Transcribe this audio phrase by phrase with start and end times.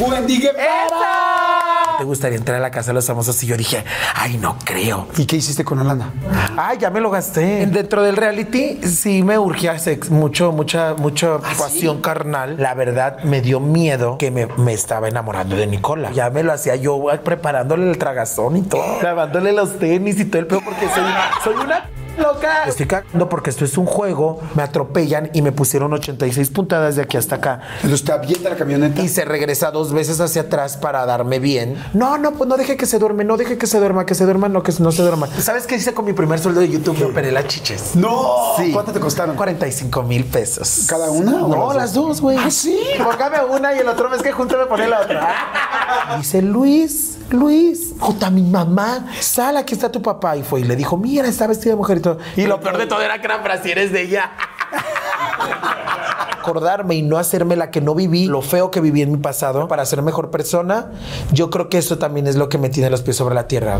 [0.00, 1.98] Wendy Guevara.
[1.98, 3.40] ¿Te gustaría entrar a la casa de los famosos?
[3.44, 5.06] Y yo dije, ay, no creo.
[5.16, 6.12] ¿Y qué hiciste con la lana?
[6.56, 7.66] Ay, ya me lo gasté.
[7.66, 12.56] Dentro del reality sí me urgía sex, mucho, mucha, mucha pasión carnal.
[12.58, 16.10] La verdad me dio miedo que me, me estaba enamorando de Nicola.
[16.12, 20.40] Ya me lo hacía yo preparándole el tragazón y todo, lavándole los tenis y todo
[20.40, 21.04] el pedo porque soy,
[21.44, 21.88] soy una
[22.18, 22.64] loca.
[22.64, 27.02] Estoy cagando porque esto es un juego, me atropellan y me pusieron 86 puntadas de
[27.02, 27.60] aquí hasta acá.
[27.76, 29.00] Entonces te avienta la camioneta.
[29.02, 31.76] Y se regresa dos veces hacia atrás para darme bien.
[31.92, 34.24] No, no, pues no deje que se duerme, no deje que se duerma, que se
[34.24, 35.28] duerma, no, que no se duerma.
[35.38, 36.98] ¿Sabes qué hice con mi primer sueldo de YouTube?
[36.98, 37.94] Me operé las chiches.
[37.94, 38.54] No.
[38.56, 38.72] Sí.
[38.72, 39.36] ¿Cuánto te costaron?
[39.36, 40.86] 45 mil pesos.
[40.88, 42.38] ¿Cada una No, las las dos, güey.
[42.38, 42.78] ¿Ah, sí?
[42.96, 46.16] Póngame una y el otro mes que junto me pone la otra.
[46.16, 50.34] Dice Luis, Luis, Jota, mi mamá, sal, aquí está tu papá.
[50.36, 52.18] Y fue y le dijo, mira, está vestida de mujer todo.
[52.36, 54.30] Y lo peor de todo era que eran brasieres de ella.
[56.38, 59.66] acordarme y no hacerme la que no viví, lo feo que viví en mi pasado,
[59.66, 60.92] para ser mejor persona,
[61.32, 63.78] yo creo que eso también es lo que me tiene los pies sobre la tierra.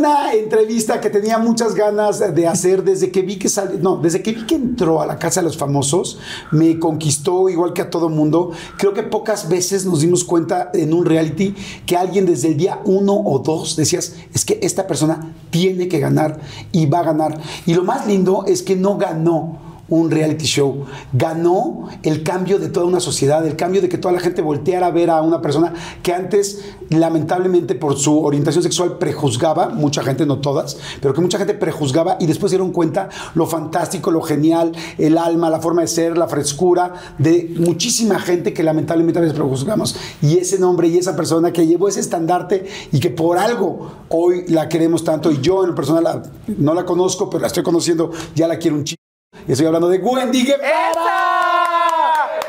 [0.00, 4.22] Una entrevista que tenía muchas ganas de hacer desde que vi que salió, no, desde
[4.22, 6.18] que vi que entró a la casa de los famosos,
[6.52, 8.50] me conquistó igual que a todo mundo.
[8.78, 12.80] Creo que pocas veces nos dimos cuenta en un reality que alguien desde el día
[12.86, 16.40] uno o dos decías, es que esta persona tiene que ganar
[16.72, 17.38] y va a ganar.
[17.66, 20.86] Y lo más lindo es que no ganó un reality show.
[21.12, 24.86] Ganó el cambio de toda una sociedad, el cambio de que toda la gente volteara
[24.86, 30.24] a ver a una persona que antes, lamentablemente, por su orientación sexual prejuzgaba, mucha gente,
[30.24, 34.72] no todas, pero que mucha gente prejuzgaba y después dieron cuenta lo fantástico, lo genial,
[34.96, 39.36] el alma, la forma de ser, la frescura de muchísima gente que lamentablemente a veces
[39.36, 39.96] prejuzgamos.
[40.22, 44.44] Y ese nombre y esa persona que llevó ese estandarte y que por algo hoy
[44.48, 46.22] la queremos tanto y yo en lo personal
[46.58, 48.99] no la conozco, pero la estoy conociendo, ya la quiero un chico.
[49.46, 51.39] Y estoy hablando de Wendy Guevara.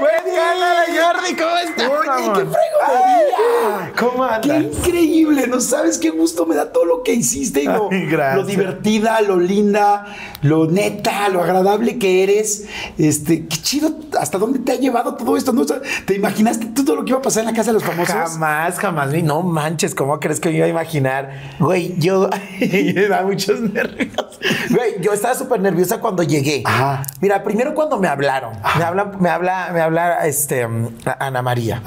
[0.01, 0.97] ¡Wendy!
[0.97, 1.35] Jordi!
[1.35, 1.89] ¿Cómo estás?
[1.89, 3.93] Oye, qué fregonería.
[3.97, 4.77] ¿Cómo Qué andas?
[4.77, 8.35] increíble, no sabes qué gusto me da todo lo que hiciste y lo, Ay, gracias.
[8.37, 10.05] lo divertida, lo linda,
[10.41, 12.65] lo neta, lo agradable que eres.
[12.97, 15.53] Este, qué chido, hasta dónde te ha llevado todo esto.
[15.53, 15.65] ¿no?
[15.65, 18.15] ¿Te imaginaste todo lo que iba a pasar en la casa de los famosos?
[18.15, 19.11] Jamás, jamás.
[19.23, 21.31] No manches, ¿cómo crees que me iba a imaginar?
[21.59, 24.39] Güey, yo me da muchos nervios.
[24.69, 26.63] Güey, yo estaba súper nerviosa cuando llegué.
[26.65, 27.03] Ajá.
[27.19, 28.53] Mira, primero cuando me hablaron.
[28.77, 29.90] Me habla, me habla, me habla
[30.23, 31.81] este, um, Ana María.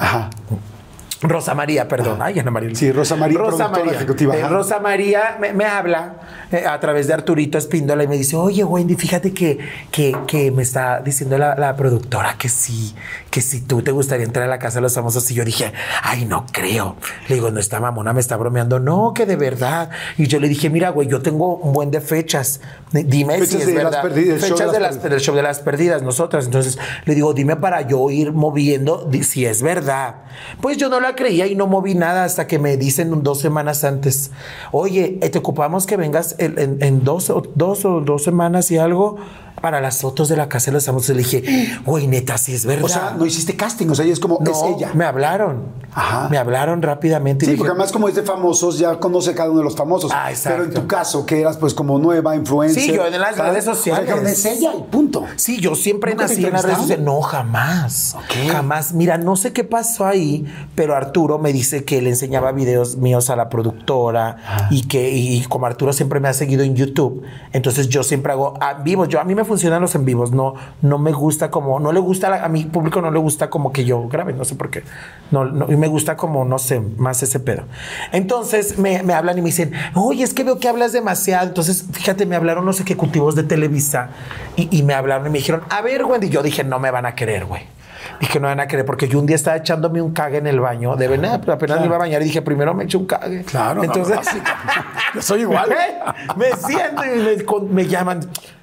[1.27, 2.19] Rosa María, perdón.
[2.21, 2.75] Ay, Ana María.
[2.75, 4.47] Sí, Rosa María, productora ejecutiva, Eh.
[4.47, 6.15] Rosa María me, me habla
[6.51, 9.57] eh, a través de Arturito Espíndola y me dice, oye, Wendy, fíjate que,
[9.91, 12.95] que, que me está diciendo la, la productora que sí,
[13.29, 15.29] que si tú te gustaría entrar a la casa de los famosos.
[15.31, 15.71] Y yo dije,
[16.03, 16.95] ay, no creo.
[17.27, 18.79] Le digo, no, esta mamona me está bromeando.
[18.79, 19.89] No, que de verdad.
[20.17, 22.61] Y yo le dije, mira, güey, yo tengo un buen de fechas.
[22.91, 24.01] Dime Fechas si es de las verdad.
[24.03, 25.11] perdidas, el show fechas de de las las, perdidas.
[25.11, 26.45] del show de las perdidas, nosotras.
[26.45, 30.15] Entonces le digo, dime para yo ir moviendo si es verdad.
[30.61, 33.83] Pues yo no la creía y no moví nada hasta que me dicen dos semanas
[33.83, 34.31] antes,
[34.71, 39.17] oye, eh, te ocupamos que vengas en, dos o dos semanas y algo
[39.61, 41.15] para las fotos de la casa de los famosos.
[41.15, 42.85] Le dije, güey, neta, si es verdad.
[42.85, 44.91] O sea, no hiciste casting, o sea, es como, No, es ella.
[44.93, 45.85] me hablaron.
[45.93, 46.27] Ajá.
[46.29, 47.45] Me hablaron rápidamente.
[47.45, 49.63] y Sí, dije, porque además como es de famosos, ya conoce a cada uno de
[49.63, 50.11] los famosos.
[50.13, 50.57] Ah, exacto.
[50.63, 52.83] Pero en tu caso, que eras pues como nueva influencer.
[52.83, 53.51] Sí, yo en las ¿sabes?
[53.51, 54.03] redes sociales.
[54.03, 55.23] O sea, dijeron, es ella y punto.
[55.37, 57.05] Sí, yo siempre ¿Nunca te nací en las redes sociales.
[57.05, 58.15] No, jamás.
[58.51, 58.93] Jamás.
[58.93, 60.45] Mira, no sé qué pasó ahí,
[60.75, 64.67] pero Arturo me dice que le enseñaba videos míos a la productora Ah.
[64.71, 67.23] y que, y como Arturo siempre me ha seguido en YouTube,
[67.53, 69.07] entonces yo siempre hago a vivos.
[69.07, 70.31] Yo, a mí me funcionan los en vivos.
[70.31, 73.71] No, no me gusta como, no le gusta, a mi público no le gusta como
[73.71, 74.83] que yo grabe, no sé por qué.
[75.31, 77.63] No, y me gusta como, no sé, más ese pedo.
[78.11, 81.47] Entonces me, me hablan y me dicen, oye, es que veo que hablas demasiado.
[81.47, 84.09] Entonces, fíjate, me hablaron los ejecutivos de Televisa
[84.55, 87.05] y, y me hablaron y me dijeron, a ver, Wendy, yo dije, no me van
[87.05, 87.74] a querer, güey.
[88.19, 90.47] Dije, no me van a querer, porque yo un día estaba echándome un cague en
[90.47, 93.05] el baño, de verdad, apenas me iba a bañar y dije, primero me echo un
[93.05, 93.43] cague.
[93.43, 94.17] Claro, no, entonces.
[95.13, 95.69] Yo soy igual.
[96.35, 98.21] me siento y me, me llaman.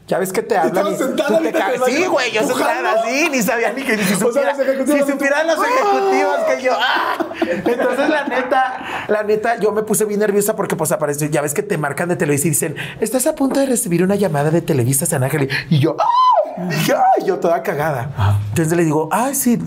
[0.09, 0.93] Ya ves que te hablan.
[0.93, 1.81] Y sentada tú te cagas.
[1.87, 5.57] Sí, güey, yo sentada así, ni sabía ni que ni si supiera, si supieran los
[5.59, 6.73] ejecutivos que yo.
[6.77, 7.19] ¡ah!
[7.41, 11.55] Entonces, la neta, la neta, yo me puse bien nerviosa porque pues apareció, ya ves
[11.55, 14.61] que te marcan de Televisa y dicen, estás a punto de recibir una llamada de
[14.61, 15.49] Televisa San Ángel.
[15.71, 16.42] Y yo, ¡ah!
[16.69, 18.11] Dije, ay, yo toda cagada.
[18.51, 19.59] Entonces le digo, ay, sí,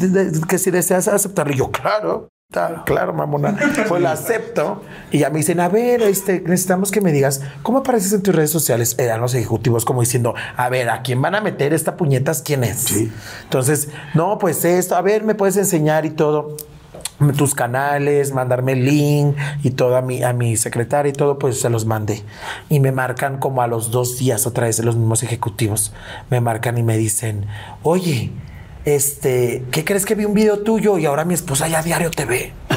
[0.47, 1.53] que si deseas aceptarlo.
[1.53, 2.29] Y yo, claro.
[2.85, 3.57] Claro, mamona.
[3.87, 4.81] Pues lo acepto.
[5.11, 8.33] Y ya me dicen, a ver, este, necesitamos que me digas cómo apareces en tus
[8.33, 8.95] redes sociales.
[8.97, 12.41] Eran los ejecutivos como diciendo, a ver, ¿a quién van a meter esta puñetas?
[12.41, 12.77] ¿Quién es?
[12.77, 13.11] Sí.
[13.43, 16.55] Entonces, no, pues esto, a ver, me puedes enseñar y todo.
[17.37, 21.59] Tus canales, mandarme el link y todo a mi, a mi secretaria y todo, pues
[21.59, 22.23] se los mandé.
[22.69, 25.93] Y me marcan como a los dos días otra vez los mismos ejecutivos.
[26.29, 27.45] Me marcan y me dicen,
[27.83, 28.31] oye,
[28.83, 32.25] este, ¿qué crees que vi un video tuyo y ahora mi esposa ya diario te
[32.25, 32.53] ve?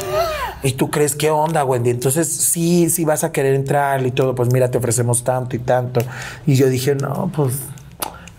[0.61, 1.89] Y tú crees, ¿qué onda, Wendy?
[1.89, 5.59] Entonces, sí, sí vas a querer entrar y todo, pues mira, te ofrecemos tanto y
[5.59, 6.01] tanto.
[6.45, 7.59] Y yo dije, no, pues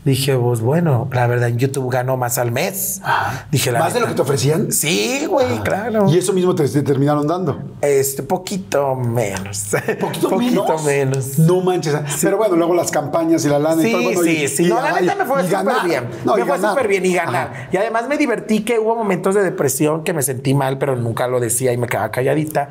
[0.05, 3.02] Dije, pues bueno, la verdad en YouTube ganó más al mes.
[3.50, 4.73] Dije, ¿Más de lo que te ofrecían?
[4.73, 6.08] Sí, güey, claro.
[6.08, 7.61] Y eso mismo te, te, terminaron dando.
[7.82, 9.73] Este, poquito menos.
[10.00, 11.38] ¿Poquito, poquito menos?
[11.38, 11.94] No manches.
[12.23, 14.02] Pero bueno, luego las campañas y la lana sí, y todo.
[14.02, 14.64] Bueno, sí, y, sí.
[14.64, 16.08] Y, no, la neta me fue súper bien.
[16.25, 17.50] No, me fue súper bien y ganar.
[17.52, 17.69] Ajá.
[17.70, 21.29] Y además me divertí que hubo momentos de depresión que me sentí mal, pero nunca
[21.29, 22.70] lo decía y me quedaba calladita.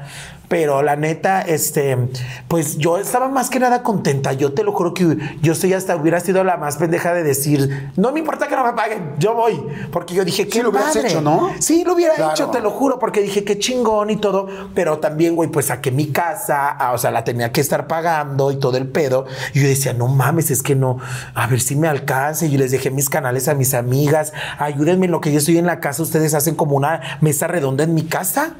[0.50, 1.96] Pero la neta, este,
[2.48, 4.34] pues yo estaba más que nada contenta.
[4.34, 7.92] Yo te lo juro que yo estoy hasta hubiera sido la más pendeja de decir,
[7.96, 9.62] no me importa que no me paguen, yo voy.
[9.92, 11.10] Porque yo dije, qué sí, lo hubieras padre.
[11.10, 11.51] hecho, ¿no?
[11.60, 12.31] Sí, lo hubiera claro.
[12.31, 14.48] hecho, te lo juro, porque dije, qué chingón y todo.
[14.74, 18.57] Pero también, güey, pues saqué mi casa, o sea, la tenía que estar pagando y
[18.57, 19.28] todo el pedo.
[19.54, 20.98] Y yo decía, no mames, es que no,
[21.36, 22.48] a ver si me alcance.
[22.48, 25.60] Y yo les dejé mis canales a mis amigas, ayúdenme en lo que yo estoy
[25.60, 26.02] en la casa.
[26.02, 28.54] Ustedes hacen como una mesa redonda en mi casa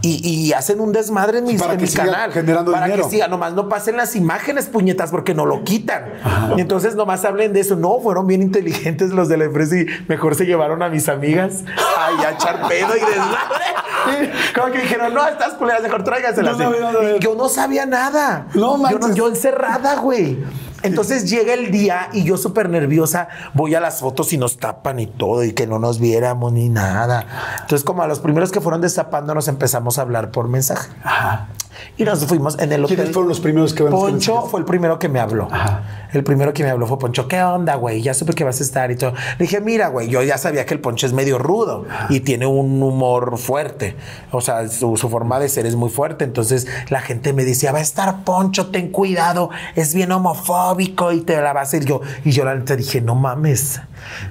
[0.00, 2.32] y, y hacen un desmadre en, mis, para en que mi siga canal.
[2.32, 3.04] generando para dinero.
[3.04, 6.04] que siga, nomás no pasen las imágenes, puñetas, porque no lo quitan.
[6.56, 7.74] Y entonces nomás hablen de eso.
[7.76, 11.64] No, fueron bien inteligentes los de la empresa y mejor se llevaron a mis amigas
[11.98, 14.32] ahí a echar pedo y desmadre.
[14.54, 16.56] Como que dijeron, no, estas culeras, mejor tráiganselas.
[16.58, 18.46] No, no, yo no sabía nada.
[18.54, 19.14] No, yo, no, manches.
[19.14, 20.38] yo encerrada, güey.
[20.82, 25.00] Entonces llega el día y yo súper nerviosa voy a las fotos y nos tapan
[25.00, 27.26] y todo y que no nos viéramos ni nada.
[27.60, 30.90] Entonces como a los primeros que fueron destapando nos empezamos a hablar por mensaje.
[31.02, 31.48] Ajá.
[31.96, 32.96] Y nos fuimos en el hotel.
[32.96, 35.48] ¿Quiénes fueron los primeros que Poncho fue el primero que me habló.
[35.50, 36.08] Ajá.
[36.12, 37.28] El primero que me habló fue Poncho.
[37.28, 38.02] ¿Qué onda, güey?
[38.02, 39.12] Ya supe que vas a estar y todo.
[39.38, 42.46] Le dije, mira, güey, yo ya sabía que el Poncho es medio rudo y tiene
[42.46, 43.96] un humor fuerte.
[44.30, 46.24] O sea, su, su, forma de ser es muy fuerte.
[46.24, 51.20] Entonces la gente me decía, va a estar Poncho, ten cuidado, es bien homofóbico y
[51.20, 52.00] te la va a hacer yo.
[52.24, 53.80] Y yo la neta dije, no mames.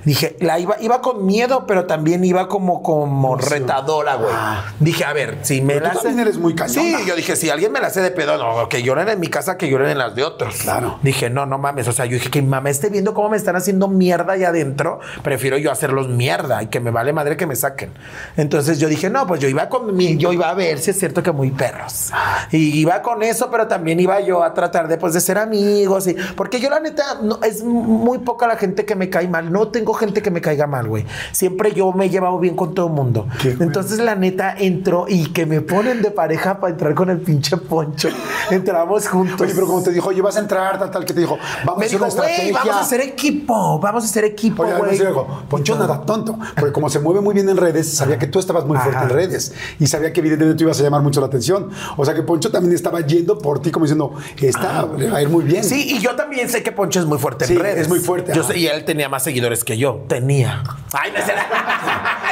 [0.04, 3.50] Dije, la iba, iba con miedo, pero también iba como, como Sí.
[3.50, 4.32] retadora, güey.
[4.34, 4.66] Ah.
[4.80, 6.82] Dije, a ver, si me Pero la tú hace- también eres muy cañona.
[7.00, 9.28] Sí, yo dije, si alguien me la hace de pedo, no, que lloren en mi
[9.28, 10.56] casa, que lloren en las de otros.
[10.56, 11.00] Claro.
[11.02, 11.88] Dije, no, no mames.
[11.88, 14.50] O sea, yo dije que mi mamá esté viendo cómo me están haciendo mierda allá
[14.50, 15.00] adentro.
[15.24, 17.92] Prefiero yo hacerlos mierda y que me vale madre que me saquen.
[18.38, 21.00] Entonces yo dije, no, pues yo iba con mi, yo iba a ver si es
[21.00, 22.12] cierto que muy perros.
[22.52, 26.08] Y iba con eso, pero también iba yo a tratar de, pues, de ser amigos.
[26.08, 29.52] Y, porque yo, la neta, no, es muy poca la gente que me cae mal.
[29.56, 31.06] No tengo gente que me caiga mal, güey.
[31.32, 33.26] Siempre yo me he llevado bien con todo el mundo.
[33.42, 33.52] Qué.
[33.60, 37.56] Entonces, la neta, entro y que me ponen de pareja para entrar con el pinche
[37.56, 38.10] poncho.
[38.52, 39.40] Entramos juntos.
[39.40, 41.78] Oye, pero como te dijo, oye, vas a entrar, tal, tal, que te dijo, vamos
[41.80, 42.54] Me a hacer dijo, una estrategia.
[42.60, 44.98] vamos a hacer equipo, vamos a hacer equipo, Oye, güey.
[44.98, 48.40] digo, Poncho nada tonto, porque como se mueve muy bien en redes, sabía que tú
[48.40, 51.28] estabas muy fuerte en redes y sabía que evidentemente tú ibas a llamar mucho la
[51.28, 51.70] atención.
[51.96, 55.22] O sea que Poncho también estaba yendo por ti como diciendo, esta le va a
[55.22, 55.64] ir muy bien.
[55.64, 57.82] Sí, y yo también sé que Poncho es muy fuerte Sí, en redes.
[57.84, 60.06] es muy fuerte, Yo sé, y él tenía más seguidores que yo.
[60.08, 60.64] Tenía.
[60.94, 61.44] Ay, no es cierto.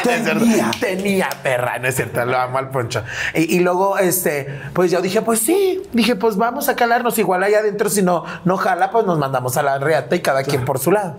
[0.03, 0.71] Tenía.
[0.79, 2.25] Tenía, perra, no es cierto.
[2.25, 3.03] Lo amo al Poncho.
[3.33, 5.81] Y, y luego, este, pues yo dije, pues sí.
[5.93, 7.17] Dije, pues vamos a calarnos.
[7.19, 10.43] Igual allá adentro, si no, no jala, pues nos mandamos a la reata y cada
[10.43, 11.15] quien por su lado.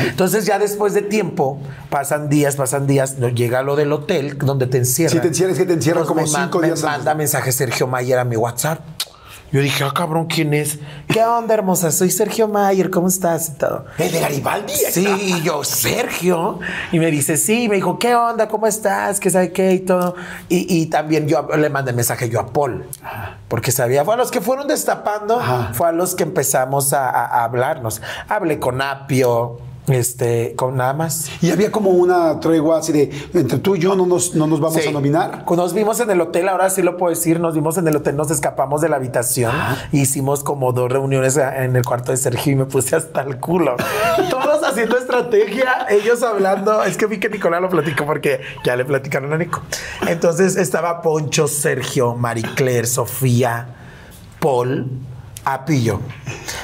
[0.00, 1.60] Entonces ya después de tiempo,
[1.90, 5.12] pasan días, pasan días, no llega lo del hotel donde te encierran.
[5.12, 6.96] Si te encierras, que te encierran Pues como me cinco me días antes.
[6.98, 8.80] manda mensaje Sergio Mayer a mi WhatsApp.
[9.52, 10.78] Yo dije, ah, cabrón, ¿quién es?
[11.08, 11.90] ¿Qué onda, hermosa?
[11.90, 13.48] Soy Sergio Mayer, ¿cómo estás?
[13.48, 13.84] Y todo.
[13.98, 14.72] ¿El de Garibaldi?
[14.72, 16.60] Sí, y yo, Sergio.
[16.92, 18.46] Y me dice, sí, me dijo, ¿qué onda?
[18.48, 19.18] ¿Cómo estás?
[19.18, 19.72] ¿Qué sabe qué?
[19.74, 20.14] Y todo.
[20.48, 22.84] Y, y también yo le mandé mensaje yo a Paul.
[23.48, 25.70] Porque sabía, fue a los que fueron destapando, Ajá.
[25.74, 28.00] fue a los que empezamos a, a- a hablarnos.
[28.28, 31.30] Hablé con Apio, este, con nada más.
[31.42, 34.60] Y había como una tregua así de, entre tú y yo no nos, no nos
[34.60, 34.88] vamos Sí.
[34.88, 35.44] a nominar.
[35.50, 38.16] Nos vimos en el hotel, ahora sí lo puedo decir, nos vimos en el hotel,
[38.16, 39.52] nos escapamos de la habitación,
[39.92, 43.76] hicimos como dos reuniones en el cuarto de Sergio y me puse hasta el culo.
[44.30, 48.84] Todos haciendo estrategia, ellos hablando, es que vi que Nicolás lo platicó porque ya le
[48.84, 49.60] platicaron a Nico.
[50.06, 53.66] Entonces estaba Poncho, Sergio, Maricler, Sofía,
[54.40, 54.88] Paul,
[55.44, 56.00] Apillo.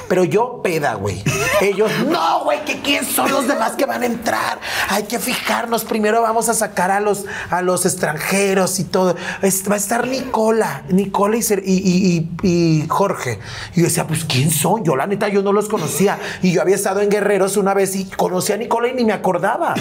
[0.07, 1.23] Pero yo peda, güey.
[1.61, 4.59] Ellos, no, güey, que quién son los demás que van a entrar.
[4.89, 5.83] Hay que fijarnos.
[5.83, 9.15] Primero vamos a sacar a los, a los extranjeros y todo.
[9.41, 12.47] Es- va a estar Nicola, Nicola y, y, y-
[12.81, 13.39] y- Jorge.
[13.75, 14.83] Y yo decía, pues, ¿quién son?
[14.83, 16.17] Yo, la neta, yo no los conocía.
[16.41, 19.13] Y yo había estado en Guerreros una vez y conocí a Nicola y ni me
[19.13, 19.73] acordaba.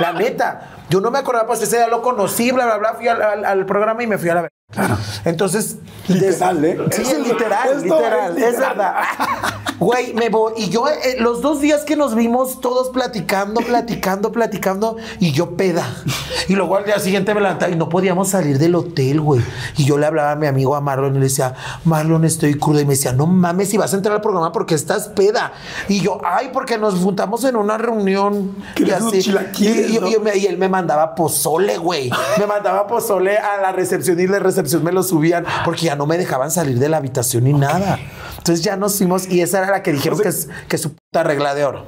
[0.00, 0.70] La neta.
[0.88, 2.94] Yo no me acordaba, pues ese día lo conocí, bla, bla, bla.
[2.94, 4.48] Fui al programa y me fui a la.
[4.74, 4.96] Claro.
[5.24, 5.76] Entonces.
[6.06, 6.88] Literal, des- ¿eh?
[6.92, 8.36] Sí, es- literal, literal.
[8.38, 8.94] es verdad.
[9.76, 10.52] Güey, me voy.
[10.56, 15.56] Y yo, eh, los dos días que nos vimos, todos platicando, platicando, platicando, y yo
[15.56, 15.84] peda.
[16.48, 19.42] Y luego al día siguiente me levantaba y no podíamos salir del hotel, güey.
[19.76, 21.54] Y yo le hablaba a mi amigo a Marlon y le decía,
[21.84, 22.82] Marlon, estoy cruda.
[22.82, 25.52] Y me decía, no mames, si vas a entrar al programa porque estás peda.
[25.88, 28.54] Y yo, ay, porque nos juntamos en una reunión.
[28.76, 28.84] Y
[29.18, 30.08] chilaquiles, Y, y- ¿no?
[30.34, 32.10] y él me mandaba pozole, güey.
[32.38, 36.06] Me mandaba pozole a la recepción y la recepción me lo subían porque ya no
[36.06, 37.98] me dejaban salir de la habitación ni nada.
[38.38, 41.22] Entonces ya nos fuimos y esa era la que dijeron que es que su puta
[41.22, 41.84] regla de oro.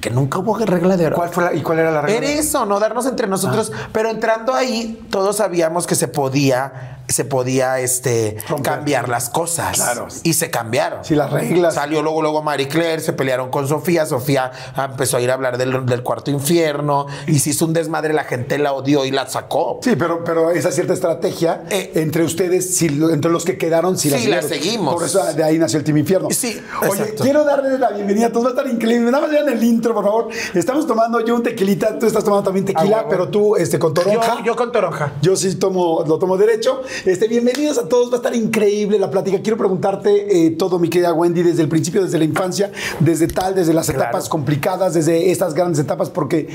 [0.00, 1.16] Que nunca hubo regla de oro.
[1.16, 2.16] ¿Cuál fue la, ¿Y cuál era la regla?
[2.16, 3.72] Era eso, no darnos entre nosotros.
[3.92, 8.72] Pero entrando ahí, todos sabíamos que se podía, se podía este, Romper.
[8.72, 9.76] cambiar las cosas.
[9.76, 10.08] Claro.
[10.22, 11.04] Y se cambiaron.
[11.04, 11.74] Sí, las reglas.
[11.74, 14.06] Salió luego, luego Marie Claire, se pelearon con Sofía.
[14.06, 18.12] Sofía empezó a ir a hablar del, del cuarto infierno y se hizo un desmadre.
[18.12, 19.78] La gente la odió y la sacó.
[19.82, 21.92] Sí, pero, pero esa cierta estrategia Eh.
[21.96, 24.94] entre ustedes, si entre los que quedaron, si Sí, la, seguimos.
[24.94, 26.28] Por eso de ahí nació el Team Infierno.
[26.30, 27.22] Sí, Oye, exacto.
[27.24, 28.46] quiero darle la bienvenida a todos.
[28.46, 29.10] Va a estar increíble.
[29.10, 30.28] Nada más vean el intro, por favor.
[30.54, 31.98] Estamos tomando yo un tequilita.
[31.98, 34.36] Tú estás tomando también tequila, Ah, pero tú este, con toronja.
[34.38, 35.12] Yo, yo con toronja.
[35.22, 36.82] Yo sí tomo, lo tomo derecho.
[37.04, 39.40] Este, bienvenidos a todos, va a estar increíble la plática.
[39.42, 42.70] Quiero preguntarte eh, todo, mi querida Wendy, desde el principio, desde la infancia,
[43.00, 44.02] desde tal, desde las Claro.
[44.02, 46.48] etapas complicadas, desde estas grandes etapas, porque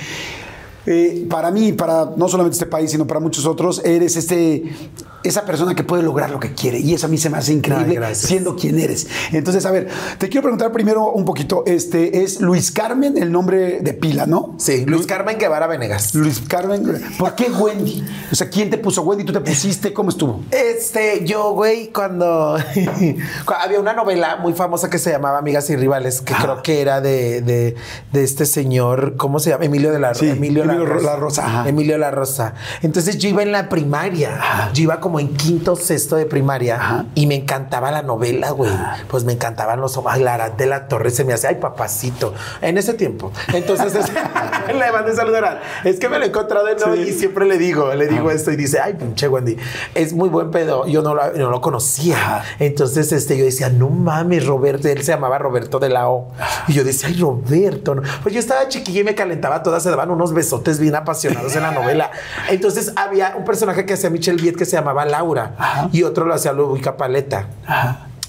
[0.86, 4.64] eh, para mí, para no solamente este país, sino para muchos otros, eres este,
[5.24, 6.80] esa persona que puede lograr lo que quiere.
[6.80, 9.08] Y eso a mí se me hace increíble Ay, siendo quien eres.
[9.32, 13.80] Entonces, a ver, te quiero preguntar primero un poquito, este, es Luis Carmen el nombre
[13.82, 14.56] de pila, ¿no?
[14.58, 16.14] Sí, Luis Carmen Guevara Venegas.
[16.16, 16.84] Luis Carmen,
[17.18, 18.04] ¿por qué Wendy?
[18.32, 19.24] O sea, ¿quién te puso Wendy?
[19.26, 19.94] ¿Tú te pusiste?
[19.94, 20.44] ¿Cómo estuvo?
[20.52, 22.58] Este, yo, güey, cuando
[23.46, 26.82] cu- había una novela muy famosa que se llamaba Amigas y Rivales, que creo que
[26.82, 27.76] era de, de,
[28.14, 29.66] de este señor, ¿cómo se llama?
[29.66, 31.64] Emilio de la Sí, Emilio, Emilio La Rosa.
[31.68, 32.54] Emilio La Rosa.
[32.82, 37.06] Entonces yo iba en la primaria, yo iba como en quinto, sexto de primaria Ajá.
[37.16, 38.70] y me encantaba la novela, güey.
[39.08, 42.34] Pues me encantaban los ay, la Arad de la Torre, se me hace, ay, papacito.
[42.62, 43.32] En ese tiempo.
[43.54, 44.12] Entonces, es-
[44.76, 45.62] le mandé saludar.
[45.86, 47.00] Es que me lo he encontrado Sí.
[47.08, 49.56] y siempre le digo, le digo esto y dice, ay, pinche Wendy,
[49.96, 50.86] es muy buen pedo.
[50.88, 52.44] Yo no lo, no lo conocía.
[52.60, 56.34] Entonces, este, yo decía, no mames, Roberto, él se llamaba Roberto de la O.
[56.68, 57.96] Y yo decía, ay, Roberto.
[57.96, 58.02] no.
[58.24, 61.64] Pues yo estaba chiquilla y me calentaba todas, se daban unos besotes bien apasionados en
[61.64, 62.12] la novela.
[62.50, 66.34] Entonces, había un personaje que hacía Michelle Viet que se llamaba Laura y otro lo
[66.34, 67.48] hacía Lubica Paleta.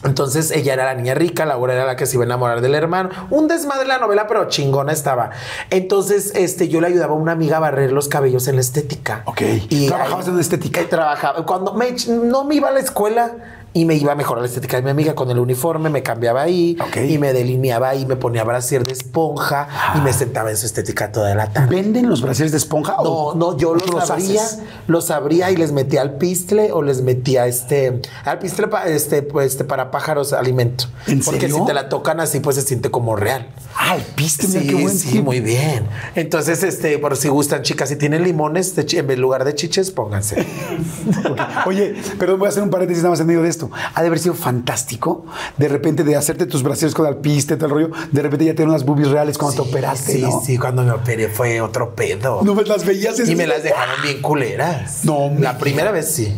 [0.05, 2.75] Entonces ella era la niña rica, Laura era la que se iba a enamorar del
[2.75, 3.11] hermano.
[3.31, 5.31] Un desmadre la novela, pero chingona estaba.
[5.71, 9.23] Entonces, este, yo le ayudaba a una amiga a barrer los cabellos en la estética.
[9.25, 9.43] Ok.
[9.89, 10.83] ¿Trabajabas en la estética?
[10.89, 11.45] Trabajaba.
[11.45, 13.33] Cuando me, no me iba a la escuela
[13.75, 16.77] y me iba a la estética de mi amiga con el uniforme, me cambiaba ahí
[17.09, 21.13] y me delineaba ahí, me ponía brasier de esponja y me sentaba en su estética
[21.13, 21.75] toda la tarde.
[21.77, 22.97] ¿Venden los brasiles de esponja?
[23.03, 24.61] No, o no, yo tú los abría, haces?
[24.87, 29.23] los abría y les metía al pistle o les metía este, al pistle pa- este,
[29.23, 30.87] pues, este, para pájaros alimento.
[31.07, 31.57] ¿En Porque serio?
[31.57, 33.49] si te la tocan así, pues se siente como real.
[33.77, 34.03] Ah, el
[34.49, 35.25] mira Sí, qué buen sí, tip.
[35.25, 35.87] muy bien.
[36.15, 40.45] Entonces, este, por si gustan, chicas, si tienen limones, de en lugar de chiches, pónganse.
[41.67, 43.58] Oye, perdón, voy a hacer un paréntesis nada más en medio de esto.
[43.95, 45.25] Ha de haber sido fantástico
[45.57, 48.69] de repente de hacerte tus brasiles con alpiste, todo el rollo, de repente ya tener
[48.69, 50.43] unas boobies reales cuando te operaste, sí, ¿no?
[50.45, 52.43] sí, cuando me operé fue otro pedo.
[52.43, 55.05] No me las veías y me las dejaron bien culeras.
[55.05, 56.35] No La primera vez sí.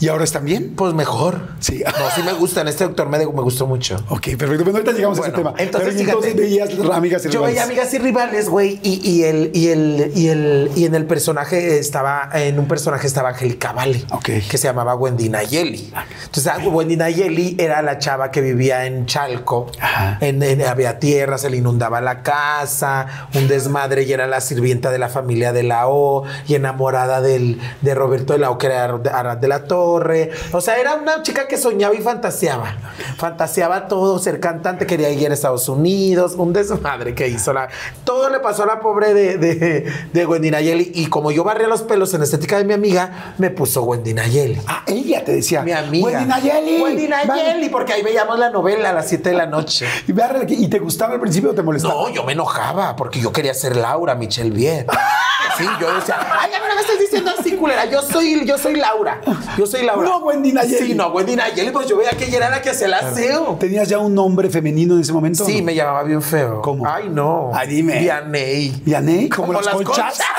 [0.00, 0.74] ¿Y ahora están bien?
[0.76, 1.48] Pues mejor.
[1.60, 1.82] Sí.
[2.02, 2.66] No, sí me gustan.
[2.68, 3.96] Este doctor me, me gustó mucho.
[4.08, 4.64] Ok, perfecto.
[4.64, 5.54] Bueno, ahorita llegamos a ese tema.
[5.58, 7.54] entonces, Pero entonces veías amigas y Yo rivales.
[7.54, 11.04] veía amigas y rivales, güey, y, y el, y el, y el, y en el
[11.06, 14.24] personaje estaba, en un personaje estaba Angélica Vale, Ok.
[14.50, 15.92] que se llamaba Wendy Nayeli.
[16.24, 20.18] Entonces, ah, Wendy Nayeli era la chava que vivía en Chalco, Ajá.
[20.20, 24.90] en, en- había tierra, se le inundaba la casa, un desmadre, y era la sirvienta
[24.90, 28.66] de la familia de la O, y enamorada del, de Roberto de la O, que
[28.66, 30.30] era Arad de la Torre.
[30.52, 32.76] O sea, era una chica que soñaba y fantaseaba.
[33.16, 37.68] Fantaseaba todo, ser cantante, quería ir a Estados Unidos, un desmadre que hizo la.
[38.04, 40.92] Todo le pasó a la pobre de, de, de Wendy Nayeli.
[40.94, 44.60] Y como yo barría los pelos en estética de mi amiga, me puso Wendy Nayeli.
[44.66, 45.62] Ah, ella te decía.
[45.62, 46.06] Mi amiga.
[46.06, 46.82] Wendy Nayeli.
[46.82, 49.86] Wendy Nayeli, porque ahí veíamos la novela a las 7 de la noche.
[50.06, 51.94] Y, ve- ¿Y te gustaba al principio o te molestaba?
[51.94, 54.86] No, yo me enojaba porque yo quería ser Laura Michelle Viet.
[55.56, 57.84] Sí, yo decía, ay, a mí no me estás diciendo así, culera.
[57.86, 59.20] Yo soy, yo soy Laura.
[59.58, 60.08] Yo soy Laura.
[60.08, 60.86] No, Wendy Nayeli.
[60.86, 63.56] Sí, no, Wendy Nayeli, pues yo veía que ella era la que hacía el aseo.
[63.60, 65.44] ¿Tenías ya un nombre femenino en ese momento?
[65.44, 65.64] Sí, no?
[65.66, 66.62] me llamaba bien feo.
[66.62, 66.86] ¿Cómo?
[66.86, 67.50] Ay, no.
[67.54, 67.98] Ay, dime.
[67.98, 68.82] Vianey.
[68.84, 69.28] ¿Vianey?
[69.28, 70.20] ¿Como, las, las conchas?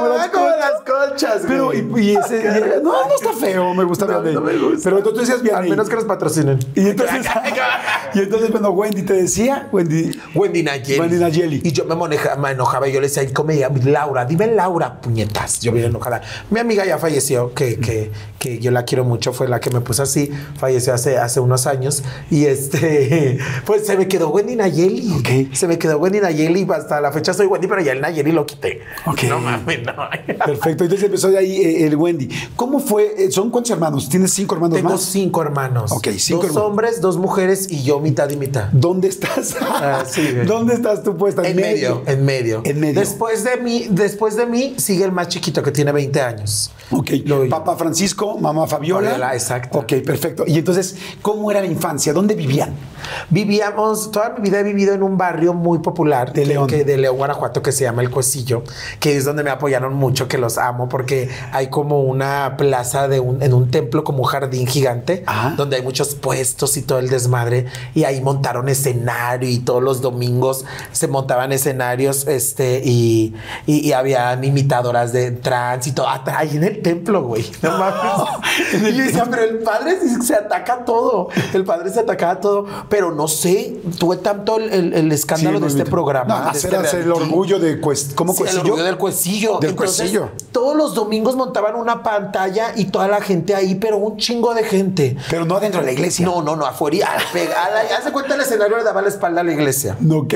[0.00, 2.42] como, las, como las colchas, Pero, y, y ese,
[2.82, 4.90] no, no está feo, me gusta No, no me gusta.
[4.90, 5.64] Pero tú, tú decías Vianney.
[5.64, 6.58] Al menos que nos patrocinen.
[6.74, 7.26] Y entonces,
[8.14, 10.18] y entonces, bueno, Wendy te decía, Wendy.
[10.34, 11.00] Wendy Nayeli.
[11.00, 11.60] Wendy Nayeli.
[11.64, 13.78] Y yo me, maneja- me enojaba y yo le decía, ¿cómo me llamo?
[13.84, 15.60] Laura, dime Laura, puñetas.
[15.60, 16.22] Yo bien enojada.
[16.50, 19.80] Mi amiga ya falleció, que, que, que yo la quiero mucho, fue la que me
[19.80, 20.30] puso así.
[20.58, 22.02] Falleció hace, hace unos años.
[22.30, 25.12] Y este, pues se me quedó Wendy Nayeli.
[25.18, 25.54] Ok.
[25.54, 26.66] Se me quedó Wendy Nayeli.
[26.70, 28.80] Hasta la fecha soy Wendy, pero ya el Nayeli lo quité.
[29.06, 29.24] Ok.
[29.24, 29.80] No mames.
[30.46, 32.28] Perfecto, entonces empezó de ahí eh, el Wendy.
[32.56, 33.14] ¿Cómo fue?
[33.24, 34.08] eh, ¿Son cuántos hermanos?
[34.08, 35.00] ¿Tienes cinco hermanos Tengo más?
[35.02, 35.92] cinco hermanos.
[35.92, 36.70] Ok, cinco Dos hermanos.
[36.70, 38.68] hombres, dos mujeres y yo mitad y mitad.
[38.72, 39.56] ¿Dónde estás?
[39.60, 40.22] Ah, sí.
[40.46, 41.46] ¿Dónde estás tú puesta?
[41.46, 42.62] En medio, en medio.
[42.64, 42.98] En medio.
[43.00, 46.70] Después de mí, después de mí sigue el más chiquito que tiene 20 años.
[46.90, 49.10] Ok, Lo- papá Francisco, mamá Fabiola.
[49.10, 49.78] Fabiola, exacto.
[49.78, 50.44] Ok, perfecto.
[50.46, 52.12] Y entonces, ¿cómo era la infancia?
[52.12, 52.74] ¿Dónde vivían?
[53.28, 56.66] Vivíamos, toda mi vida he vivido en un barrio muy popular De que- León.
[56.66, 58.62] que- de León, Guanajuato, que se llama El Cuecillo,
[58.98, 63.20] que es donde me apoyaron mucho, que los amo, porque hay como una plaza de
[63.20, 65.54] un, en un templo, como un jardín gigante, Ajá.
[65.56, 70.00] donde hay muchos puestos y todo el desmadre, y ahí montaron escenario y todos los
[70.02, 73.34] domingos se montaban escenarios, este, y,
[73.66, 77.50] y, y había imitadoras de trans y todo, hasta ahí en el templo, güey.
[77.62, 78.82] No mames.
[78.92, 83.12] y yo decía, pero el padre se- ataca todo, el padre se atacaba todo, pero
[83.12, 86.38] no sé, tuve tanto el, el- el escándalo Sí, de este programa.
[86.38, 88.64] No, de hacer, este hacer el orgullo de cuest, ¿cómo Sí, el cuecillo?
[88.64, 89.58] orgullo del cuecillo.
[89.60, 90.12] Del Entonces.
[90.52, 94.64] Todos los domingos montaban una pantalla y toda la gente ahí, pero un chingo de
[94.64, 95.16] gente.
[95.30, 96.26] Pero no adentro de la iglesia.
[96.26, 97.08] No, no, no, afuera.
[97.98, 99.96] Hace cuenta el escenario le daba la espalda a la iglesia.
[100.00, 100.34] No, ok.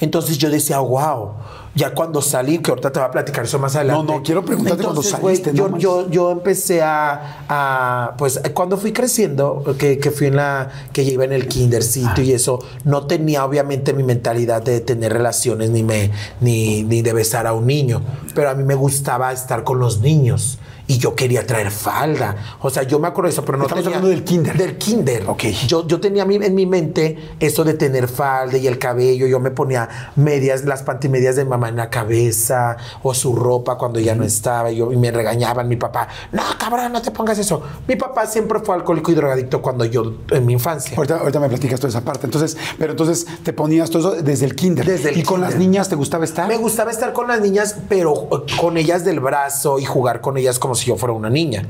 [0.00, 1.32] Entonces yo decía, wow.
[1.74, 4.04] Ya cuando salí, que ahorita te voy a platicar eso más adelante.
[4.04, 8.14] No, no, quiero preguntarte cuando Entonces, güey, saliste, no yo, yo, yo empecé a, a,
[8.18, 12.22] pues, cuando fui creciendo, que, que fui en la, que ya iba en el kindercito
[12.22, 16.10] y eso, no tenía obviamente mi mentalidad de tener relaciones ni me,
[16.40, 18.02] ni, ni de besar a un niño,
[18.34, 20.58] pero a mí me gustaba estar con los niños.
[20.90, 22.56] Y yo quería traer falda.
[22.62, 23.98] O sea, yo me acuerdo de eso, pero no Estamos tenía...
[23.98, 24.56] hablando del kinder.
[24.56, 25.22] Del kinder.
[25.28, 25.44] Ok.
[25.68, 29.28] Yo, yo tenía en mi mente eso de tener falda y el cabello.
[29.28, 34.00] Yo me ponía medias, las pantimedias de mamá en la cabeza o su ropa cuando
[34.00, 34.72] ya no estaba.
[34.72, 36.08] Y, yo, y me regañaban mi papá.
[36.32, 37.62] No, cabrón, no te pongas eso.
[37.86, 40.96] Mi papá siempre fue alcohólico y drogadicto cuando yo, en mi infancia.
[40.96, 42.26] Ahorita, ahorita me platicas toda esa parte.
[42.26, 44.84] Entonces, pero entonces te ponías todo eso desde el kinder.
[44.84, 46.48] Desde el ¿Y con las niñas te gustaba estar?
[46.48, 48.28] Me gustaba estar con las niñas, pero
[48.60, 51.64] con ellas del brazo y jugar con ellas como si yo fuera una niña.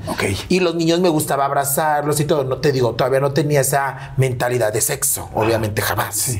[0.49, 2.45] Y los niños me gustaba abrazarlos y todo.
[2.45, 6.39] No te digo, todavía no tenía esa mentalidad de sexo, obviamente jamás.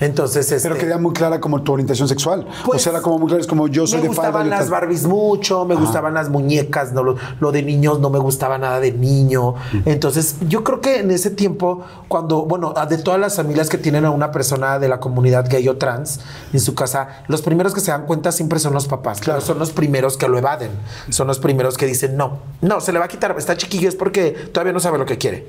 [0.00, 2.46] Entonces, este, Pero quedaba muy clara como tu orientación sexual.
[2.64, 4.28] Pues, o sea, era como muy claro, es como yo soy me de falda.
[4.30, 4.70] gustaban yo las.
[4.70, 8.80] Barbies mucho, me gustaban las muñecas, no lo, lo de niños no me gustaba nada
[8.80, 9.54] de niño.
[9.84, 14.04] Entonces, yo creo que en ese tiempo, cuando, bueno, de todas las familias que tienen
[14.04, 16.20] a una persona de la comunidad gay o trans
[16.52, 19.20] en su casa, los primeros que se dan cuenta siempre son los papás.
[19.20, 20.70] Claro, son los primeros que lo evaden.
[21.10, 23.94] Son los primeros que dicen, no, no, se le va a quitar, está chiquillo, es
[23.94, 25.48] porque todavía no sabe lo que quiere.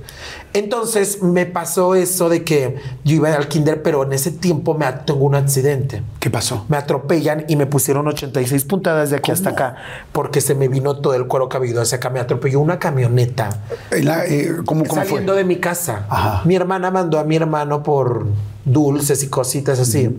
[0.54, 4.86] Entonces, me pasó eso de que yo iba al kinder, pero en ese tiempo me
[5.06, 6.66] tengo un accidente ¿Qué pasó?
[6.68, 9.76] me atropellan y me pusieron 86 puntadas de aquí hasta acá
[10.12, 12.10] porque se me vino todo el cuero cabelludo hacia acá.
[12.10, 15.06] Me atropelló una camioneta En la- eh, ¿Cómo, cómo fue?
[15.10, 16.06] saliendo de mi casa.
[16.10, 16.42] Ajá.
[16.46, 18.26] Mi hermana mandó a mi hermano por
[18.66, 20.18] dulces y cositas así.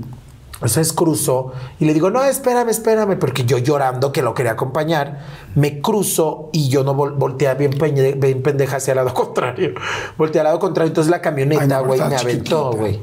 [0.55, 5.21] Entonces cruzó y le digo, no, espérame, espérame, porque yo llorando que lo quería acompañar,
[5.55, 9.71] me cruzo y yo no vol volteé bien, peñe- bien pendeja hacia el lado contrario.
[10.19, 13.01] Volteé al lado contrario, entonces la camioneta, güey, me aventó, güey.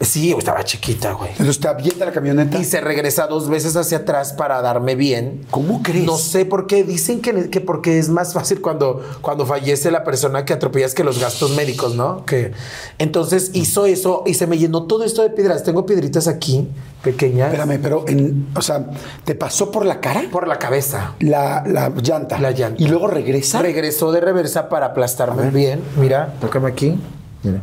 [0.00, 1.30] Sí, estaba chiquita, güey.
[1.32, 2.58] Entonces te avienta la camioneta.
[2.58, 5.44] Y se regresa dos veces hacia atrás para darme bien.
[5.50, 6.04] ¿Cómo crees?
[6.04, 6.84] No sé por qué.
[6.84, 11.02] Dicen que, que porque es más fácil cuando, cuando fallece la persona que atropellas que
[11.02, 12.24] los gastos médicos, ¿no?
[12.26, 12.52] Que
[12.98, 15.64] entonces hizo eso y se me llenó todo esto de piedras.
[15.64, 16.68] Tengo piedritas aquí,
[17.02, 18.86] pequeñas, Espérame, pero, en, o sea,
[19.24, 20.22] ¿te pasó por la cara?
[20.30, 21.14] por la cabeza.
[21.20, 22.38] La, la llanta.
[22.38, 22.80] La llanta.
[22.82, 23.60] Y luego regresa.
[23.62, 25.80] Regresó de reversa para aplastarme bien.
[25.96, 26.98] Mira, tócame aquí.
[27.42, 27.62] Mira.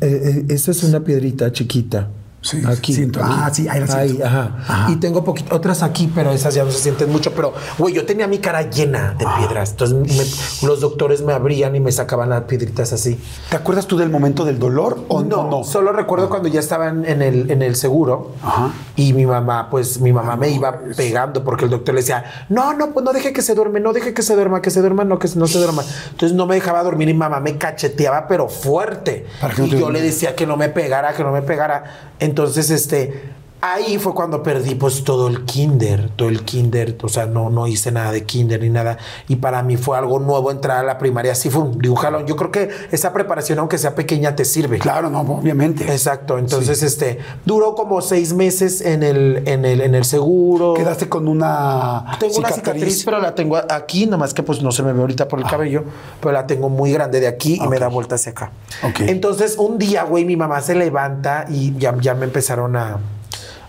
[0.00, 2.08] Eh, esta es una piedrita chiquita.
[2.42, 2.94] Sí, aquí.
[2.94, 3.22] siento.
[3.22, 3.32] aquí.
[3.36, 4.24] Ah, sí, ahí la siento.
[4.24, 4.54] ajá.
[4.66, 4.90] Ajá.
[4.90, 7.32] Y tengo poquito, otras aquí, pero esas ya no se sienten mucho.
[7.32, 9.72] Pero, güey, yo tenía mi cara llena de piedras.
[9.72, 9.96] Entonces,
[10.62, 13.20] me- los doctores me abrían y me sacaban las piedritas así.
[13.50, 15.50] ¿Te acuerdas tú del momento del dolor o no?
[15.50, 18.70] No, solo recuerdo cuando ya estaban en el, en el seguro Ajá.
[18.96, 22.72] y mi mamá, pues mi mamá me iba pegando porque el doctor le decía, no,
[22.72, 25.04] no, pues no deje que se duerme, no deje que se duerma, que se duerma,
[25.04, 25.82] no, que no se duerma.
[26.10, 29.26] Entonces no me dejaba dormir y mamá me cacheteaba, pero fuerte.
[29.58, 32.08] Y yo le decía que no me pegara, que no me pegara.
[32.20, 33.22] Entonces, este,
[33.62, 37.66] Ahí fue cuando perdí pues todo el kinder, todo el kinder, o sea, no, no
[37.66, 38.96] hice nada de kinder ni nada.
[39.28, 41.32] Y para mí fue algo nuevo entrar a la primaria.
[41.32, 42.26] Así fue un, de un jalón.
[42.26, 44.78] Yo creo que esa preparación, aunque sea pequeña, te sirve.
[44.78, 45.84] Claro, no, obviamente.
[45.84, 46.38] Exacto.
[46.38, 50.72] Entonces, este, duró como seis meses en el, en el, en el seguro.
[50.72, 54.82] Quedaste con una Tengo una cicatriz, pero la tengo aquí, nomás que pues no se
[54.82, 55.84] me ve ahorita por el cabello,
[56.20, 58.52] pero la tengo muy grande de aquí y me da vuelta hacia acá.
[58.82, 59.00] Ok.
[59.00, 62.98] Entonces, un día, güey, mi mamá se levanta y ya, ya me empezaron a,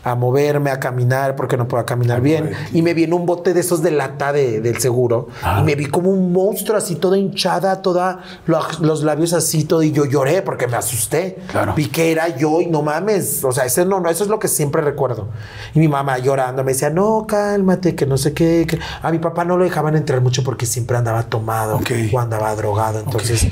[0.03, 2.51] a moverme, a caminar, porque no puedo caminar bien.
[2.73, 5.27] Y me viene un bote de esos de lata de- del seguro.
[5.59, 9.83] Y me vi como un monstruo, así toda hinchada, toda lo- los labios así, todo.
[9.83, 11.37] Y yo lloré porque me asusté.
[11.51, 11.73] Claro.
[11.75, 13.43] Vi que era yo y no mames.
[13.43, 15.27] O sea, ese no, no, eso es lo que siempre recuerdo.
[15.75, 18.65] Y mi mamá llorando me decía, no, cálmate, que no sé qué.
[18.67, 18.79] que-".
[19.01, 21.91] A mi papá no lo dejaban entrar mucho porque siempre andaba tomado Ok.
[22.11, 22.99] o andaba drogado.
[22.99, 23.47] Entonces,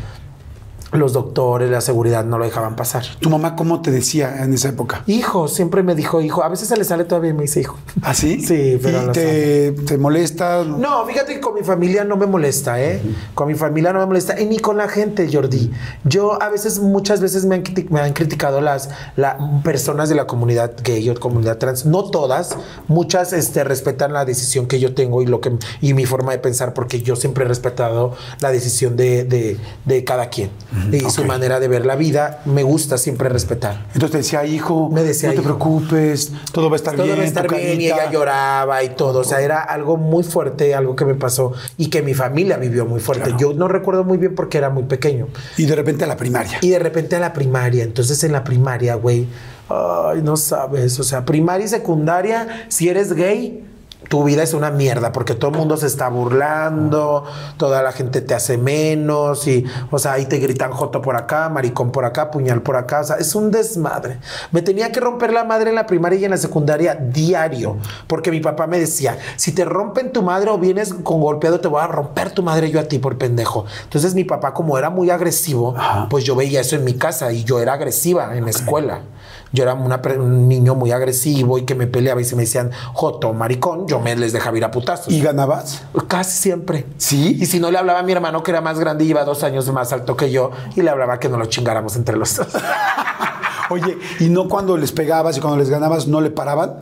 [0.91, 3.03] los doctores, la seguridad no lo dejaban pasar.
[3.19, 5.03] ¿Tu mamá cómo te decía en esa época?
[5.07, 6.43] Hijo, siempre me dijo hijo.
[6.43, 7.77] A veces se le sale todavía y me dice hijo.
[8.01, 8.41] ¿Ah, sí?
[8.41, 10.63] Sí, pero ¿Y te, te molesta?
[10.63, 13.01] No, fíjate que con mi familia no me molesta, ¿eh?
[13.35, 14.39] Con mi familia no me molesta.
[14.39, 15.71] Y ni con la gente, Jordi.
[16.05, 20.15] Yo a veces, muchas veces me han, criti- me han criticado las la- personas de
[20.15, 21.85] la comunidad gay o comunidad trans.
[21.85, 22.55] No todas.
[22.87, 26.39] Muchas este, respetan la decisión que yo tengo y, lo que, y mi forma de
[26.39, 30.49] pensar, porque yo siempre he respetado la decisión de, de- de cada quien.
[30.91, 33.85] Y su manera de ver la vida, me gusta siempre respetar.
[33.93, 35.57] Entonces te decía, hijo, Me decía, no te hijo.
[35.57, 37.17] preocupes, todo va a estar todo bien.
[37.19, 38.03] va a estar bien y carita".
[38.03, 39.19] ella lloraba y todo.
[39.19, 42.85] O sea, era algo muy fuerte, algo que me pasó y que mi familia vivió
[42.85, 43.25] muy fuerte.
[43.25, 43.39] Claro.
[43.39, 45.27] Yo no recuerdo muy bien porque era muy pequeño.
[45.57, 46.57] Y de repente a la primaria.
[46.61, 49.27] Y de repente a la primaria, entonces en la primaria, güey,
[49.69, 53.63] ay, no sabes, o sea, primaria y secundaria, si eres gay,
[54.09, 57.23] tu vida es una mierda porque todo el mundo se está burlando,
[57.57, 61.47] toda la gente te hace menos y, o sea, ahí te gritan joto por acá,
[61.49, 64.19] maricón por acá, puñal por acá, o sea, es un desmadre.
[64.51, 68.31] Me tenía que romper la madre en la primaria y en la secundaria diario porque
[68.31, 71.81] mi papá me decía, si te rompen tu madre o vienes con golpeado, te voy
[71.81, 73.65] a romper tu madre yo a ti por pendejo.
[73.83, 75.75] Entonces mi papá, como era muy agresivo,
[76.09, 79.01] pues yo veía eso en mi casa y yo era agresiva en la escuela.
[79.51, 82.71] Yo era una un niño muy agresivo y que me peleaba y se me decían
[82.93, 85.11] joto, maricón, yo me les dejaba ir a putazos.
[85.11, 85.83] ¿Y ganabas?
[86.07, 86.85] Casi siempre.
[86.97, 87.37] ¿Sí?
[87.39, 89.43] Y si no le hablaba a mi hermano que era más grande y iba dos
[89.43, 92.47] años más alto que yo y le hablaba que no lo chingáramos entre los dos.
[93.69, 96.77] Oye, ¿y no cuando les pegabas y cuando les ganabas no le paraban?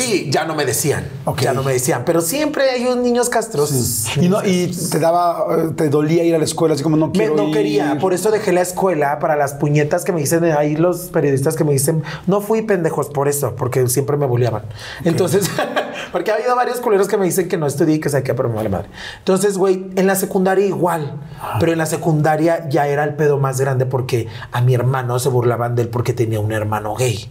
[0.00, 1.04] Sí, ya no me decían.
[1.40, 2.02] Ya no me decían.
[2.04, 4.06] Pero siempre hay unos niños castrosos.
[4.16, 7.08] Y, no, y te daba, eh, te dolía ir a la escuela, así como no
[7.08, 7.54] Me- quiero no ir.
[7.54, 11.56] quería, por eso dejé la escuela para las puñetas que me dicen ahí los periodistas
[11.56, 14.62] que me dicen, no fui pendejos por eso, porque siempre me bulleaban.
[15.04, 15.50] Entonces,
[16.12, 18.48] porque ha habido varios culeros que me dicen que no estudié y que saqué, pero
[18.48, 18.88] me vale madre.
[19.18, 21.20] Entonces, güey, en la secundaria igual,
[21.60, 25.28] pero en la secundaria ya era el pedo más grande porque a mi hermano se
[25.28, 27.28] burlaban de él porque tenía un hermano gay.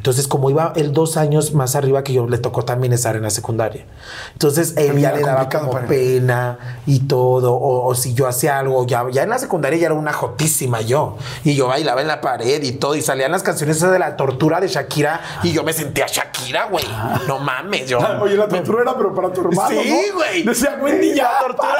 [0.00, 3.22] Entonces, como iba él dos años más arriba que yo, le tocó también estar en
[3.22, 3.84] la secundaria.
[4.32, 8.86] Entonces, él ya le daba como pena y todo, o, o si yo hacía algo,
[8.86, 12.22] ya, ya en la secundaria ya era una jotísima yo, y yo bailaba en la
[12.22, 15.64] pared y todo, y salían las canciones esas de la tortura de Shakira, y yo
[15.64, 16.84] me sentía Shakira, güey,
[17.26, 17.98] no mames, yo...
[18.20, 19.68] Oye, la tortura era, pero para tu hermano.
[19.68, 20.16] Sí, ¿no?
[20.16, 20.42] güey.
[20.42, 21.30] Decía, Wendy, ya.
[21.32, 21.74] La tortura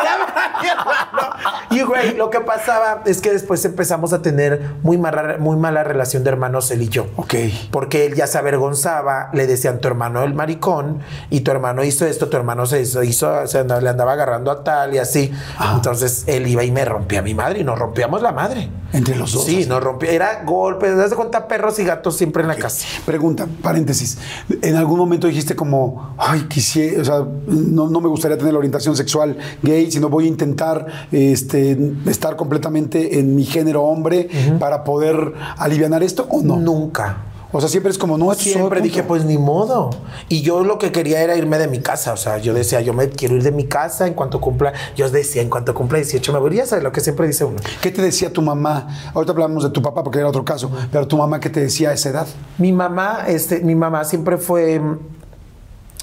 [0.63, 1.67] era para.
[1.71, 5.85] Y, güey, lo que pasaba es que después empezamos a tener muy mala, muy mala
[5.85, 7.07] relación de hermanos él y yo.
[7.17, 7.35] Ok.
[7.71, 10.99] Porque él ya se avergonzaba, le decían tu hermano el maricón
[11.31, 14.51] y tu hermano hizo esto, tu hermano se hizo, hizo- se andaba- le andaba agarrando
[14.51, 15.33] a tal y así.
[15.75, 18.69] Entonces él iba y me rompía a mi madre y nos rompíamos la madre.
[18.93, 19.69] Entre los dos, Sí, así.
[19.69, 20.11] nos rompía.
[20.11, 22.87] Era golpes, das de cuenta perros y gatos siempre en la casa.
[23.07, 24.19] Pregunta, paréntesis.
[24.63, 28.59] ¿En algún momento dijiste como, ay, quisiera, o sea, no, no me gustaría tener la
[28.59, 34.83] orientación sexual gay, sino voy a intentar este, estar completamente en mi género hombre para
[34.85, 36.57] poder aliviar esto o no?
[36.57, 37.17] Nunca.
[37.53, 39.91] O sea, siempre es como, no, Siempre dije, pues ni modo.
[40.29, 42.13] Y yo lo que quería era irme de mi casa.
[42.13, 44.73] O sea, yo decía, yo me quiero ir de mi casa en cuanto cumpla.
[44.97, 46.57] Yo decía, en cuanto cumpla 18 me voy.
[46.57, 47.59] Ya sabes lo que siempre dice uno.
[47.81, 48.89] ¿Qué te decía tu mamá?
[49.15, 51.91] Ahorita hablamos de tu papá porque era otro caso, pero tu mamá, ¿qué te decía
[51.91, 52.27] a esa edad?
[52.59, 54.81] Mi mamá, este, mi mamá siempre fue.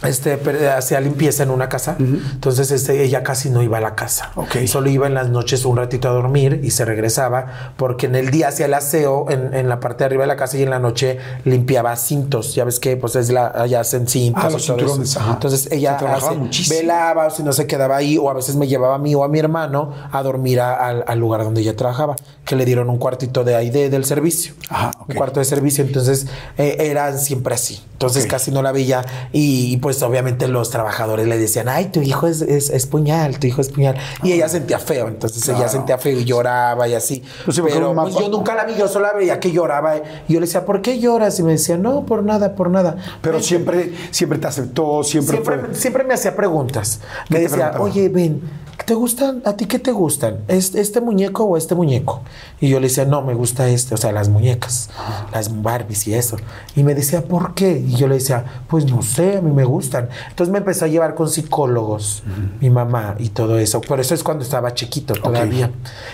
[0.04, 4.32] Este, hacía limpieza en una casa, entonces este, ella casi no iba a la casa.
[4.36, 4.58] Ok.
[4.68, 8.30] Solo iba en las noches un ratito a dormir y se regresaba, porque en el
[8.30, 10.70] día hacía el aseo en, en la parte de arriba de la casa y en
[10.70, 12.54] la noche limpiaba cintos.
[12.54, 14.44] Ya ves que pues es la, allá hacen cintos.
[14.46, 15.34] Ah, los cinturones, ajá.
[15.34, 16.78] Entonces ella hace- muchísimo.
[16.80, 19.24] velaba o si no se quedaba ahí, o a veces me llevaba a mí o
[19.24, 22.90] a mi hermano a dormir a- al, al lugar donde ella trabajaba, que le dieron
[22.92, 24.54] un cuartito de ahí de- del servicio.
[24.70, 25.10] Ajá, ok.
[25.10, 26.28] Un cuarto de servicio, entonces
[26.60, 27.82] eh, eran siempre así.
[27.94, 28.30] Entonces Ok.
[28.30, 32.28] casi no la veía y, y, pues obviamente los trabajadores le decían, ay, tu hijo
[32.28, 33.96] es, es, es puñal, tu hijo es puñal.
[34.22, 35.72] Y ella sentía feo, entonces ella Claro.
[35.72, 37.24] sentía feo y lloraba y así.
[37.46, 39.96] Pues sí, Pero pues, yo nunca la vi, yo solo la veía que lloraba.
[40.28, 41.40] Y yo le decía, ¿por qué lloras?
[41.40, 42.98] Y me decía, no, por nada, por nada.
[43.22, 43.48] Pero Vente.
[43.48, 45.74] siempre, siempre te aceptó, siempre, Siempre, fue.
[45.76, 47.00] siempre me hacía preguntas.
[47.30, 47.86] Me decía, preguntaba?
[47.86, 48.42] oye, ven,
[48.86, 49.42] ¿te gustan?
[49.46, 50.40] ¿A ti qué te gustan?
[50.50, 52.24] ¿Es- ¿Este muñeco o este muñeco?
[52.60, 54.90] Y yo le decía, no, me gusta este, o sea, las muñecas,
[55.32, 56.36] las Barbies y eso.
[56.76, 57.72] Y me decía, ¿por qué?
[57.86, 60.10] Y yo le decía, pues no sé, a mí me gustan.
[60.30, 62.24] Entonces me empezó a llevar con psicólogos,
[62.60, 63.80] mi mamá y todo eso.
[63.82, 65.72] Por eso es cuando estaba chiquito todavía.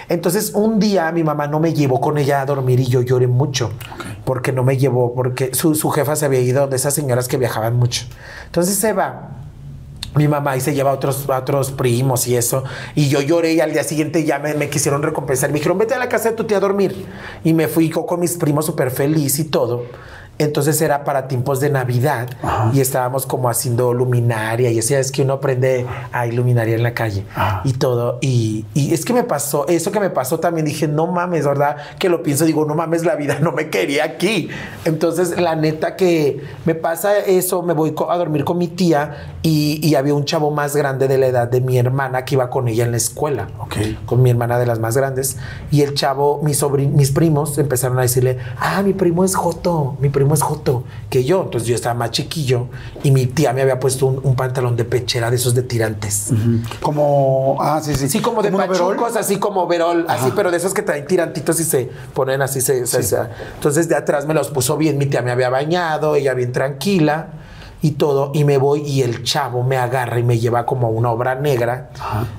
[0.10, 3.28] Entonces un día mi mamá no me llevó con ella a dormir y yo lloré
[3.28, 3.72] mucho.
[4.26, 7.38] Porque no me llevó, porque su, su jefa se había ido de esas señoras que
[7.38, 8.06] viajaban mucho.
[8.46, 9.30] Entonces se va
[10.16, 12.64] mi mamá y se lleva a otros, a otros primos y eso.
[12.96, 15.50] Y yo lloré y al día siguiente ya me, me quisieron recompensar.
[15.50, 17.06] Me dijeron, vete a la casa de tu tía a dormir.
[17.44, 19.86] Y me fui co- con mis primos súper feliz y todo.
[20.44, 22.28] Entonces era para tiempos de Navidad
[22.74, 26.94] y estábamos como haciendo luminaria y así es que uno aprende a iluminaria en la
[26.94, 27.62] calle Ajá.
[27.64, 28.18] y todo.
[28.22, 31.78] Y, y es que me pasó, eso que me pasó también dije, no mames, ¿verdad?
[32.00, 34.50] Que lo pienso, digo, no mames, la vida no me quería aquí.
[34.86, 39.80] Entonces, la neta que me pasa eso, me voy a dormir con mi tía y,
[39.86, 42.68] y había un chavo más grande de la edad de mi hermana que iba con
[42.68, 43.76] ella en la escuela, Ok.
[44.06, 45.38] con mi hermana de las más grandes.
[45.72, 49.96] Y el chavo, mis, sobrin- mis primos empezaron a decirle, ah, mi primo es Joto,
[50.00, 51.44] mi primo es Joto, que yo.
[51.44, 52.68] Entonces yo estaba más chiquillo
[53.04, 56.32] y mi tía me había puesto un, un pantalón de pechera de esos de tirantes.
[56.82, 58.10] Como, ah, sí, sí.
[58.10, 58.50] Sí, como de
[58.96, 62.62] pachucos, así como verol, así, pero de esos que traen tirantitos y se ponen así.
[62.62, 63.18] Se, se- se-
[63.56, 67.28] entonces de atrás me los puso bien, mi tía me había bañado, ella bien tranquila
[67.84, 70.90] y todo, y me voy y el chavo me agarra y me lleva como a
[70.90, 71.90] una obra negra,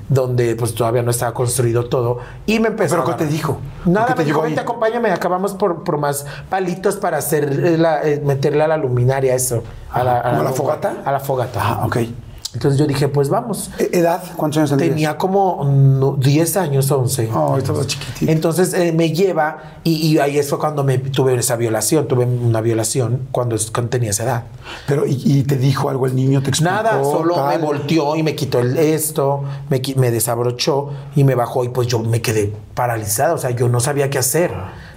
[0.08, 3.58] donde pues todavía no estaba construido todo, y me empezó ¿Pero a qué te dijo?
[3.84, 7.44] Nada, ¿Por qué te me dijo, vente, acompáñame, acabamos por, por más palitos para hacer
[7.44, 9.62] eh, la, eh, meterle a la luminaria eso.
[9.92, 10.94] A la, ¿Como a la fogata?
[11.04, 11.60] A la fogata.
[11.62, 11.98] Ah, ok.
[12.54, 13.70] Entonces yo dije, pues vamos.
[13.78, 14.22] E- ¿Edad?
[14.36, 14.88] ¿Cuántos años tenías?
[14.90, 17.28] Tenía como mm, 10 años, 11.
[17.34, 18.30] Oh, estabas chiquitito.
[18.30, 22.60] Entonces eh, me lleva y, y ahí fue cuando me tuve esa violación, tuve una
[22.60, 24.44] violación cuando, cuando tenía esa edad.
[24.86, 26.42] Pero, ¿y, y te dijo algo el niño?
[26.42, 26.72] ¿Te explicó?
[26.72, 27.58] Nada, solo tal?
[27.58, 31.88] me volteó y me quitó el esto, me, me desabrochó y me bajó y pues
[31.88, 34.52] yo me quedé paralizada, o sea, yo no sabía qué hacer.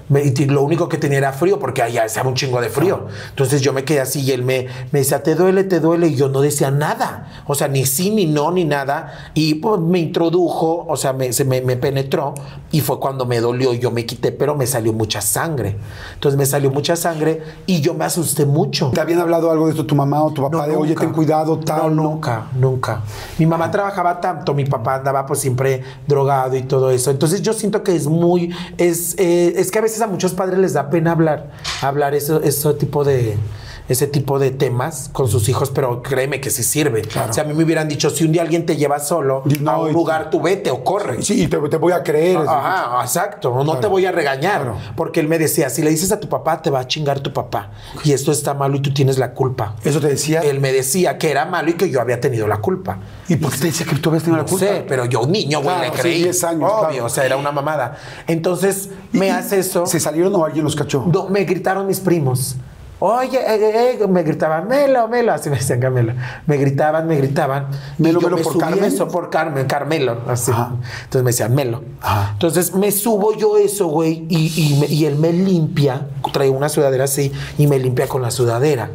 [0.10, 3.08] Y lo único que tenía era frío porque allá estaba un chingo de frío.
[3.30, 6.08] Entonces yo me quedé así y él me, me decía, te duele, te duele.
[6.08, 7.44] Y yo no decía nada.
[7.46, 9.32] O sea, ni sí, ni no, ni nada.
[9.34, 12.36] Y pues me introdujo, o sea, me, se me, me penetró
[12.72, 13.74] y fue cuando me dolió.
[13.74, 15.76] Yo me quité, pero me salió mucha sangre.
[16.14, 18.92] Entonces me salió mucha sangre y yo me asusté mucho.
[18.94, 20.58] ¿Te habían hablado algo de esto tu mamá o tu papá?
[20.58, 21.02] No, de, oye, nunca.
[21.02, 21.96] ten cuidado, tal.
[21.96, 23.04] No, nunca, nunca.
[23.38, 27.12] Mi mamá trabajaba tanto, mi papá andaba pues siempre drogado y todo eso.
[27.12, 30.60] Entonces yo siento que es muy, es, eh, es que a veces a muchos padres
[30.60, 31.48] les da pena hablar,
[31.82, 32.42] hablar eso,
[32.76, 33.38] tipo de
[33.88, 37.04] ese tipo de temas con sus hijos, pero créeme que sí sirve.
[37.32, 39.72] Si a mí me hubieran dicho, si un día alguien te lleva solo Y no,
[39.72, 41.22] a un y- lugar, tú vete o corre.
[41.22, 42.38] Sí, te, te voy a creer.
[42.38, 43.64] Ajá, exacto.
[43.64, 44.62] No te voy a regañar.
[44.64, 44.78] Claro.
[44.96, 47.32] Porque él me decía, si le dices a tu papá, te va a chingar tu
[47.34, 47.72] papá.
[48.04, 49.76] Y esto está malo y tú tienes la culpa.
[49.84, 50.42] Eso te decía.
[50.42, 53.00] Él me decía que era malo y que yo había tenido la culpa.
[53.28, 54.66] ¿Y por qué te decía que tú habías tenido la No culpa?
[54.66, 56.24] sé, pero yo niño, güey, Claro, le sí, creí.
[56.24, 57.06] 10 años, Obvio, claro.
[57.06, 57.98] o sea, era una mamada.
[58.28, 59.86] Entonces, me ¿Y- hace eso.
[59.86, 61.06] ¿Se salieron o alguien los cachó?
[61.12, 62.56] No, me gritaron mis primos.
[63.00, 66.14] Oye, eh, eh, eh", me gritaban, Melo, Melo, así me decían Carmelo.
[66.48, 67.68] Me gritaban, me gritaban.
[68.00, 68.84] Y Melo, yo Melo me por Carmen.
[68.86, 70.52] eso por Carmen, Carmelo, así.
[70.52, 70.72] Ajá.
[71.04, 71.84] Entonces me decían Melo.
[72.02, 72.32] Ajá.
[72.34, 76.70] Entonces me subo yo eso, güey, y, y me- y él me limpia, trae una
[76.70, 78.90] sudadera así, y me limpia con la sudadera.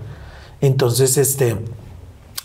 [0.60, 1.56] Entonces, este,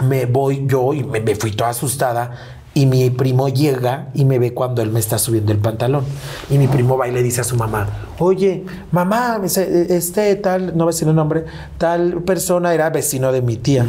[0.04, 2.36] me voy yo y me, me fui toda asustada.
[2.78, 6.06] Y mi primo llega y me ve cuando él me está subiendo el pantalón.
[6.48, 7.88] Y mi primo va y le dice a su mamá,
[8.20, 11.46] oye, mamá, este tal, no voy a decir el nombre,
[11.80, 13.84] tal persona era vecino de mi tía.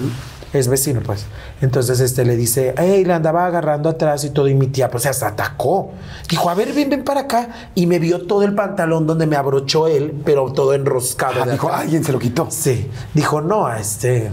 [0.54, 1.26] Es vecino, pues.
[1.60, 4.48] Entonces este le dice, hey, le andaba agarrando atrás y todo.
[4.48, 5.90] Y mi tía, pues, se atacó.
[6.26, 7.50] Dijo, a ver, ven, ven para acá.
[7.74, 11.42] Y me vio todo el pantalón donde me abrochó él, pero todo enroscado.
[11.42, 11.82] Ah, de dijo, atrás.
[11.82, 12.46] alguien se lo quitó.
[12.48, 12.90] Sí.
[13.12, 14.30] Dijo, no, a este.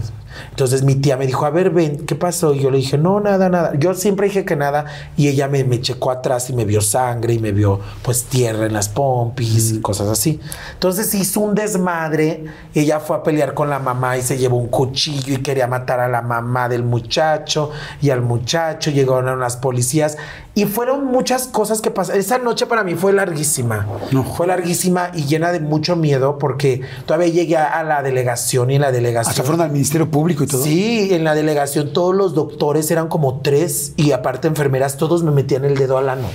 [0.50, 2.54] Entonces mi tía me dijo, a ver, ven, ¿qué pasó?
[2.54, 3.72] Y yo le dije, no, nada, nada.
[3.78, 4.86] Yo siempre dije que nada.
[5.16, 8.66] Y ella me, me checó atrás y me vio sangre y me vio, pues, tierra
[8.66, 10.40] en las pompis y cosas así.
[10.74, 12.44] Entonces hizo un desmadre.
[12.74, 16.00] Ella fue a pelear con la mamá y se llevó un cuchillo y quería matar
[16.00, 17.70] a la mamá del muchacho
[18.00, 18.90] y al muchacho.
[18.90, 20.16] Llegaron unas policías
[20.54, 22.20] y fueron muchas cosas que pasaron.
[22.20, 23.86] Esa noche para mí fue larguísima.
[24.10, 24.24] No.
[24.24, 28.76] Fue larguísima y llena de mucho miedo porque todavía llegué a, a la delegación y
[28.76, 29.30] en la delegación.
[29.30, 30.25] Hasta fueron al Ministerio Público
[30.64, 35.30] Sí, en la delegación todos los doctores eran como tres y aparte enfermeras, todos me
[35.30, 36.28] metían el dedo al ano.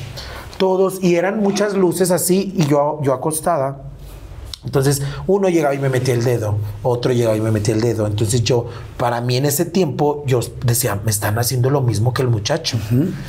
[0.57, 3.90] Todos, y eran muchas luces así y yo, yo acostada.
[4.63, 8.05] Entonces, uno llegaba y me metía el dedo, otro llegaba y me metía el dedo.
[8.05, 12.21] Entonces, yo, para mí en ese tiempo, yo decía, me están haciendo lo mismo que
[12.21, 12.77] el muchacho.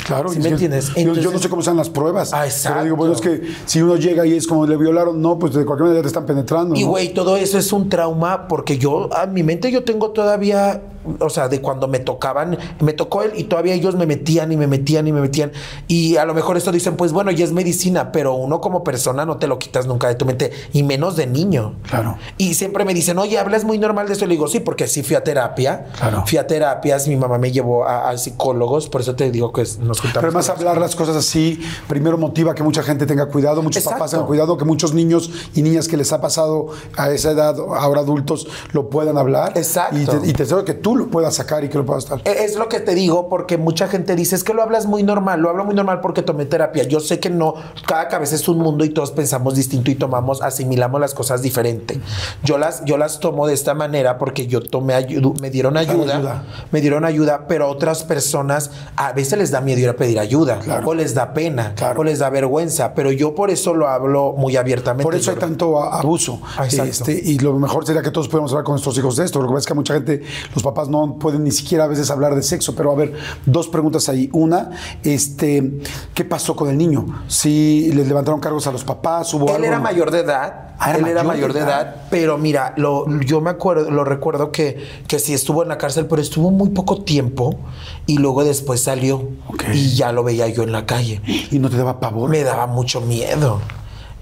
[0.05, 0.93] Claro, ¿Sí me entiendes?
[0.95, 2.33] yo- yo, no sé cómo sean las pruebas.
[2.35, 3.41] Ah, Pero digo, bueno, es exacto.
[3.47, 6.09] que si uno llega y es como le violaron, no, pues de cualquier manera te
[6.09, 6.75] están penetrando.
[6.77, 6.89] Y ¿no?
[6.91, 10.83] güey, todo eso es un trauma porque yo, a mi mente yo tengo todavía,
[11.19, 14.57] o sea, de cuando me tocaban, me tocó él y todavía ellos me metían y
[14.59, 15.51] me metían y me metían.
[15.89, 19.25] Y a lo mejor esto dicen, pues bueno, ya es medicina, pero uno como persona
[19.25, 21.75] no te lo quitas nunca de tu mente y menos de niño.
[21.89, 22.17] Claro.
[22.39, 24.27] Y siempre me dicen, oye, hablas muy normal de eso.
[24.27, 25.87] Le digo, sí, porque sí fui a terapia.
[25.99, 26.25] Claro.
[26.27, 29.63] Fui a terapias, mi mamá me llevó a, a psicólogos, por eso te digo que
[29.63, 30.13] nos juntamos.
[30.15, 33.99] Pero además hablar las cosas así, primero motiva que mucha gente tenga cuidado, muchos Exacto.
[33.99, 37.57] papás tengan cuidado, que muchos niños y niñas que les ha pasado a esa edad,
[37.59, 39.53] ahora adultos, lo puedan hablar.
[39.57, 39.97] Exacto.
[39.99, 42.21] Y te, y te que tú lo puedas sacar y que lo puedas estar.
[42.25, 45.03] E- Es lo que te digo, porque mucha gente dice, es que lo hablas muy
[45.03, 46.83] normal, lo hablo muy normal porque tomé terapia.
[46.85, 47.55] Yo sé que no,
[47.87, 52.01] cada cabeza es un mundo y todos pensamos distinto y tomamos, asimilamos las cosas diferente.
[52.43, 56.17] Yo las, yo las tomo de esta manera porque yo tomé ayuda, me dieron ayuda,
[56.17, 56.45] ayuda.
[56.71, 60.19] me dieron ayuda, pero a otras personas a veces les da miedo ir a pedir
[60.19, 60.89] ayuda, Claro.
[60.89, 62.01] o les da pena, Claro.
[62.01, 65.05] o les da vergüenza, pero yo por eso lo hablo muy abiertamente.
[65.05, 66.41] Por eso hay tanto abuso.
[66.57, 66.67] Ah.
[66.67, 69.41] Este, y lo mejor sería que todos pudiéramos hablar con nuestros hijos de esto.
[69.41, 70.23] Lo que pasa es que mucha gente,
[70.55, 72.75] los papás no pueden ni siquiera a veces hablar de sexo.
[72.75, 73.13] Pero a ver,
[73.47, 74.29] dos preguntas ahí.
[74.33, 74.71] Una,
[75.03, 75.81] este,
[76.15, 77.23] ¿qué pasó con el niño?
[77.29, 79.67] Si les levantaron cargos a los papás, hubo Él algo?
[79.67, 80.69] era mayor de edad.
[80.79, 81.81] Ah, era él era mayor mayor de edad.
[81.83, 85.79] edad, pero mira, lo, yo me acuerdo, lo recuerdo que, que sí estuvo en la
[85.79, 87.59] cárcel, pero estuvo muy poco tiempo
[88.07, 89.65] y luego después salió Ok.
[89.75, 91.21] y ya lo veía yo en la calle.
[91.51, 92.31] Y no te daba pavor.
[92.31, 93.61] Me daba mucho miedo.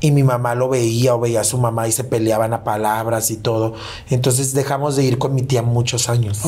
[0.03, 3.31] Y mi mamá lo veía o veía a su mamá y se peleaban a palabras
[3.31, 3.75] y todo.
[4.09, 6.40] Entonces dejamos de ir con mi tía muchos años.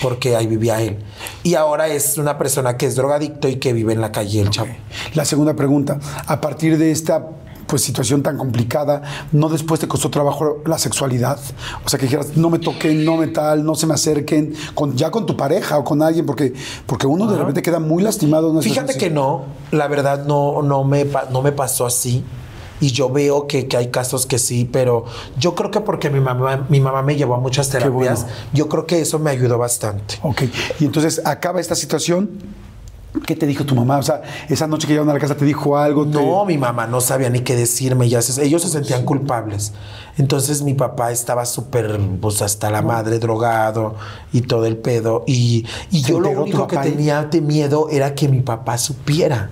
[0.00, 1.04] Porque ahí vivía él.
[1.42, 4.48] Y ahora es una persona que es drogadicto y que vive en la calle, el
[4.48, 4.70] chavo.
[5.12, 7.28] La segunda pregunta, a partir de esta
[7.74, 11.40] pues situación tan complicada, ¿no después te costó trabajo la sexualidad?
[11.84, 14.94] O sea, que dijeras, no me toquen, no me tal, no se me acerquen, con,
[14.94, 16.54] ya con tu pareja o con alguien, porque,
[16.86, 18.50] porque uno de repente queda muy lastimado.
[18.50, 19.42] en Fíjate situación que no,
[19.76, 22.22] la verdad no, no, me, no me pasó así.
[22.80, 25.04] Y yo veo que, que hay casos que sí, pero
[25.36, 28.36] yo creo que porque mi mamá, mi mamá me llevó a muchas terapias, bueno.
[28.52, 30.14] yo creo que eso me ayudó bastante.
[30.22, 30.42] Ok,
[30.78, 32.30] y entonces acaba esta situación.
[33.26, 33.98] ¿Qué te dijo tu mamá?
[33.98, 36.04] O sea, esa noche que llegaron a la casa te dijo algo.
[36.04, 39.72] te- No, mi mamá no sabía ni qué decirme, ya se- ellos se sentían culpables.
[40.18, 43.94] Entonces mi papá estaba súper, pues hasta la madre drogado
[44.32, 45.24] y todo el pedo.
[45.26, 49.50] Y, y ¿Se yo lo único que tenía de miedo era que mi papá supiera.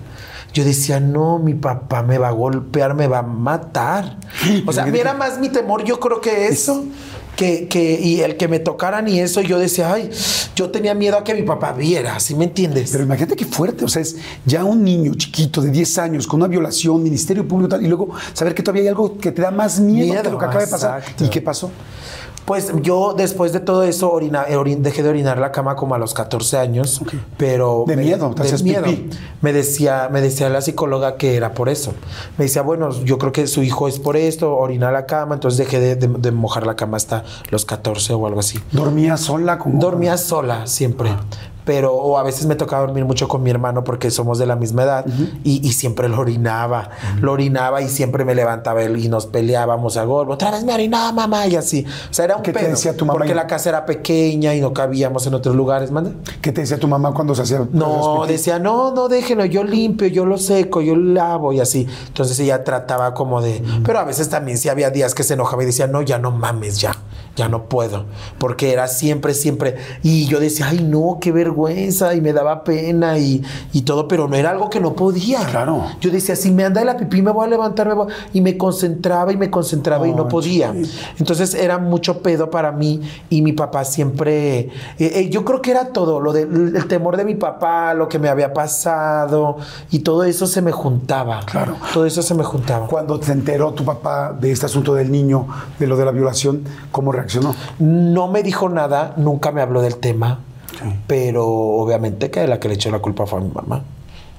[0.53, 4.17] Yo decía, no, mi papá me va a golpear, me va a matar.
[4.67, 6.85] O sea, era que- más mi temor, yo creo que eso.
[7.35, 10.11] Que, que, y el que me tocaran y eso, yo decía, ay,
[10.55, 12.91] yo tenía miedo a que mi papá viera, ¿sí me entiendes?
[12.91, 16.41] Pero imagínate qué fuerte, o sea, es ya un niño chiquito de 10 años con
[16.41, 19.49] una violación, ministerio público tal, y luego saber que todavía hay algo que te da
[19.49, 21.03] más miedo, que Miedo, lo que acaba de pasar.
[21.19, 21.71] ¿Y qué pasó?
[22.45, 25.95] Pues yo después de todo eso orina- eh, orin- dejé de orinar la cama como
[25.95, 27.01] a los 14 años,
[27.37, 28.83] pero De me- miedo, de miedo.
[28.83, 29.09] pipí.
[29.41, 31.93] Me decía, me decía la psicóloga que era por eso.
[32.37, 35.57] Me decía, bueno, yo creo que su hijo es por esto, orina la cama, entonces
[35.57, 38.59] dejé de, de- de mojar la cama hasta los 14 o algo así.
[38.71, 39.57] ¿Dormía sola?
[39.57, 39.79] Como...
[39.79, 41.11] Dormía sola siempre.
[41.65, 44.55] Pero o a veces me tocaba dormir mucho con mi hermano porque somos de la
[44.55, 45.05] misma edad
[45.43, 46.89] y, y siempre lo orinaba.
[47.21, 50.33] Lo orinaba y siempre me levantaba él y nos peleábamos a golpe.
[50.33, 51.85] Otra vez me orinaba mamá y así.
[52.09, 52.71] O sea, era un ¿Qué te pedo.
[52.71, 53.17] decía tu mamá?
[53.17, 55.91] Porque la casa era pequeña y no cabíamos en otros lugares.
[55.91, 56.13] ¿Mande?
[56.41, 57.65] ¿Qué te decía tu mamá cuando se hacía?
[57.71, 61.87] No, decía, no, no, déjenlo, yo limpio, yo lo seco, yo lo lavo y así.
[62.07, 63.63] Entonces ella trataba como de...
[63.85, 66.31] Pero a veces también sí había días que se enojaba y decía, no, ya no
[66.31, 66.95] mames, ya,
[67.35, 68.05] ya no puedo.
[68.37, 69.77] Porque era siempre, siempre...
[70.01, 71.52] Y yo decía, ay, no, qué vergüenza
[72.13, 75.45] y me daba pena y, y todo, pero no era algo que no podía.
[75.45, 75.85] Claro.
[76.01, 78.15] Yo decía, si me anda de la pipí me voy a levantar, me voy a-".
[78.33, 80.73] Y me concentraba y me concentraba y no Ay, podía.
[81.19, 85.71] Entonces era mucho pedo para mí y mi papá siempre, eh, eh, yo creo que
[85.71, 89.57] era todo, lo del el temor de mi papá, lo que me había pasado
[89.91, 91.41] y todo eso se me juntaba.
[91.45, 91.75] Claro.
[91.93, 92.87] Todo eso se me juntaba.
[92.87, 95.47] Cuando te enteró tu papá de este asunto del niño,
[95.79, 97.55] de lo de la violación, ¿cómo reaccionó?
[97.79, 100.39] No me dijo nada, nunca me habló del tema,
[101.07, 103.83] pero obviamente que la que le echó la culpa fue a mi mamá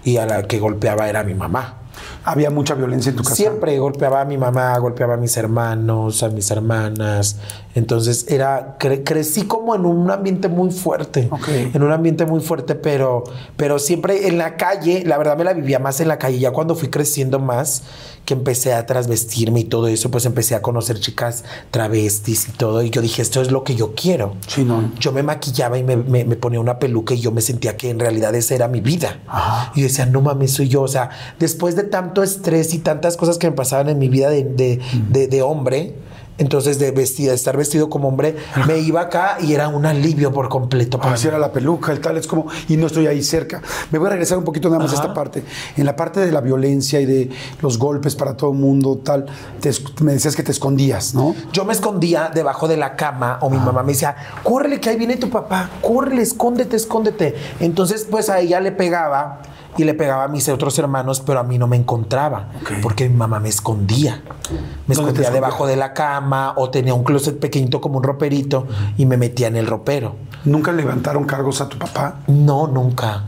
[0.04, 1.78] y a la que golpeaba era mi mamá.
[2.24, 3.36] ¿Había mucha violencia en tu casa?
[3.36, 7.36] Siempre golpeaba a mi mamá, golpeaba a mis hermanos, a mis hermanas.
[7.74, 11.28] Entonces era cre- crecí como en un ambiente muy fuerte.
[11.30, 11.48] Ok.
[11.74, 13.24] En un ambiente muy fuerte, pero,
[13.56, 16.38] pero siempre en la calle, la verdad me la vivía más en la calle.
[16.38, 17.82] Ya cuando fui creciendo más,
[18.24, 22.82] que empecé a trasvestirme y todo eso, pues empecé a conocer chicas travestis y todo.
[22.82, 24.34] Y yo dije, esto es lo que yo quiero.
[24.46, 24.92] Sí, no.
[24.98, 27.90] Yo me maquillaba y me, me- me ponía una peluca y yo me sentía que
[27.90, 29.20] en realidad esa era mi vida.
[29.26, 29.72] Ajá.
[29.74, 30.82] Y decía, no mames, soy yo.
[30.82, 34.30] O sea, después de tanto estrés y tantas cosas que me pasaban en mi vida
[34.30, 35.94] de, de- de- de hombre,
[36.36, 40.32] Entonces, de vestida, de estar vestido como hombre, me iba acá y era un alivio
[40.32, 40.98] por completo.
[40.98, 43.62] para Así era la peluca, el tal, es como, y no estoy ahí cerca.
[43.90, 45.44] Me voy a regresar un poquito nada más a esta parte.
[45.76, 49.26] En la parte de la violencia y de los golpes para todo el mundo, tal,
[49.60, 49.70] te
[50.00, 51.34] me decías que te escondías, ¿no?
[51.52, 54.96] Yo me escondía debajo de la cama o mi mamá me decía, córrele que ahí
[54.96, 57.34] viene tu papá, córrele, escóndete, escóndete.
[57.60, 59.40] Entonces, pues a ella le pegaba
[59.76, 62.48] y le pegaba a mis otros hermanos, pero a mí no me encontraba
[62.83, 64.22] porque mi mamá me escondía.
[64.22, 64.52] Me ¿Dónde
[64.87, 65.31] te escondía escondía?
[65.31, 68.66] debajo de la cama o tenía un closet pequeñito como un roperito
[68.96, 70.16] y me metía en el ropero.
[70.44, 72.16] ¿Nunca levantaron cargos a tu papá?
[72.27, 73.25] No, nunca.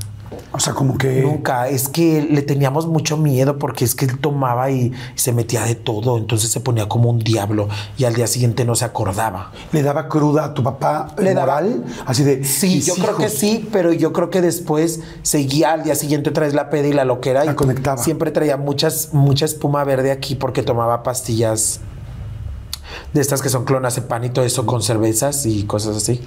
[0.57, 1.23] O sea, como que...
[1.23, 5.63] Nunca, es que le teníamos mucho miedo porque es que él tomaba y, se metía
[5.65, 9.53] de todo, entonces se ponía como un diablo y al día siguiente no se acordaba.
[9.73, 11.85] ¿Le daba cruda a tu papá Le daba- moral?
[12.07, 12.45] Así de...
[12.45, 16.55] Sí, yo creo que sí, pero yo creo que después seguía al día siguiente traes
[16.55, 17.99] la peda y la loquera La y conectaba.
[17.99, 21.81] siempre traía muchas mucha espuma verde aquí porque tomaba pastillas
[23.13, 26.21] de estas que son clonazepam y todo eso con cervezas y cosas así.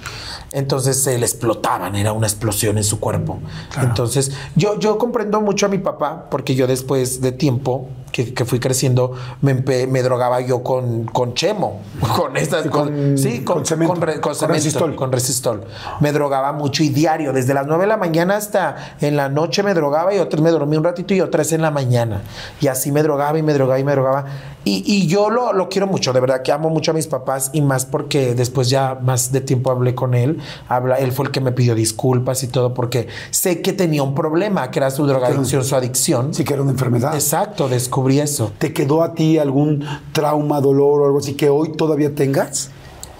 [0.52, 3.38] Entonces se le explotaban, era una explosión en su cuerpo.
[3.80, 8.44] Entonces yo, yo comprendo mucho a mi papá porque yo después de tiempo que, que
[8.44, 11.80] fui creciendo me, me drogaba yo con, con chemo,
[12.16, 14.94] con estas, con- con, sí, con, con cemento, con re- cemento, resistol.
[14.96, 15.64] con resistol.
[16.00, 19.62] Me drogaba mucho y diario, desde las 9 de la mañana hasta en la noche
[19.62, 22.22] me drogaba y otras me dormí un ratito y otras en la mañana.
[22.60, 24.24] Y así me drogaba y me drogaba y me drogaba.
[24.64, 27.48] Y, y yo lo, lo quiero mucho, de verdad que amo mucho a mis papás
[27.54, 30.38] y más porque después ya más de tiempo hablé con él.
[30.68, 34.14] Habla, él fue el que me pidió disculpas y todo porque sé que tenía un
[34.14, 36.34] problema, que era su drogadicción, su adicción.
[36.34, 37.14] Sí, que era una enfermedad.
[37.14, 38.52] Exacto, descubrí eso.
[38.58, 42.70] ¿Te quedó a ti algún trauma, dolor o algo así que hoy todavía tengas?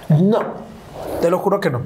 [0.08, 0.69] No,
[1.20, 1.82] te lo juro que no.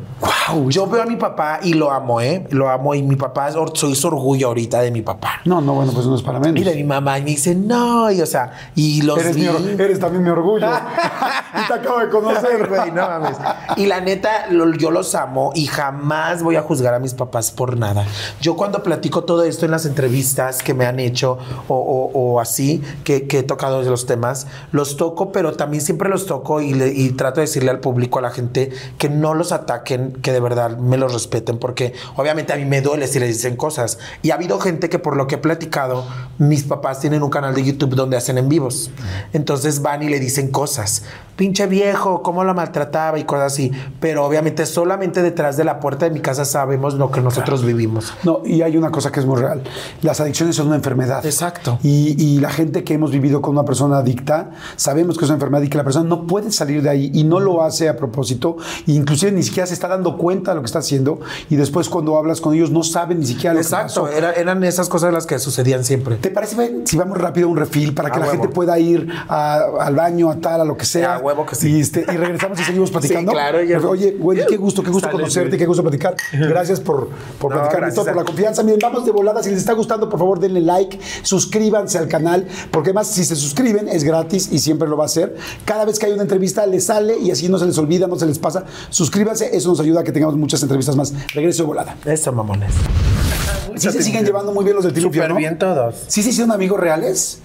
[0.49, 2.47] Wow, Yo veo a mi papá y lo amo, ¿eh?
[2.51, 5.41] Lo amo y mi papá, soy su orgullo ahorita de mi papá.
[5.45, 6.61] No, no, bueno, pues no es para menos.
[6.61, 9.43] Y de mi mamá y me dice, no, y o sea, y los Eres, vi.
[9.43, 10.67] mi or- eres también mi orgullo.
[11.65, 12.69] y te acabo de conocer.
[12.69, 13.37] Güey, no mames.
[13.77, 17.51] Y la neta, lo- yo los amo y jamás voy a juzgar a mis papás
[17.51, 18.05] por nada.
[18.41, 22.41] Yo cuando platico todo esto en las entrevistas que me han hecho o, o- o
[22.41, 26.75] así, que, que he tocado los temas, los toco, pero también siempre los toco y,
[26.75, 30.33] le- y trato de decirle al público, a la gente, que no los ataquen, que
[30.33, 33.99] de verdad me los respeten, porque obviamente a mí me duele si les dicen cosas.
[34.23, 36.07] Y ha habido gente que por lo que he platicado,
[36.39, 38.91] mis papás tienen un canal de YouTube donde hacen en vivos.
[39.33, 41.05] Entonces van y le dicen cosas.
[41.37, 43.73] Pinche viejo, cómo lo maltrataba y cosas así.
[44.01, 48.15] Pero obviamente solamente detrás de la puerta de mi casa sabemos lo que nosotros vivimos.
[48.23, 49.63] No, y hay una cosa que es muy real.
[50.03, 51.25] Las adicciones son una enfermedad.
[51.27, 51.79] Exacto.
[51.83, 55.37] Y, y la gente que hemos vivido con una persona adicta, sabemos que es una
[55.37, 57.97] enfermedad y que la persona no puede salir de ahí y no lo hace a
[57.97, 58.57] propósito.
[59.05, 61.21] Inclusive ni siquiera se está dando cuenta de lo que está haciendo.
[61.51, 64.05] Y después cuando hablas con ellos no saben ni siquiera lo Exacto.
[64.07, 64.17] que pasó.
[64.19, 66.17] Era- eran esas cosas las que sucedían siempre.
[66.17, 68.43] ¿Te parece bien si vamos rápido a un refil para que A la huevo.
[68.43, 71.17] gente pueda ir a- al baño, a tal, a lo que sea?
[71.17, 71.71] A huevo que sí.
[71.71, 73.31] Y, este, y regresamos y seguimos platicando.
[73.33, 73.79] Sí, claro, ya.
[73.81, 76.17] Oye, güey, qué gusto, qué gusto Sale, conocerte, qué gusto platicar.
[76.33, 78.63] Gracias por, por No, platicar y gracias todo, por la confianza.
[78.63, 79.43] Miren, vamos de volada.
[79.43, 83.37] Si les está gustando, por favor, denle like, suscríbanse al canal, porque además, si se
[83.37, 85.37] suscriben, es gratis y siempre lo va a hacer.
[85.67, 88.17] Cada vez que hay una entrevista, les sale y así no se les olvida, no
[88.17, 88.65] se les pasa.
[88.95, 91.13] Suscríbanse, eso nos ayuda a que tengamos muchas entrevistas más.
[91.35, 91.97] Regreso de volada.
[92.05, 92.73] Eso, mamones.
[93.75, 95.97] Sí se siguen llevando muy bien los del Tilupio, Súper bien todos.
[96.07, 97.41] ¿Sí se hicieron amigos reales?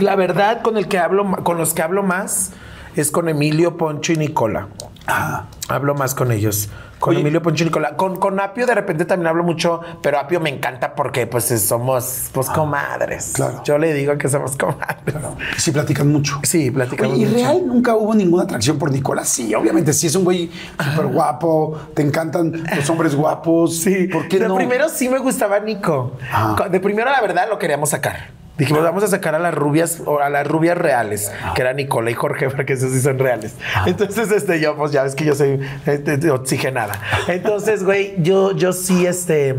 [0.00, 2.52] La verdad, con el que hablo, con los que hablo más
[2.96, 4.68] es con Emilio, Poncho y Nicola.
[5.06, 5.46] Ah.
[5.68, 6.68] Hablo más con ellos.
[7.00, 7.20] Con Oye.
[7.22, 7.96] Emilio Poncho y Nicola.
[7.96, 11.66] Con, con Apio de repente también hablo mucho, pero Apio me encanta porque pues es-
[11.66, 13.32] somos pues comadres.
[13.34, 13.60] claro.
[13.64, 15.16] Yo le digo que somos comadres.
[15.56, 16.38] Sí, platican mucho.
[16.44, 17.36] Sí, platicamos Oye, ¿y mucho.
[17.38, 19.28] real nunca hubo ninguna atracción por Nicolás?
[19.28, 23.76] Sí, obviamente, sí es un güey súper guapo, te encantan los hombres guapos.
[23.78, 24.54] Sí, ¿por qué de no?
[24.54, 26.12] primero sí me gustaba Nico.
[26.32, 26.54] Ah.
[26.56, 28.30] Co- De primero, la verdad, lo queríamos sacar.
[28.62, 32.12] Dijimos, vamos a sacar a las rubias o a las rubias reales, que era Nicola
[32.12, 33.54] y Jorge, porque esos sí son reales.
[33.86, 37.00] Entonces, este, yo, pues ya ves que yo soy este, oxigenada.
[37.26, 39.56] Entonces, güey, yo, yo sí, este,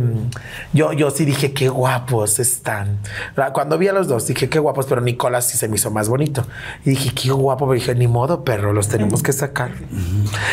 [0.72, 3.00] yo, yo sí dije, qué guapos están.
[3.36, 5.92] La- Cuando vi a los dos, dije, qué guapos, pero Nicola sí se me hizo
[5.92, 6.48] más bonito.
[6.86, 9.72] Y dije, qué guapo, pero dije, ni modo, perro, los tenemos que sacar.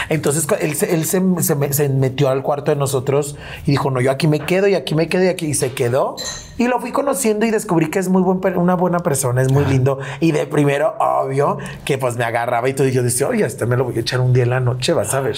[0.08, 3.36] Entonces, él, se, él se, se se metió al cuarto de nosotros
[3.66, 5.72] y dijo, no, yo aquí me quedo y aquí me quedo y aquí y se
[5.72, 6.16] quedó.
[6.58, 9.64] Y lo fui conociendo y descubrí que es muy buen, una buena persona, es muy
[9.64, 9.98] lindo.
[10.20, 12.86] Y de primero, obvio, que pues me agarraba y todo.
[12.86, 14.92] Y yo decía, oye, este me lo voy a echar un día en la noche,
[14.92, 15.36] vas a ver.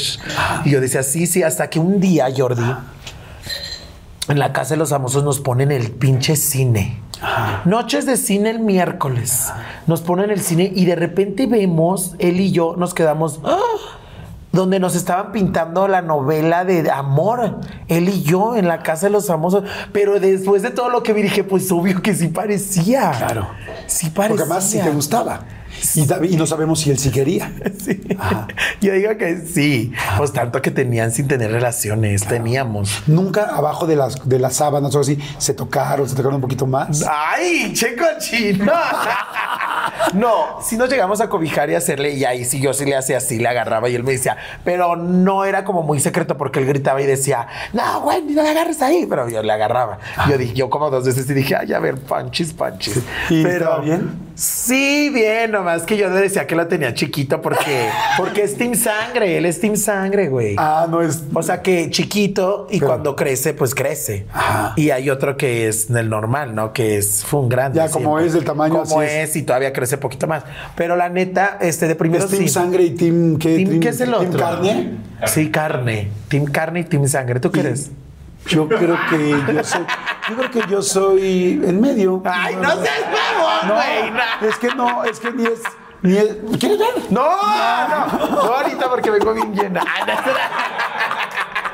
[0.64, 2.64] Y yo decía, sí, sí, hasta que un día, Jordi,
[4.28, 7.00] en la casa de los famosos nos ponen el pinche cine.
[7.64, 9.52] Noches de cine el miércoles.
[9.86, 13.40] Nos ponen el cine y de repente vemos, él y yo nos quedamos.
[13.44, 13.58] ¡ah!
[14.52, 19.12] Donde nos estaban pintando la novela de amor, él y yo en la casa de
[19.12, 19.64] los famosos.
[19.92, 23.10] Pero después de todo lo que vi, dije, pues obvio que sí parecía.
[23.16, 23.48] Claro.
[23.86, 24.28] Sí parecía.
[24.28, 25.40] Porque además sí te gustaba.
[25.94, 27.52] Y, y no sabemos si él sí quería.
[27.82, 28.00] Sí.
[28.80, 29.92] Yo digo que sí.
[30.16, 33.02] Pues tanto que tenían sin tener relaciones, teníamos.
[33.08, 36.64] Nunca abajo de las, de las sábanas o así se tocaron, se tocaron un poquito
[36.64, 37.04] más.
[37.08, 38.72] ¡Ay, che cochino!
[40.14, 43.18] No, si nos llegamos a cobijar y hacerle, y ahí sí yo sí le hacía
[43.18, 46.66] así, le agarraba y él me decía, pero no era como muy secreto porque él
[46.66, 49.98] gritaba y decía, no, güey, ni no le agarres ahí, pero yo le agarraba.
[50.28, 52.98] Yo dije, yo como dos veces y dije, ay, a ver, panchis, panchis.
[53.30, 54.31] ¿Y pero estaba bien?
[54.34, 58.74] Sí, bien, nomás que yo le decía que lo tenía chiquito porque, porque es Team
[58.74, 60.54] Sangre, él es Team Sangre, güey.
[60.58, 61.22] Ah, no es.
[61.34, 64.26] O sea que chiquito y cuando crece, pues crece.
[64.32, 64.72] Ajá.
[64.76, 66.72] Y hay otro que es el normal, ¿no?
[66.72, 67.76] Que es fue un grande.
[67.76, 69.30] Ya, como es del tamaño, Como así es.
[69.30, 69.36] es.
[69.36, 70.44] y todavía crece poquito más.
[70.76, 72.48] Pero la neta, este de primero ¿Es Team sí.
[72.48, 73.56] Sangre y Team qué?
[73.56, 74.40] Team, ¿Qué es el Team otro?
[74.40, 74.96] Carne?
[75.26, 76.08] Sí, carne.
[76.28, 77.38] Team carne y Team sangre.
[77.40, 77.90] ¿Tú qué eres?
[78.46, 79.86] Yo creo que yo soy.
[80.28, 82.22] Yo creo que yo soy en medio.
[82.24, 83.00] Ay, no seas
[83.66, 84.10] No, güey.
[84.10, 84.48] No.
[84.48, 85.62] es que no, es que ni es.
[86.02, 86.88] Ni es ¿Quieres ver?
[87.10, 87.24] No,
[87.88, 89.82] no, no, ahorita porque vengo bien llena.
[89.86, 90.50] Ah, no, espera.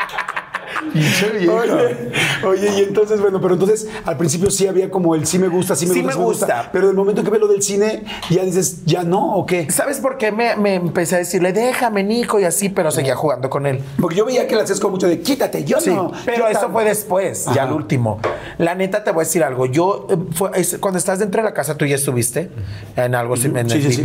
[0.00, 0.77] Pinche viejo.
[0.94, 2.10] Oye,
[2.46, 5.74] oye, y entonces, bueno, pero entonces al principio sí había como el sí me gusta,
[5.76, 6.68] sí me Sí gusta, me gusta.
[6.72, 9.70] Pero el momento que ve lo del cine, ya dices, ¿ya no o qué?
[9.70, 13.50] ¿Sabes por qué me, me empecé a decirle, déjame, Nico, y así, pero seguía jugando
[13.50, 13.80] con él?
[14.00, 16.12] Porque yo veía que le hacías con mucho de quítate, yo Sí, no.
[16.24, 17.62] pero eso fue después, ya Ajá.
[17.64, 18.20] al último.
[18.58, 19.66] La neta te voy a decir algo.
[19.66, 22.50] Yo, eh, fue- es- cuando estás dentro de la casa, tú ya estuviste
[22.96, 24.02] en algo, así, en Sí, el sí.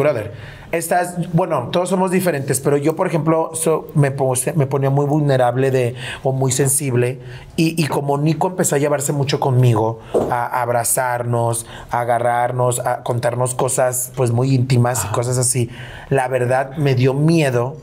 [0.72, 5.06] Estás, bueno, todos somos diferentes, pero yo, por ejemplo, so- me, puse- me ponía muy
[5.06, 6.73] vulnerable de, o muy sensible.
[6.82, 10.00] Y, y como Nico empezó a llevarse mucho conmigo,
[10.32, 15.70] a, abrazarnos, a agarrarnos, a contarnos cosas pues muy íntimas y cosas así,
[16.10, 17.78] la verdad me dio miedo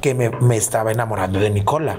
[0.00, 1.98] que me, me estaba enamorando de Nicola.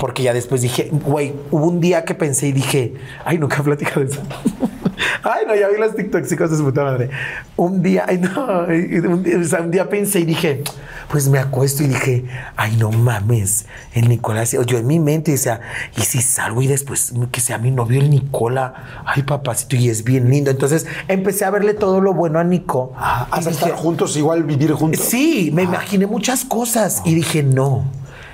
[0.00, 3.62] Porque ya después dije, güey, hubo un día que pensé y dije, ay, nunca he
[3.62, 4.22] platicado de eso.
[5.22, 7.10] ay, no, ya vi los TikToks, hijos de su puta madre.
[7.56, 10.62] Un día, ay, no, un, día, o sea, un día pensé y dije,
[11.10, 12.24] pues me acuesto y dije,
[12.56, 14.56] ay, no mames, el Nicolás.
[14.66, 15.60] Yo en mi mente decía,
[15.96, 19.04] ¿y si salgo y después que sea mi novio el Nicola?
[19.06, 20.50] Ay, papacito, y es bien lindo.
[20.50, 22.92] Entonces empecé a verle todo lo bueno a Nico.
[22.96, 25.04] Y hasta dije, estar juntos, igual vivir juntos.
[25.04, 27.84] Sí, me imaginé muchas cosas y dije no.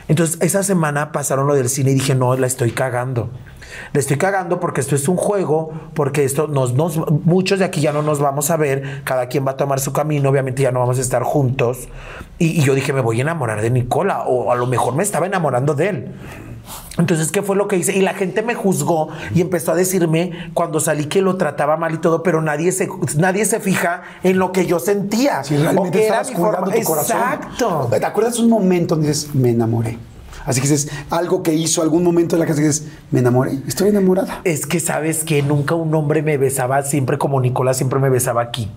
[0.06, 3.30] Entonces, esa semana pasaron lo del cine y dije, no, la estoy cagando.
[3.92, 7.80] La estoy cagando porque esto es un juego, porque esto nos, nos, muchos de aquí
[7.80, 10.72] ya no nos vamos a ver, cada quien va a tomar su camino, obviamente ya
[10.72, 11.88] no vamos a estar juntos.
[12.38, 15.02] Y, y yo dije, me voy a enamorar de Nicola, o a lo mejor me
[15.02, 16.08] estaba enamorando de él.
[16.96, 17.94] Entonces, ¿qué fue lo que hice?
[17.94, 21.92] Y la gente me juzgó y empezó a decirme cuando salí que lo trataba mal
[21.94, 25.44] y todo, pero nadie se, nadie se fija en lo que yo sentía.
[25.44, 27.16] Si o realmente que era estabas mi cuidando forma- tu corazón.
[27.16, 27.88] Exacto.
[27.90, 29.98] ¿Te acuerdas un momento donde dices, me enamoré?
[30.44, 33.58] Así que dices, algo que hizo, algún momento en la casa que dices, me enamoré,
[33.66, 34.40] estoy enamorada.
[34.44, 38.42] Es que sabes que nunca un hombre me besaba siempre como Nicolás siempre me besaba
[38.42, 38.70] aquí.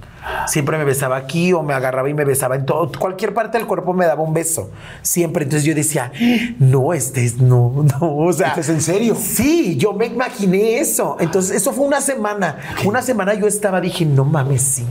[0.47, 2.91] Siempre me besaba aquí o me agarraba y me besaba en todo.
[2.99, 4.71] Cualquier parte del cuerpo me daba un beso.
[5.01, 5.43] Siempre.
[5.43, 6.11] Entonces yo decía,
[6.59, 8.17] no, este es, no, no.
[8.17, 8.49] O sea.
[8.49, 9.15] ¿Este es en serio?
[9.15, 11.17] Sí, yo me imaginé eso.
[11.19, 12.57] Entonces, eso fue una semana.
[12.85, 14.85] Una semana yo estaba, dije, no mames, sí.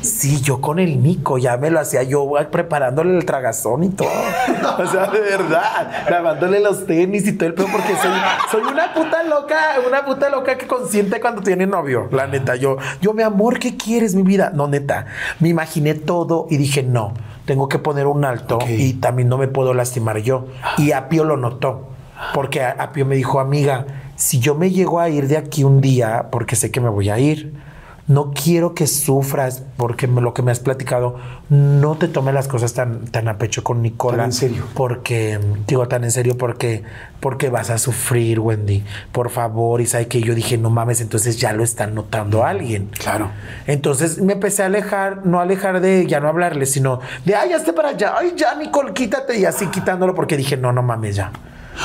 [0.00, 4.08] Sí, yo con el Nico, ya me lo hacía yo preparándole el tragazón y todo.
[4.78, 8.10] O sea, de verdad, lavándole los tenis y todo el pedo, porque soy,
[8.50, 9.56] soy una puta loca,
[9.86, 12.08] una puta loca que consiente cuando tiene novio.
[12.10, 14.50] La neta, yo, yo, mi amor, ¿qué quieres, mi vida?
[14.54, 15.06] No, neta,
[15.40, 17.14] me imaginé todo y dije, no,
[17.44, 20.46] tengo que poner un alto y también no me puedo lastimar yo.
[20.76, 21.88] Y Apio lo notó,
[22.34, 26.26] porque Apio me dijo, amiga, si yo me llego a ir de aquí un día,
[26.30, 27.54] porque sé que me voy a ir,
[28.08, 31.16] no quiero que sufras porque me- lo que me has platicado,
[31.50, 34.16] no te tomes las cosas tan, tan a pecho con Nicola.
[34.16, 34.64] Tan en serio.
[34.74, 36.82] Porque, digo tan en serio porque,
[37.20, 38.82] porque vas a sufrir, Wendy.
[39.12, 42.88] Por favor, y sabe que yo dije, no mames, entonces ya lo están notando alguien.
[42.98, 43.30] Claro.
[43.66, 47.72] Entonces me empecé a alejar, no alejar de ya no hablarle, sino de, ay, hazte
[47.74, 51.30] para allá, ay, ya, Nicole, quítate, y así quitándolo porque dije, no, no mames, ya.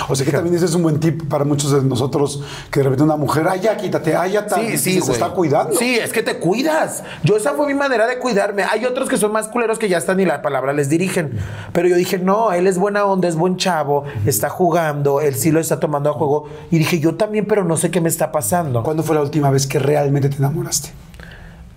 [0.10, 2.42] O sea que también ese es un buen tip para muchos de nosotros
[2.72, 4.48] que de repente una mujer, ay, ya quítate, ay, ya.
[4.50, 5.76] Sí, sí, se está cuidando.
[5.78, 7.04] Sí, es que te cuidas.
[7.24, 8.64] Yo esa fue mi manera de cuidarme.
[8.64, 11.38] Hay otros que son más culeros que ya están y la palabra les dirigen.
[11.72, 15.52] Pero yo dije, no, él es buena onda, es buen chavo, está jugando, él sí
[15.52, 16.48] lo está tomando a juego.
[16.72, 18.84] Y dije, yo también, pero no sé qué me está pasando.
[18.84, 20.90] ¿Cuándo fue la última vez que realmente te enamoraste?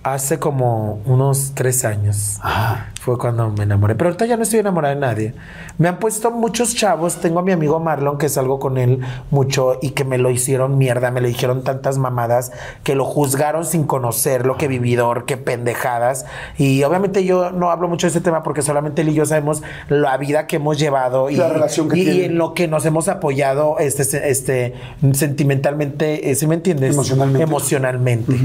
[0.02, 2.38] Hace como unos tres años.
[2.40, 2.92] Ajá.
[3.06, 3.94] Fue cuando me enamoré.
[3.94, 5.34] Pero ahorita ya no estoy enamorada de nadie.
[5.78, 7.18] Me han puesto muchos chavos.
[7.20, 8.98] Tengo a mi amigo Marlon, que salgo con él
[9.30, 11.12] mucho y que me lo hicieron mierda.
[11.12, 12.50] Me le dijeron tantas mamadas
[12.82, 16.26] que lo juzgaron sin conocer lo que vividor, qué pendejadas.
[16.58, 19.62] Y obviamente yo no hablo mucho de ese tema porque solamente él y yo sabemos
[19.88, 22.84] la vida que hemos llevado y, La relación que y- y en lo que nos
[22.86, 24.74] hemos apoyado este, este,
[25.12, 26.94] sentimentalmente, eh, ¿sí me entiendes?
[26.94, 27.42] Emocionalmente.
[27.44, 28.36] Emocionalmente.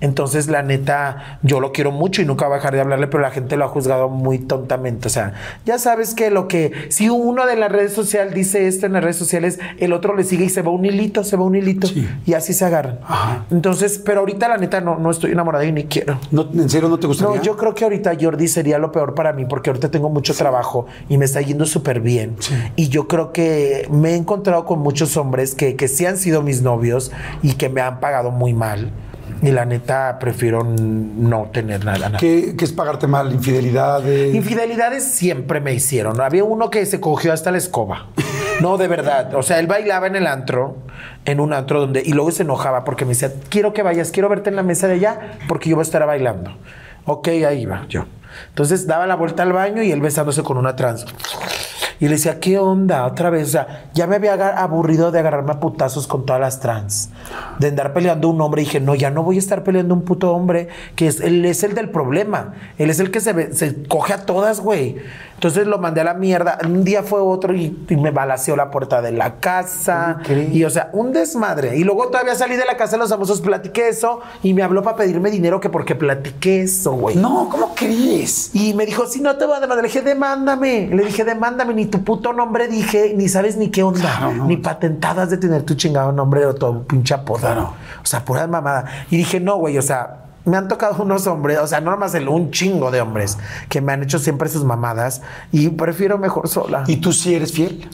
[0.00, 3.22] Entonces, la neta, yo lo quiero mucho y nunca voy a dejar de hablarle, pero
[3.22, 5.08] la gente lo ha juzgado muy tontamente.
[5.08, 5.34] O sea,
[5.64, 9.02] ya sabes que lo que, si uno de las redes sociales dice esto en las
[9.02, 11.88] redes sociales, el otro le sigue y se va un hilito, se va un hilito.
[11.88, 12.06] Sí.
[12.26, 13.00] Y así se agarran.
[13.02, 13.46] Ajá.
[13.50, 16.18] Entonces, pero ahorita la neta no, no estoy enamorada y ni quiero.
[16.30, 17.36] No, ¿En serio no te gustaría?
[17.36, 20.34] No, yo creo que ahorita Jordi sería lo peor para mí porque ahorita tengo mucho
[20.34, 22.36] trabajo y me está yendo súper bien.
[22.76, 26.42] Y yo creo que me he encontrado con muchos hombres que, que sí han sido
[26.42, 27.10] mis novios
[27.42, 28.92] y que me han pagado muy mal.
[29.42, 31.98] Y la neta prefiero no tener nada.
[32.08, 32.18] nada.
[32.18, 33.32] ¿Qué, qué es pagarte mal?
[33.32, 34.06] ¿Infidelidad?
[34.08, 34.32] eh?
[34.34, 36.20] Infidelidades siempre me hicieron.
[36.20, 38.06] Había uno que se cogió hasta la escoba.
[38.60, 39.34] No, de verdad.
[39.34, 40.78] O sea, él bailaba en el antro,
[41.24, 44.28] en un antro donde, y luego se enojaba porque me decía, quiero que vayas, quiero
[44.28, 46.56] verte en la mesa de allá porque yo voy a estar bailando.
[47.04, 48.06] Ok, ahí va yo.
[48.48, 51.06] Entonces daba la vuelta al baño y él besándose con una trans.
[52.00, 53.04] Y le decía, ¿qué onda?
[53.06, 56.60] Otra vez, o sea, ya me había aburrido de agarrarme a putazos con todas las
[56.60, 57.10] trans.
[57.58, 58.62] De andar peleando un hombre.
[58.62, 61.44] Y dije, no, ya no voy a estar peleando un puto hombre, que es, él
[61.44, 62.54] es el del problema.
[62.78, 64.96] Él es el que se, se coge a todas, güey.
[65.38, 66.58] Entonces lo mandé a la mierda.
[66.64, 70.18] Un día fue otro y, y me balaceó la puerta de la casa.
[70.52, 71.76] Y, o sea, un desmadre.
[71.76, 74.18] Y luego todavía salí de la casa de los famosos, platiqué eso.
[74.42, 77.14] Y me habló para pedirme dinero que porque platiqué eso, güey.
[77.14, 78.50] No, ¿cómo crees?
[78.52, 79.84] Y me dijo, si no te voy a demandar.
[79.84, 80.88] Le dije, demándame.
[80.88, 81.72] Le dije, demándame.
[81.72, 84.00] Ni tu puto nombre dije, ni sabes ni qué onda.
[84.00, 84.46] Claro, no.
[84.46, 87.38] Ni patentadas de tener tu chingado nombre o tu pinche apodo.
[87.38, 87.74] Claro.
[88.02, 88.86] O sea, pura mamada.
[89.08, 92.14] Y dije, no, güey, o sea, me han tocado unos hombres, o sea, no nomás
[92.14, 93.38] el, un chingo de hombres
[93.68, 95.22] que me han hecho siempre sus mamadas
[95.52, 96.84] y prefiero mejor sola.
[96.86, 97.88] ¿Y tú sí eres fiel?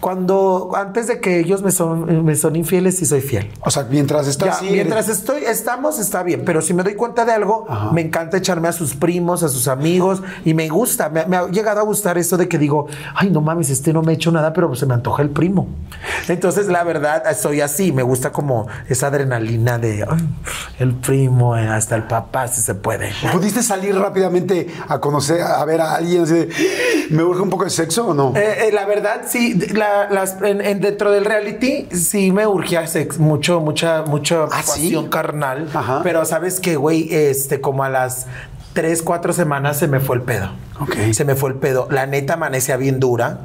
[0.00, 3.52] Cuando, antes de que ellos me son, me son infieles, sí soy fiel.
[3.60, 6.42] O sea, mientras estás Ya, mientras eres- estoy, estamos, está bien.
[6.44, 9.68] Pero si me doy cuenta de algo, me encanta echarme a sus primos, a sus
[9.68, 11.08] amigos, y me gusta.
[11.08, 14.02] Me, me ha llegado a gustar eso de que digo, ay, no mames, este no
[14.02, 15.68] me ha hecho nada, pero se me antoja el primo.
[16.26, 17.92] Entonces, la verdad, soy así.
[17.92, 20.28] Me gusta como esa adrenalina de ay,
[20.78, 23.12] el primo, eh, hasta el papá, si se puede.
[23.32, 26.48] ¿Pudiste salir rápidamente a conocer, a ver a alguien así de,
[27.10, 28.32] ¿me urge un poco de sexo o no?
[28.36, 32.86] Eh, eh, la verdad, sí, la- las- en, en- dentro del reality sí me urgía
[32.86, 34.70] sex, mucho, mucha, mucha ¿Ah, sí?
[34.70, 35.68] pasión carnal.
[35.72, 36.00] Ajá.
[36.02, 38.26] Pero sabes que, güey, este, como a las
[38.72, 40.50] tres, cuatro semanas se me fue el pedo.
[40.82, 41.12] Ok.
[41.12, 41.88] Se me fue el pedo.
[41.90, 43.38] La neta amanecía bien dura.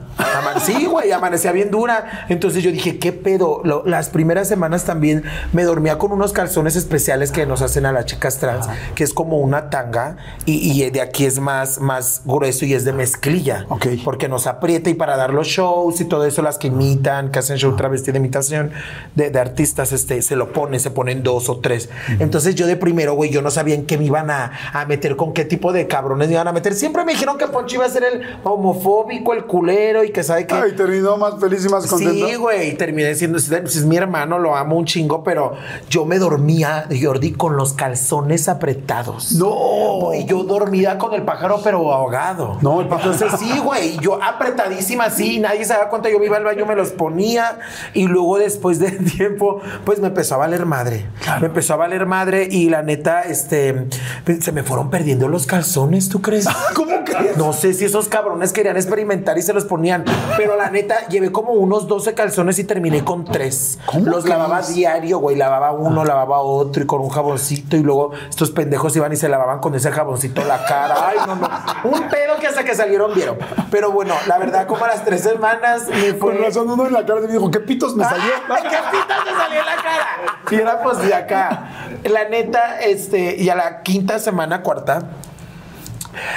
[0.63, 2.25] Sí, güey, amanecía bien dura.
[2.29, 3.61] Entonces yo dije, ¿qué pedo?
[3.63, 5.23] Lo- las primeras semanas también
[5.53, 9.13] me dormía con unos calzones especiales que nos hacen a las chicas trans, que es
[9.13, 13.65] como una tanga y, y de aquí es más, más grueso y es de mezclilla.
[13.69, 13.87] Ok.
[14.03, 17.39] Porque nos aprieta y para dar los shows y todo eso, las que imitan, que
[17.39, 18.71] hacen show travesti de imitación
[19.15, 21.89] de, de artistas, este, se lo ponen, se ponen dos o tres.
[22.19, 25.15] Entonces yo de primero, güey, yo no sabía en qué me iban a, a meter,
[25.15, 26.73] con qué tipo de cabrones me iban a meter.
[26.73, 30.45] Siempre me dijeron que Poncho iba a ser el homofóbico, el culero y que sabe
[30.45, 30.53] que...
[30.53, 32.27] Ay, terminó más feliz y más contento.
[32.27, 35.53] Sí, güey, terminé siendo, si es mi hermano, lo amo un chingo, pero
[35.89, 39.33] yo me dormía, Jordi, con los calzones apretados.
[39.33, 40.13] No.
[40.13, 42.57] Y yo dormía con el pájaro, pero ahogado.
[42.61, 43.13] No, el pájaro.
[43.13, 46.65] Entonces sí, güey, yo apretadísima así, nadie se daba cuenta, yo me iba al baño,
[46.65, 47.59] me los ponía
[47.93, 51.07] y luego después de tiempo, pues me empezó a valer madre.
[51.41, 53.87] Me empezó a valer madre y la neta, este,
[54.25, 56.47] pues, se me fueron perdiendo los calzones, ¿tú crees?
[56.73, 57.16] ¿Cómo crees?
[57.35, 60.05] No sé si esos cabrones querían experimentar y se los ponían,
[60.37, 63.79] pero la neta, llevé como unos 12 calzones y terminé con tres.
[63.85, 68.11] ¿Cómo Los lavaba diario, güey, lavaba uno, lavaba otro y con un jaboncito y luego
[68.29, 71.09] estos pendejos iban y se lavaban con ese jaboncito la cara.
[71.09, 71.49] Ay, no, no.
[71.83, 73.37] Un pedo que hasta que salieron vieron.
[73.71, 76.35] Pero bueno, la verdad, como a las tres semanas me fue...
[76.35, 78.31] Con razón uno en la cara me dijo, ¿qué pitos me salió?
[78.49, 80.41] ¡Ay, qué pita te salió en la cara!
[80.49, 81.69] Y era pues de acá.
[82.03, 85.03] La neta, este, y a la quinta semana, cuarta,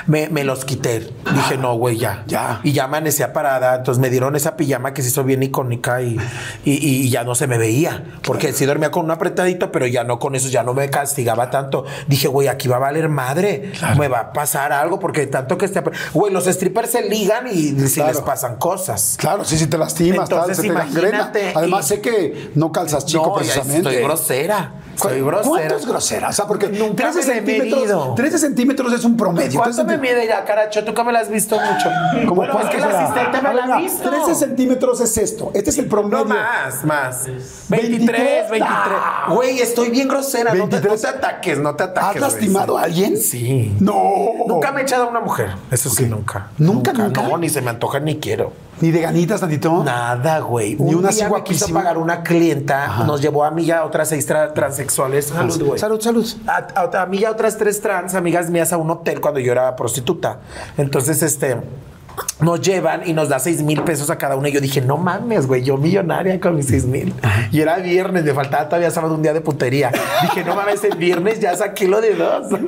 [0.06, 1.00] me, me los quité.
[1.34, 2.24] Dije, no, güey, ya.
[2.26, 2.60] Ya.
[2.62, 3.76] Y ya amanecía parada.
[3.76, 6.18] Entonces me dieron esa pijama que se hizo bien icónica y,
[6.64, 8.04] y, y ya no se me veía.
[8.22, 11.50] Porque sí dormía con un apretadito, pero ya no con eso, ya no me castigaba
[11.50, 11.84] tanto.
[12.06, 13.72] Dije, güey, aquí va a valer madre.
[13.98, 15.82] Me va a pasar algo porque tanto que esté.
[15.82, 18.12] apre- Güey, los strippers se ligan y si Claro.
[18.12, 19.16] les pasan cosas.
[19.18, 20.62] Claro, sí, sí te lastimas, tal, Entonces, se
[21.32, 23.88] te Además, y- sé que no calzas chico No, precisamente.
[23.90, 24.74] Estoy grosera.
[25.00, 25.48] Soy grosera.
[25.48, 26.28] ¿Cuánto es grosera?
[26.28, 27.76] O sea, porque Nunca 13 me la he medido.
[27.76, 29.60] centímetros, 13 centímetros es un promedio.
[29.60, 30.84] ¿Cuánto 13 me mide ya, caracho?
[30.84, 31.90] Tú que me la has visto mucho.
[32.28, 33.00] ¿Cómo bueno, es que será?
[33.00, 34.10] asistente me la ha visto.
[34.10, 35.50] 13 centímetros es esto.
[35.54, 36.24] Este es el promedio.
[36.24, 37.24] No más, más.
[37.68, 37.68] 23.
[37.68, 38.60] 23, 23.
[38.62, 39.26] Ah.
[39.30, 40.54] Güey, estoy bien grosera.
[40.54, 41.00] No te, no 23.
[41.00, 42.22] te ataques, no te ataques.
[42.22, 43.16] ¿Has lastimado a alguien?
[43.16, 43.74] Sí.
[43.80, 43.94] No.
[44.46, 45.50] Nunca me he echado a una mujer.
[45.70, 46.48] Eso sí, nunca.
[46.58, 47.22] ¿Nunca, nunca?
[47.22, 48.52] No, ni se me antoja ni quiero.
[48.80, 49.84] Ni de ganitas tantito.
[49.84, 50.74] Nada, güey.
[50.76, 53.84] Ni Un una día me quiso pagar una clienta, nos llevó a mí y a
[53.84, 55.26] otras seis tra- transexuales.
[55.26, 55.78] Salud, güey.
[55.78, 56.26] Salud, salud.
[56.46, 59.38] A, a- a mí y a otras tres trans amigas mías a un hotel cuando
[59.40, 60.38] yo era prostituta.
[60.78, 61.56] Entonces, este.
[62.40, 64.48] Nos llevan y nos da seis mil pesos a cada una.
[64.48, 67.14] Y yo dije, no mames, güey, yo millonaria con mis seis mil.
[67.50, 69.90] Y era viernes, me faltaba todavía sábado un día de putería.
[70.22, 72.48] Dije, no mames, el viernes ya saqué lo de dos.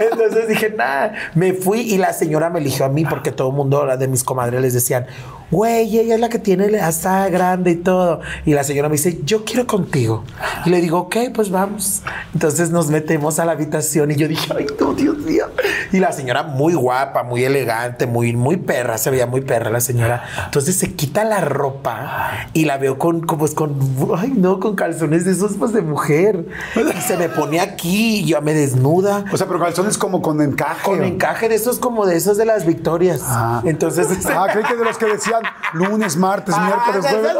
[0.00, 3.54] Entonces dije, nada, me fui y la señora me eligió a mí porque todo el
[3.54, 5.06] mundo, la de mis comadres, les decían,
[5.50, 8.20] güey, ella es la que tiene la está grande y todo.
[8.44, 10.24] Y la señora me dice, yo quiero contigo.
[10.64, 12.02] Y le digo, ok, pues vamos.
[12.32, 15.46] Entonces nos metemos a la habitación y yo dije, ay, no, Dios mío.
[15.92, 19.80] Y la señora muy guapa, muy elegante, muy, muy perra, se veía muy perra la
[19.80, 20.24] señora.
[20.46, 23.76] Entonces se quita la ropa y la veo con, con, pues con,
[24.16, 26.46] ay, no, con calzones de esos pues de mujer.
[26.76, 29.24] Y se me pone aquí y yo me desnuda.
[29.32, 30.82] O sea, pero calzones como con encaje.
[30.82, 33.20] Con encaje de esos como de esos de las victorias.
[33.24, 33.62] Ah.
[33.64, 34.06] Entonces,
[34.36, 35.42] Ah, creí que de los que decían
[35.72, 37.36] lunes, martes, Ah, miércoles, jueves.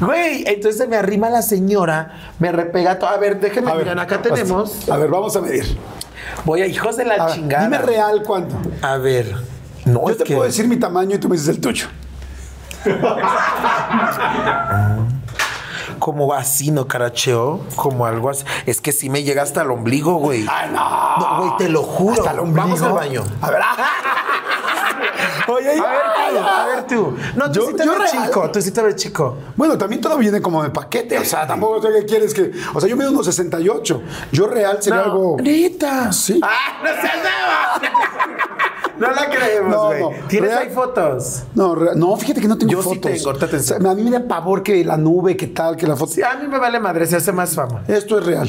[0.00, 3.10] Güey, entonces se me arrima la señora, me repega todo.
[3.10, 4.88] A ver, déjenme A ver, mirar, acá tenemos.
[4.88, 5.78] A ver, vamos a medir.
[6.44, 7.64] Voy a hijos de la A ver, chingada.
[7.64, 8.56] dime real cuánto.
[8.80, 9.34] A ver.
[9.84, 11.86] No, Yo te que- puedo decir mi tamaño y tú me dices el tuyo.
[16.02, 17.60] Como así, ¿no, caracheo?
[17.76, 18.44] Como algo así.
[18.66, 20.44] Es que sí me llega hasta el ombligo, güey.
[20.50, 21.16] Ay, no.
[21.16, 22.14] No, güey, te lo juro.
[22.14, 22.60] Hasta el ombligo.
[22.66, 23.22] Vamos al baño.
[23.40, 23.60] A ver.
[25.48, 27.16] Oye, A ver, tú, a ver tú.
[27.36, 28.26] No, tú Yo- sí te yo ves real.
[28.26, 29.36] chico, tú sí te ves chico.
[29.54, 31.18] Bueno, también todo viene como de paquete.
[31.18, 32.50] O sea, tampoco sé qué quieres que.
[32.74, 34.02] O sea, yo mido unos 68.
[34.32, 35.36] Yo real sería No, algo.
[35.40, 36.12] Neta.
[36.12, 36.40] Sí.
[36.42, 37.80] Ah, no seas nada.
[39.08, 40.00] No la creemos, No, güey.
[40.00, 40.10] no.
[40.28, 41.42] ¿Tienes Real- ahí fotos?
[41.54, 43.12] No, re- no, fíjate que no tengo Yo sí fotos.
[43.12, 43.90] tengo, ahorita te O sea, enseño.
[43.90, 46.12] a mí me da pavor que la nube, que tal, que la foto.
[46.12, 47.84] Sí, a mí me vale madre, se hace más fama.
[47.88, 48.48] Esto es real.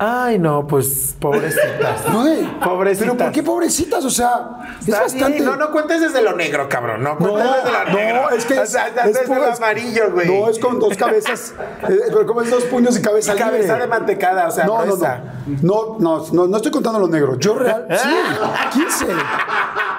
[0.00, 2.02] Ay, no, pues pobrecitas.
[2.12, 3.08] Güey, Pobrecitas.
[3.10, 4.04] Pero ¿por qué pobrecitas?
[4.04, 5.32] O sea, es Está bastante.
[5.38, 7.02] bien, No, no cuentes desde lo negro, cabrón.
[7.02, 8.22] No No, cuentes desde lo negro.
[8.22, 10.28] no, es que O sea, es desde lo amarillo, güey.
[10.40, 11.52] No, es con dos cabezas.
[11.88, 13.80] eh, pero como es dos puños y cabeza Y cabeza libre.
[13.80, 15.16] de mantecada, o sea, no, no, no,
[15.62, 17.36] no, no, no, no estoy contando lo negro.
[17.38, 18.08] Yo real, sí,
[18.74, 19.06] 15.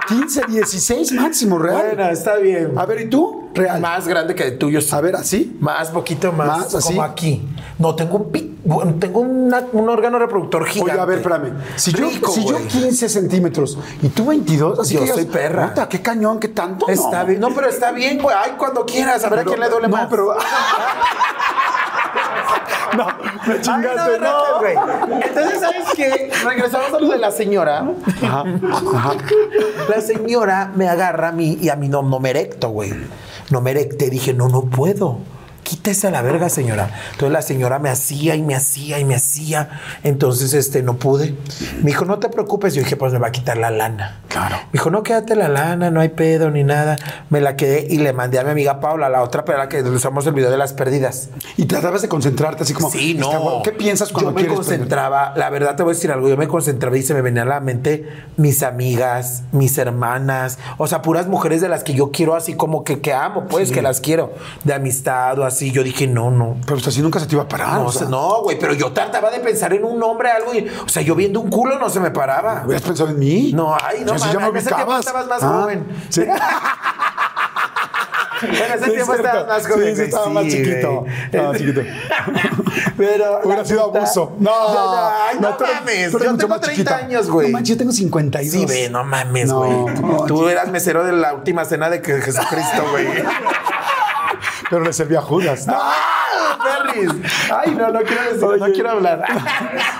[0.08, 1.84] 15, 16 máximo, real.
[1.96, 2.74] Bueno, está bien.
[2.78, 3.50] A ver, ¿y tú?
[3.54, 3.80] Real.
[3.80, 4.90] Más grande que el tuyo, sí.
[4.96, 5.58] A ver, así.
[5.60, 6.48] Más, poquito más.
[6.48, 6.88] Más, así.
[6.88, 7.48] Como aquí.
[7.78, 10.92] No, tengo un pi- bueno, tengo una- un órgano reproductor gigante.
[10.94, 11.54] Oye, a ver, espérame.
[11.76, 12.68] Si, Rico, yo, si yo güey.
[12.68, 15.70] 15 centímetros y tú 22, así Yo que digas, soy perra.
[15.70, 16.88] "Puta, qué cañón, qué tanto.
[16.90, 17.26] Está no.
[17.28, 17.40] bien.
[17.40, 18.36] No, pero está bien, güey.
[18.38, 19.24] Ay, cuando quieras.
[19.24, 20.08] A ver a Pero- quién le duele no, más.
[20.10, 20.34] pero.
[22.98, 23.06] no,
[23.48, 24.54] me Ay, chingaste, no, no.
[24.54, 24.76] no, güey.
[25.24, 26.32] Entonces, ¿sabes qué?
[26.44, 27.86] Regresamos a lo de la señora.
[28.24, 29.12] Ajá, ajá.
[29.90, 32.94] La señora me agarra a mí y a mí no, no me erecto, güey.
[33.52, 34.10] No me erecté.
[34.10, 35.20] Dije, no, no puedo.
[35.70, 36.90] Quítese a la verga, señora.
[37.12, 39.70] Entonces la señora me hacía y me hacía y me hacía.
[40.02, 41.36] Entonces, este, no pude.
[41.84, 42.74] Me dijo, no te preocupes.
[42.74, 44.22] Yo dije, pues me va a quitar la lana.
[44.30, 44.56] Claro.
[44.56, 46.98] Me dijo, no, quédate la lana, no hay pedo ni nada.
[47.30, 49.84] Me la quedé y le mandé a mi amiga Paula, la otra, pero la que
[49.84, 51.30] usamos el video de las perdidas.
[51.56, 52.90] Y tratabas de concentrarte así como.
[52.90, 53.62] Sí, no.
[53.64, 56.38] ¿Qué piensas cuando Yo me quieres concentraba, la verdad te voy a decir algo, yo
[56.38, 61.04] me concentraba y se me venía a la mente mis amigas, mis hermanas, o sea,
[61.04, 64.00] puras mujeres de las que yo quiero así como que, que amo, pues, que las
[64.00, 65.59] quiero, de amistad o así.
[65.60, 66.56] Yo dije, no, no.
[66.66, 67.74] Pero pues, así nunca se te iba a parar.
[67.80, 70.68] No, o sea, no, güey, pero yo trataba de pensar en un nombre, algo, y,
[70.86, 72.64] o sea, yo viendo un culo no se me paraba.
[72.66, 73.52] ¿Hubieras pensado en mí?
[73.54, 75.06] No, ay, no, mames, ya me en ese tiempo ubicabas.
[75.06, 75.88] estabas más Ah, joven.
[76.10, 76.22] Sí.
[78.42, 79.88] En ese Sí, tiempo es estabas más joven.
[79.90, 81.02] Sí, sí, estaba más sí, chiquito.
[81.02, 81.14] güey.
[81.26, 81.82] Estaba chiquito.
[82.96, 84.38] Pero Hubiera sido abuso.
[84.40, 84.52] No,
[85.42, 86.12] no, tú eres- mames.
[86.14, 86.96] Yo tengo más 30 chiquita.
[86.96, 87.48] años, güey.
[87.48, 88.50] No manches, yo tengo 52.
[88.54, 89.72] Sí, ve, no mames, No, güey.
[90.02, 93.08] no, Tú eras mesero de la última cena de que Jesucristo, güey.
[94.70, 95.66] Pero le servía a Judas.
[95.68, 97.10] ¡Ah, perris!
[97.52, 99.24] Ay, no, no quiero decir, no quiero hablar.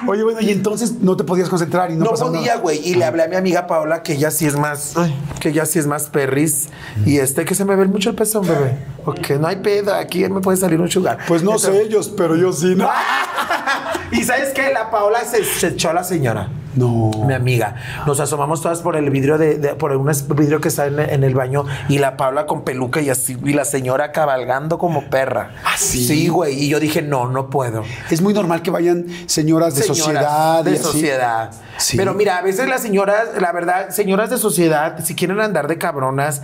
[0.08, 2.80] Oye, bueno, y entonces no te podías concentrar y no, No podía, güey.
[2.88, 5.66] Y le hablé a mi amiga Paola, que ella sí es más, ay, que ella
[5.66, 6.70] sí es más perris.
[7.06, 8.78] Y este, que se me ve mucho el pezón, bebé.
[9.06, 11.18] Ok, no hay pedo, aquí me puede salir un sugar.
[11.28, 12.76] Pues no Entonces- sé ellos, pero yo sí.
[12.76, 12.90] No.
[14.12, 14.72] Y sabes qué?
[14.74, 16.50] La Paola se, se echó a la señora.
[16.76, 17.12] No.
[17.26, 17.76] Mi amiga.
[18.06, 21.24] Nos asomamos todas por el vidrio de, de- por un vidrio que está en, en
[21.24, 25.52] el baño y la Paula con peluca y así y la señora cabalgando como perra.
[25.66, 26.28] ¿Ah, sí?
[26.28, 26.64] Güey.
[26.64, 27.84] Y yo dije, no, no puedo.
[28.12, 30.62] Es muy normal que vayan señoras de Señoras sociedad.
[30.62, 30.84] y De así.
[30.84, 31.52] sociedad.
[31.78, 31.98] Sí.
[31.98, 35.78] Pero mira, a veces las señoras, la verdad, señoras de sociedad, si quieren andar de
[35.80, 36.44] cabronas,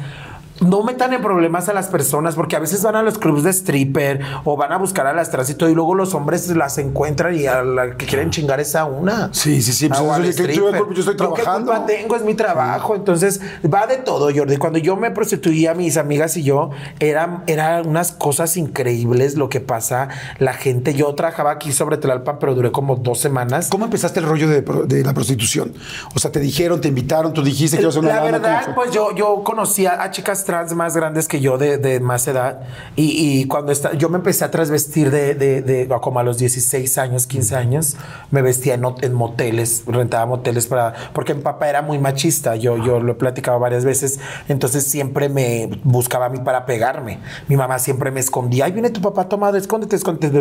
[0.61, 3.51] no metan en problemas a las personas porque a veces van a los clubs de
[3.51, 6.77] stripper o van a buscar a las trans y todo y luego los hombres las
[6.77, 9.29] encuentran y a la que quieren chingar es a una.
[9.33, 9.89] Sí, sí, sí.
[9.89, 11.71] Pues, o al oye, que yo, yo estoy ¿Yo qué trabajando.
[11.71, 12.15] culpa tengo?
[12.15, 12.95] Es mi trabajo.
[12.95, 13.41] Entonces,
[13.71, 14.57] va de todo, Jordi.
[14.57, 19.59] Cuando yo me prostituía, mis amigas y yo, eran, eran unas cosas increíbles lo que
[19.59, 20.09] pasa.
[20.39, 23.67] La gente, yo trabajaba aquí sobre Tlalpan, pero duré como dos semanas.
[23.69, 25.73] ¿Cómo empezaste el rollo de, de la prostitución?
[26.15, 28.37] O sea, te dijeron, te invitaron, tú dijiste que ibas a hacer una La lana,
[28.39, 30.11] ¿cómo verdad, pues yo, yo conocí a, a
[30.45, 32.61] chicas trans más grandes que yo de, de más edad
[32.95, 36.37] y, y cuando esta- yo me empecé a trasvestir de, de, de- como a los
[36.37, 37.95] 16 años, 15 años,
[38.31, 42.77] me vestía en, en moteles, rentaba moteles para, porque mi papá era muy machista, yo,
[42.77, 47.19] yo lo he platicado varias veces, entonces siempre me buscaba a mí para pegarme.
[47.47, 50.31] Mi mamá siempre me escondía, ay viene tu papá tomado, escóndete, escóndete.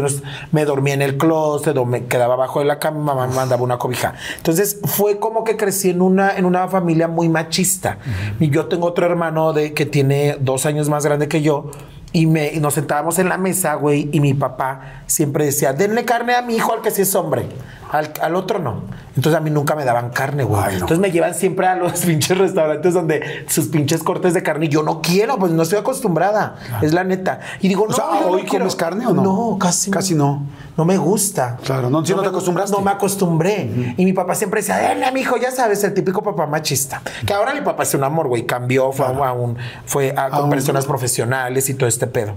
[0.53, 3.35] Me dormía en el closet o me quedaba abajo de la cama, mi mamá me
[3.35, 4.15] mandaba una cobija.
[4.37, 7.99] Entonces fue como que crecí en una, en una familia muy machista.
[8.41, 11.71] Y yo tengo otro hermano de, que tiene dos años más grande que yo.
[12.11, 16.35] Y, me, nos sentábamos en la mesa, güey, y mi papá siempre decía, denle carne
[16.35, 17.47] a mi hijo al que sí es hombre,
[17.93, 18.83] al, al otro no.
[19.17, 20.61] Entonces a mí nunca me daban carne, güey.
[20.61, 20.81] Ay, no.
[20.81, 24.69] Entonces me llevan siempre a los pinches restaurantes donde sus pinches cortes de carne y
[24.69, 27.39] yo no quiero, pues no estoy acostumbrada, es la neta.
[27.61, 28.65] Y digo, O no, sea, no ¿hoy quiero.
[28.65, 29.23] comes carne o no?
[29.23, 30.43] No, casi Casi no.
[30.77, 31.59] No me gusta.
[31.65, 32.77] Claro, no, si no te me- acostumbraste.
[32.77, 33.95] No me acostumbré.
[33.97, 37.01] Y mi papá siempre decía, dale, mi hijo, ya sabes, el típico papá machista.
[37.25, 39.57] Que ahora mi papá es un amor, güey, cambió, fue a un,
[39.87, 42.33] fue a- con un- personas profesionales y todo este pedo.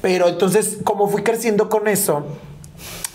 [0.00, 2.51] Pero entonces, como fui creciendo con eso, Lord.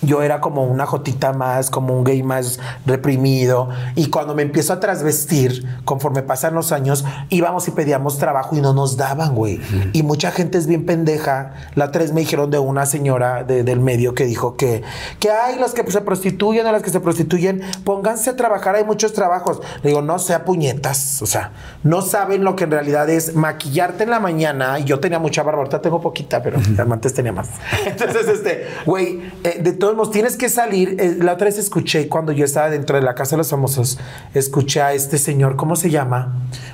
[0.02, 3.70] Yo era como una jotita más, como un gay más reprimido.
[3.96, 8.62] Y cuando me empiezo a trasvestir, conforme pasan los años, íbamos y pedíamos trabajo y
[8.62, 9.60] no nos daban, güey.
[9.94, 11.54] Y mucha gente es bien pendeja.
[11.76, 14.84] La tres me dijeron de una señora de- del medio que dijo que,
[15.20, 18.84] que hay los que se prostituyen, a las que se prostituyen, pónganse a trabajar, hay
[18.84, 19.62] muchos trabajos.
[19.84, 21.22] Le digo, no sea puñetas.
[21.22, 21.52] O sea,
[21.84, 24.80] no saben lo que en realidad es maquillarte en la mañana.
[24.80, 26.60] Y yo tenía mucha barba, ahorita tengo poquita, pero
[26.92, 27.50] antes tenía más.
[27.86, 30.98] Entonces, este, güey, eh, de todos modos, tienes que salir.
[31.00, 33.98] Eh, la otra vez escuché, cuando yo estaba dentro de la casa de los famosos,
[34.34, 36.34] escuché a este señor, ¿cómo se llama?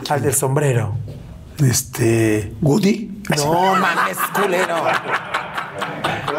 [0.09, 0.93] Al del sombrero.
[1.63, 2.53] Este.
[2.61, 3.21] Woody.
[3.37, 4.75] No mames, culero.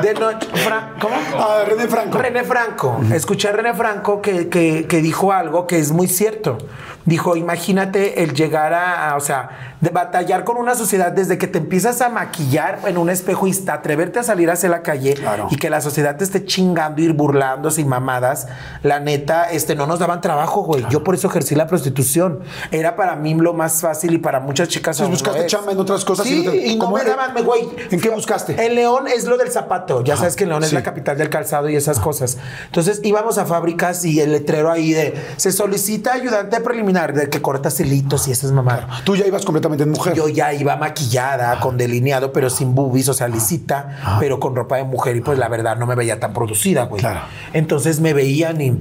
[0.03, 1.15] De noche, Fra- ¿cómo?
[1.37, 2.19] Ah, René Franco.
[2.19, 3.01] René Franco.
[3.13, 6.59] Escuché a René Franco que, que- que dijo algo que es muy cierto.
[7.05, 11.47] Dijo, imagínate el llegar a, a, o sea, de batallar con una sociedad desde que
[11.47, 15.49] te empiezas a maquillar en un espejo y atreverte a salir hacia la calle Claro.
[15.51, 18.49] y que la sociedad te esté chingando, ir burlándose y mamadas.
[18.83, 20.85] La neta, este, no nos daban trabajo, güey.
[20.89, 22.41] Yo por eso ejercí la prostitución.
[22.71, 24.99] Era para mí lo más fácil y para muchas chicas.
[25.01, 25.53] Entonces buscaste es.
[25.53, 27.69] chamba en otras cosas Sí, y no te- y no ¿cómo me daban, güey.
[27.91, 28.65] ¿En qué buscaste?
[28.65, 30.03] En León es lo del zapato.
[30.03, 30.75] Ya sabes que León es sí.
[30.75, 32.39] la capital del calzado y esas cosas.
[32.67, 37.43] Entonces íbamos a fábricas y el letrero ahí de se solicita ayudante preliminar de que
[37.43, 39.03] cortas hilitos y esas mamadas.
[39.05, 40.15] Tú ya ibas completamente en mujer.
[40.15, 44.77] Yo ya iba maquillada, con delineado, pero sin boobies, o sea, lisita, pero con ropa
[44.77, 47.01] de mujer y pues la verdad no me veía tan producida, güey.
[47.01, 47.21] Claro.
[47.53, 48.79] Entonces me veían y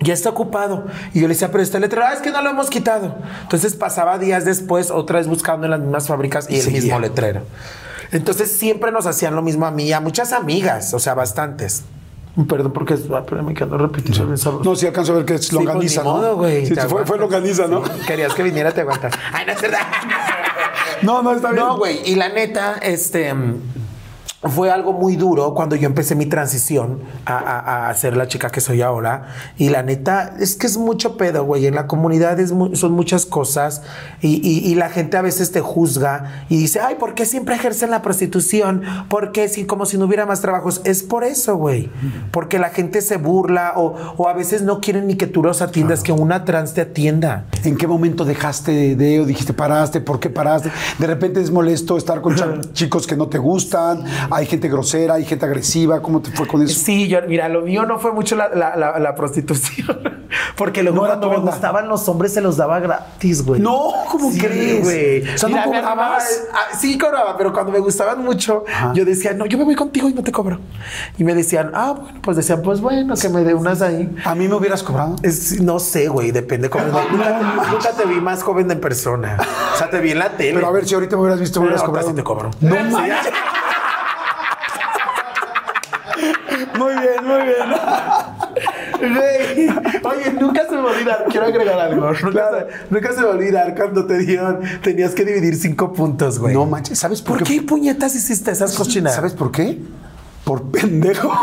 [0.00, 0.86] ya está ocupado.
[1.12, 3.16] Y yo le decía, pero este letrero, ah, es que no lo hemos quitado.
[3.42, 6.80] Entonces pasaba días después, otra vez buscando en las mismas fábricas y, Y el seguía.
[6.82, 7.42] mismo letrero.
[8.12, 11.84] Entonces siempre nos hacían lo mismo a mí, y a muchas amigas, o sea, bastantes.
[12.48, 14.64] Perdón, porque es, ah, espérame que ando repitiendo esa voz.
[14.64, 16.14] No, sí alcanzo a ver que es Sí, pues, longaniza, ni ¿no?
[16.16, 17.84] modo, güey, Sí, fue, fue longaniza, ¿no?
[17.84, 19.12] Sí, Querías que viniera, te aguantas.
[19.32, 19.80] Ay, no es verdad.
[21.02, 21.64] No, no, está bien.
[21.64, 22.00] No, güey.
[22.04, 23.32] Y la neta, este.
[24.42, 28.48] Fue algo muy duro cuando yo empecé mi transición a, a- a ser la chica
[28.48, 29.26] que soy ahora.
[29.58, 31.66] Y la neta, es que es mucho pedo, güey.
[31.66, 33.82] En la comunidad es son muchas cosas.
[34.22, 37.54] Y, y- y la gente a veces te juzga y dice, ay, ¿por qué siempre
[37.54, 38.80] ejercen la prostitución?
[39.08, 39.46] ¿Por qué?
[39.50, 40.80] Si, como si no hubiera más trabajos.
[40.84, 41.90] Es por eso, güey.
[42.30, 45.60] Porque la gente se burla o, o a veces no quieren ni que tú los
[45.60, 47.44] atiendas, que una trans te atienda.
[47.62, 50.00] ¿En qué momento dejaste de o dijiste paraste?
[50.00, 50.70] ¿Por qué paraste?
[50.98, 52.34] De repente es molesto estar con
[52.72, 56.00] chicos que no te gustan, hay gente grosera, hay gente agresiva.
[56.02, 56.78] ¿Cómo te fue con eso?
[56.78, 60.20] Sí, yo, mira, lo mío no fue mucho la, la- la- la prostitución.
[60.56, 61.50] Porque luego No cuando me onda.
[61.52, 63.60] gustaban los hombres se los daba gratis, güey.
[63.60, 64.82] No, ¿cómo Sí, crees?
[64.84, 65.34] güey.
[65.34, 65.92] O sea, ¿no Mira, cobrabas?
[65.92, 66.18] amaba-
[66.52, 68.64] ah, sí, cobraba, pero cuando me gustaban mucho,
[68.94, 70.60] yo decía, no, yo me voy contigo y no te cobro.
[71.18, 74.14] Y me decían, ah, bueno, pues decían, pues bueno, que me dé unas ahí.
[74.24, 75.16] ¿A mí me hubieras cobrado?
[75.22, 76.84] Es- no sé, güey, depende cómo.
[77.10, 79.36] nunca, te, nunca te vi más joven de en persona.
[79.74, 80.54] O sea, te vi en la tele.
[80.54, 82.08] Pero a ver, si ahorita me hubieras visto, me hubieras cobrado.
[82.08, 82.50] sí te cobro.
[82.60, 83.32] No manches.
[86.80, 87.68] Muy bien, muy bien.
[89.00, 89.68] Güey,
[90.04, 91.24] Oye, nunca se me va a olvidar.
[91.30, 92.12] Quiero agregar algo.
[92.22, 94.60] Nunca, se, nunca se me va a olvidar cuando te dieron.
[94.82, 96.52] Tenías que dividir cinco puntos, güey.
[96.52, 99.16] No manches, ¿sabes por, ¿Por qué puñetas hiciste esas cochinadas?
[99.16, 99.78] ¿Sabes por qué?
[100.44, 101.30] Por pendejo.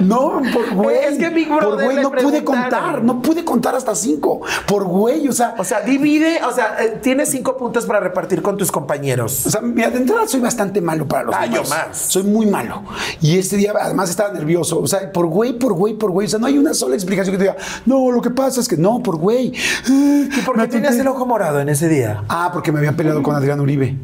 [0.00, 0.96] No, por güey.
[1.04, 4.40] Es que Big por Brother güey le no pude contar, no pude contar hasta cinco.
[4.66, 8.42] Por güey, o sea, O sea, divide, o sea, eh, tienes cinco puntos para repartir
[8.42, 9.46] con tus compañeros.
[9.46, 11.96] O sea, mira, de entrada soy bastante malo para los Ah, yo más.
[11.96, 12.82] Soy muy malo.
[13.20, 14.80] Y este día, además, estaba nervioso.
[14.80, 16.26] O sea, por güey, por güey, por güey.
[16.26, 17.56] O sea, no hay una sola explicación que te diga,
[17.86, 19.52] no, lo que pasa es que no, por güey.
[19.88, 22.24] ¿Y por qué tenías el ojo morado en ese día?
[22.28, 23.96] Ah, porque me había peleado con Adrián Uribe.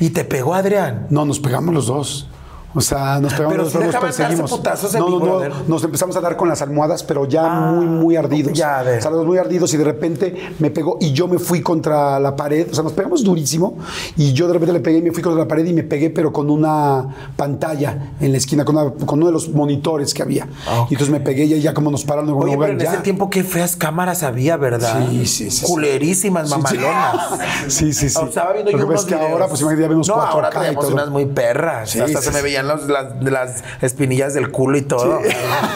[0.00, 1.06] Y te pegó Adrián.
[1.10, 2.28] No, nos pegamos los dos.
[2.74, 4.50] O sea, nos pegamos Pero nos dejaban darse perseguimos.
[4.50, 7.86] putazos en No, no, no, nos empezamos a dar con las almohadas, pero ya muy,
[7.86, 8.52] muy ardidos.
[8.54, 8.98] ya, a ver.
[8.98, 12.34] O sea, muy ardidos y de repente me pegó y yo me fui contra la
[12.34, 12.68] pared.
[12.70, 13.76] O sea, nos pegamos durísimo
[14.16, 16.10] y yo de repente le pegué y me fui contra la pared y me pegué,
[16.10, 20.22] pero con una pantalla en la esquina, con, una- con uno de los monitores que
[20.22, 20.46] había.
[20.66, 20.86] Ah.
[20.88, 22.30] Y entonces me pegué y ya como nos pararon.
[22.30, 22.92] Oye, bueno, pero en ya.
[22.92, 25.06] ese tiempo qué feas cámaras había, ¿verdad?
[25.10, 25.66] Sí, sí, sí.
[25.66, 27.16] Culerísimas, Sí, mamalonas.
[27.68, 28.18] Sí, sí, sí.
[28.18, 29.30] O Estaba viendo yo unos que videos.
[29.32, 30.94] ahora, pues imagínate, ya vemos No, 4K ahora y tenemos todo.
[30.94, 31.90] unas muy perras.
[31.90, 32.44] Sí, Hasta sí, se me sí.
[32.62, 35.20] Los- las, las espinillas del culo y todo.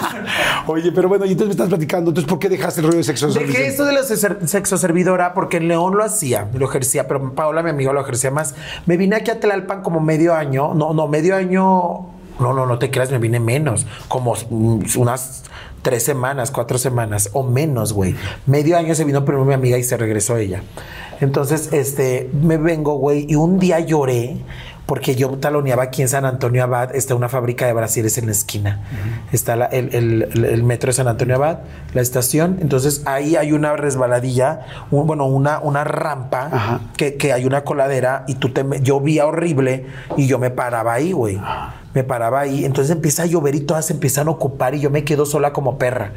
[0.66, 2.10] Oye, pero bueno, y entonces me estás platicando.
[2.10, 3.28] Entonces, ¿por qué dejaste el rollo de sexo?
[3.28, 7.62] Dejé esto de la sexo servidora porque en León lo hacía, lo ejercía, pero Paola,
[7.62, 8.54] mi amigo, lo ejercía más.
[8.86, 11.62] Me vine aquí a Tlalpan como medio año, no, no, medio año,
[12.40, 15.44] no, no, no te creas, me vine menos, como mm, unas
[15.82, 18.16] tres semanas, cuatro semanas o menos, güey.
[18.46, 20.62] Medio año se vino primero mi amiga y se regresó ella.
[21.20, 24.36] Entonces, este, me vengo, güey, y un día lloré
[24.86, 28.32] porque yo taloneaba aquí en San Antonio Abad, está una fábrica de brasiles en la
[28.32, 28.80] esquina.
[29.32, 29.92] Está la- el,
[30.44, 31.58] el- metro de San Antonio Abad,
[31.92, 32.58] la estación.
[32.60, 34.60] Entonces ahí hay una resbaladilla,
[34.92, 36.80] un- bueno, una, una rampa, Ajá.
[36.96, 38.64] que, que hay una coladera y tú te...
[38.82, 41.40] Yo vía horrible y yo me paraba ahí, güey.
[41.96, 42.66] Me paraba ahí.
[42.66, 45.54] Entonces empieza a llover y todas se empiezan a ocupar y yo me quedo sola
[45.54, 46.12] como perra.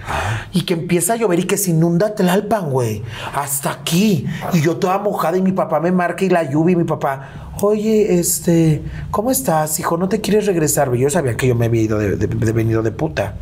[0.52, 3.02] Y que empieza a llover y que se inunda Tlalpan, güey.
[3.34, 4.26] Hasta aquí.
[4.52, 7.46] Y yo toda mojada y mi papá me marca y la lluvia y mi papá...
[7.62, 9.98] Oye, este, ¿cómo estás, hijo?
[9.98, 10.94] ¿No te quieres regresar?
[10.94, 13.36] Yo sabía que yo me había ido de, de- de venido de puta.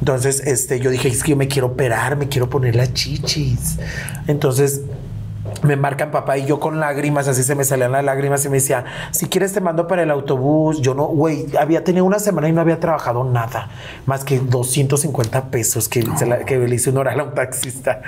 [0.00, 3.76] Entonces, este, yo dije, es que yo me quiero operar, me quiero poner las chichis.
[4.26, 4.80] Entonces,
[5.62, 8.56] me marcan papá y yo con lágrimas, así se me salían las lágrimas y me
[8.56, 10.80] decía, si quieres te mando para el autobús.
[10.80, 13.68] Yo no, güey, había tenido una semana y no había trabajado nada,
[14.06, 16.04] más que 250 pesos que,
[16.46, 18.02] que le hice un oral a un taxista.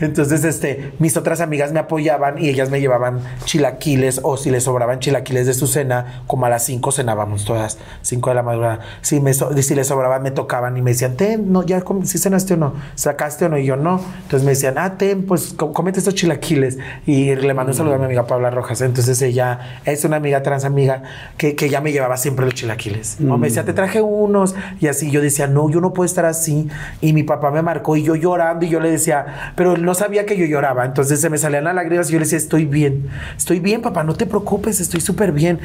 [0.00, 4.64] Entonces, este, mis otras amigas me apoyaban y ellas me llevaban chilaquiles o si les
[4.64, 8.80] sobraban chilaquiles de su cena, como a las 5 cenábamos todas, 5 de la madrugada.
[9.00, 12.18] Si, me so- si les sobraban, me tocaban y me decían, ten, no, ya, si
[12.18, 14.00] cenaste o no, sacaste o no, y yo no.
[14.22, 16.78] Entonces me decían, ah, ten, pues cómete estos chilaquiles.
[17.06, 18.80] Y le mando un saludo a mi amiga Paula Rojas.
[18.80, 21.02] Entonces ella es una amiga trans amiga
[21.36, 23.18] que, que ya me llevaba siempre los chilaquiles.
[23.28, 24.54] O me decía, te traje unos.
[24.80, 26.68] Y así yo decía, no, yo no puedo estar así.
[27.00, 29.94] Y mi papá me marcó y yo llorando y yo le decía, pero él no
[29.94, 30.84] sabía que yo lloraba.
[30.84, 33.08] Entonces se me salían las lágrimas y yo le decía, estoy bien.
[33.36, 35.58] Estoy bien, papá, no te preocupes, estoy súper bien.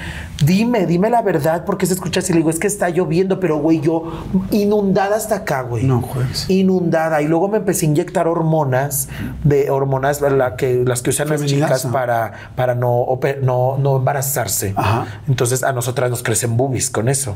[0.46, 2.34] Dime, dime la verdad, porque se escucha así.
[2.34, 4.12] Le digo, es que está lloviendo, pero güey, yo
[4.52, 5.84] inundada hasta acá, güey.
[5.84, 6.50] No juegues.
[6.50, 7.22] Inundada.
[7.22, 9.10] Y luego me empecé a inyectar hormonas,
[9.44, 13.06] de hormonas la que, las que usan las chicas para, para no,
[13.42, 14.74] no, no embarazarse.
[14.76, 15.06] Ajá.
[15.28, 17.36] Entonces a nosotras nos crecen boobies con eso.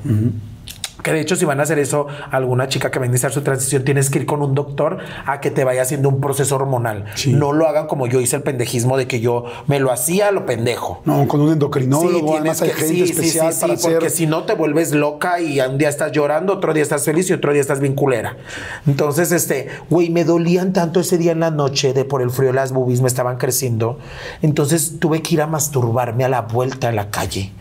[1.03, 3.41] Que de hecho, si van a hacer eso, alguna chica que va a iniciar su
[3.41, 7.05] transición, tienes que ir con un doctor a que te vaya haciendo un proceso hormonal.
[7.15, 7.33] Sí.
[7.33, 10.31] No lo hagan como yo hice el pendejismo de que yo me lo hacía a
[10.31, 11.01] lo pendejo.
[11.05, 15.39] No, con un endocrinólogo, además hay gente especial para porque si no te vuelves loca
[15.39, 18.37] y un día estás llorando, otro día estás feliz y otro día estás bien culera.
[18.85, 22.53] Entonces, este, güey, me dolían tanto ese día en la noche de por el frío
[22.53, 23.99] las boobies me estaban creciendo.
[24.41, 27.51] Entonces tuve que ir a masturbarme a la vuelta a la calle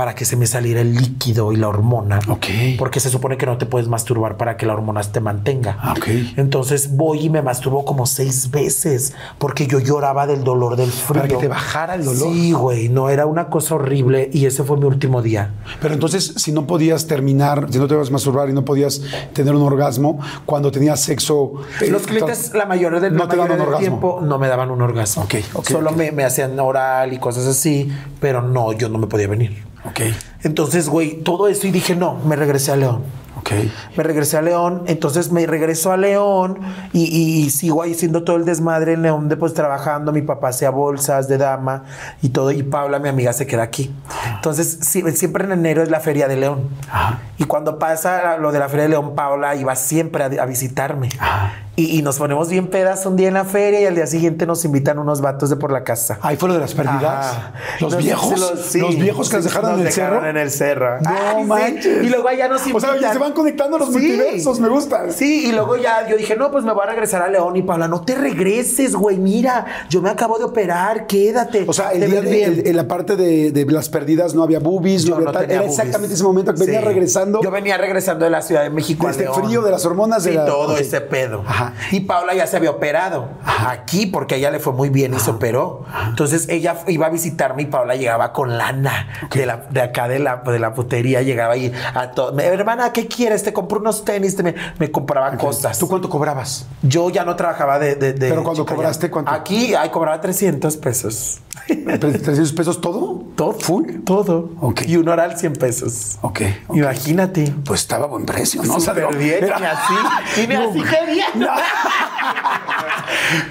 [0.00, 2.20] para que se me saliera el líquido y la hormona.
[2.26, 2.46] Ok.
[2.78, 5.76] Porque se supone que no te puedes masturbar para que la hormona te mantenga.
[5.78, 6.06] Ah, ok.
[6.38, 11.20] Entonces voy y me masturbo como seis veces porque yo lloraba del dolor del frío.
[11.20, 12.32] Para que te bajara el dolor.
[12.32, 15.50] Sí, güey, no era una cosa horrible y ese fue mi último día.
[15.82, 19.02] Pero entonces, si no podías terminar, si no te ibas a masturbar y no podías
[19.34, 21.52] tener un orgasmo, cuando tenías sexo.
[21.82, 23.80] eh, Los clientes, la mayoría del, no te daban mayoría un del orgasmo.
[23.98, 25.24] tiempo no me daban un orgasmo.
[25.24, 25.90] Ok, ok, Solo.
[25.92, 29.68] Me, me hacían oral y cosas así, pero no, yo no me podía venir.
[29.84, 30.00] Ok,
[30.42, 33.02] Entonces, güey, todo eso y dije, no, me regresé a León.
[33.38, 33.50] ok.
[33.96, 36.58] Me regresé a León, entonces me regreso a León
[36.92, 40.48] y, y- y sigo ahí haciendo todo el desmadre en León, después trabajando, mi papá
[40.48, 41.84] hacía bolsas de dama
[42.20, 43.94] y todo, y Paula, mi amiga, se queda aquí.
[44.34, 46.68] Entonces, siempre en enero es la feria de León.
[46.90, 47.18] Ajá.
[47.38, 51.08] Y cuando pasa lo de la feria de León, Paula iba siempre a, a visitarme.
[51.18, 51.52] Ajá.
[51.76, 54.44] Y, y nos ponemos bien pedas un día en la feria y al día siguiente
[54.44, 56.18] nos invitan unos vatos de por la casa.
[56.20, 57.04] Ahí fue lo de las pérdidas.
[57.04, 57.52] Ajá.
[57.80, 58.38] Los Nos- viejos.
[58.38, 60.26] los- sí, los viejos que nos sí, dejaron nos en el cerro.
[60.28, 61.00] en el cerro.
[61.00, 61.48] No Ay, sí.
[61.48, 62.04] manches.
[62.04, 63.12] Y luego allá nos O sea, invitan.
[63.12, 65.10] se van conectando los multiversos, me gusta.
[65.12, 67.62] Sí, y luego ya yo dije, no, pues me voy a regresar a León y
[67.62, 71.64] Paula, no te regreses, güey, mira, yo me acabo de operar, quédate.
[71.66, 74.58] O sea, el día de, el- en la parte de, de las pérdidas no había
[74.58, 75.42] boobies, Yo no había no tal.
[75.42, 75.78] tenía Era boobies.
[75.78, 77.40] exactamente ese momento que venía regresando.
[77.42, 79.04] Yo venía regresando de la Ciudad de México.
[79.04, 79.34] De a este León.
[79.44, 81.42] frío, de las hormonas, de la- todo ese pedo.
[81.46, 81.69] Ajá.
[81.92, 85.30] Y Paula ya se había operado aquí porque ella le fue muy bien y se
[85.30, 85.84] operó.
[86.08, 90.18] Entonces ella iba a visitarme y Paula llegaba con lana de, la, de acá de
[90.18, 91.22] la, de la putería.
[91.22, 92.32] Llegaba y a todo.
[92.32, 93.42] Me- Hermana, ¿qué quieres?
[93.42, 94.36] Te compro unos tenis.
[94.36, 95.78] te me, me compraba cosas.
[95.78, 96.66] ¿Tú cuánto cobrabas?
[96.82, 97.94] Yo ya no trabajaba de.
[97.96, 98.74] de- de Pero cuando ya.
[98.74, 99.30] cobraste, ¿cuánto?
[99.30, 101.40] Aquí, ay, cobraba 300 pesos.
[101.68, 103.24] ¿300 pesos todo?
[103.36, 103.52] Todo.
[103.52, 104.00] ¿Full?
[104.04, 104.50] Todo.
[104.60, 104.82] Ok.
[104.86, 106.18] Y un oral 100 pesos.
[106.22, 106.40] Ok.
[106.74, 107.52] Imagínate.
[107.64, 108.74] Pues estaba a buen precio, ¿no?
[108.76, 111.26] O sea, no, bien, era- así, y ni así quería.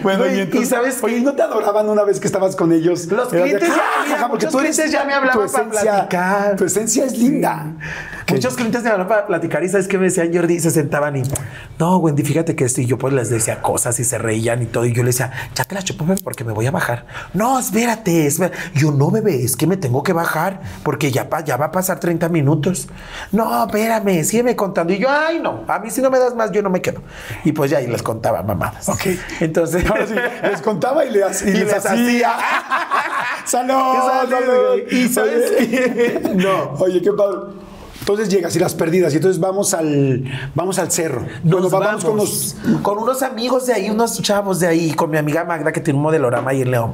[0.01, 2.71] Bueno, y, y entonces, sabes oye, ¿y ¿no te adoraban una vez que estabas con
[2.71, 3.05] ellos?
[3.07, 5.45] Los Era de clientes que, ya- "Ah, mira, porque tú eres- clientes ya me hablaban
[5.45, 6.55] tu para esencia- platicar.
[6.55, 7.73] Tu esencia es linda.
[8.29, 11.15] Muchos clientes me hablaban para platicar y sabes qué me decían Jordi y se sentaban
[11.15, 11.23] y
[11.79, 14.65] no, Wendy, fíjate que esto y yo pues les decía cosas y se reían y
[14.67, 17.05] todo y yo les decía, ya te la chupo bebé, porque me voy a bajar.
[17.33, 18.57] No, espérate, espérate.
[18.75, 22.29] Yo no bebé, es que me tengo que bajar porque ya, va a pasar 30
[22.29, 22.87] minutos.
[23.31, 24.93] No, espérame, sígueme contando.
[24.93, 27.01] Y yo, ay no, a mí si no me das más yo no me quedo.
[27.43, 28.87] Y pues ya ahí les contaba mamadas.
[28.89, 29.07] Ok.
[29.41, 30.13] Entonces, Ahora sí,
[30.43, 32.37] les contaba y, le, ha- y Y les, les hacía.
[33.45, 33.73] ¡Salud!
[34.29, 34.81] Salud.
[34.91, 36.21] ¿Y sabes qué?
[36.35, 36.73] No.
[36.79, 37.39] Oye, qué padre.
[37.99, 40.23] Entonces llegas y las perdidas y entonces vamos al
[40.55, 41.25] vamos al cerro.
[41.43, 45.17] Nos vamos, con los con unos amigos de ahí, unos chavos de ahí, con mi
[45.17, 46.93] amiga Magda que tiene un modelorama ahí en León.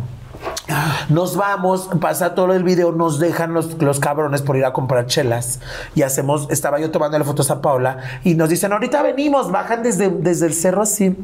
[1.10, 5.06] Nos vamos, pasa todo el video, nos dejan los, los cabrones por ir a comprar
[5.06, 5.60] chelas
[5.94, 10.10] y hacemos, estaba yo tomándole fotos a Paula y nos dicen, ahorita venimos, bajan desde,
[10.10, 11.16] desde el cerro así.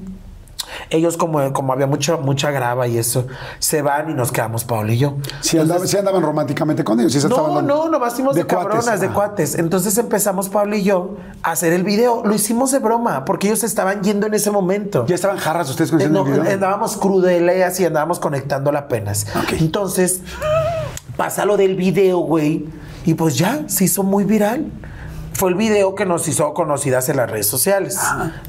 [0.89, 3.26] Ellos como, como había mucho, mucha grava y eso,
[3.59, 5.15] se van y nos quedamos Paula y yo.
[5.41, 8.67] si andaban, sí andaban románticamente con ellos, sí se No, no, nomás fuimos de, cuates.
[8.69, 9.13] cabronas, de Ah.
[9.13, 9.55] cuates.
[9.55, 12.24] Entonces empezamos Pablo y yo a hacer el video.
[12.26, 15.05] Lo hicimos de broma, porque ellos estaban yendo en ese momento.
[15.07, 16.41] Ya estaban jarras ustedes con Eh, no, video.
[16.43, 19.26] andábamos crudeleas y andábamos conectándola apenas.
[19.36, 19.53] Ok.
[19.59, 20.22] Entonces,
[21.17, 22.65] pasa lo del video, güey.
[23.05, 24.65] Y pues ya, se hizo muy viral.
[25.34, 27.97] Fue el video que nos hizo conocidas en las redes sociales.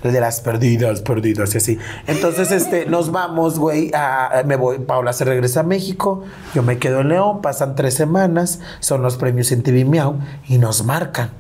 [0.02, 1.78] De las perdidas, perdidas y así.
[2.06, 3.90] Entonces, este, nos vamos, güey.
[3.94, 6.24] a- a- Me voy, Paula se regresa a México.
[6.54, 7.40] Yo me quedo en León.
[7.40, 8.60] Pasan tres semanas.
[8.80, 10.16] Son los premios en TV Miau.
[10.48, 11.30] Y nos marcan.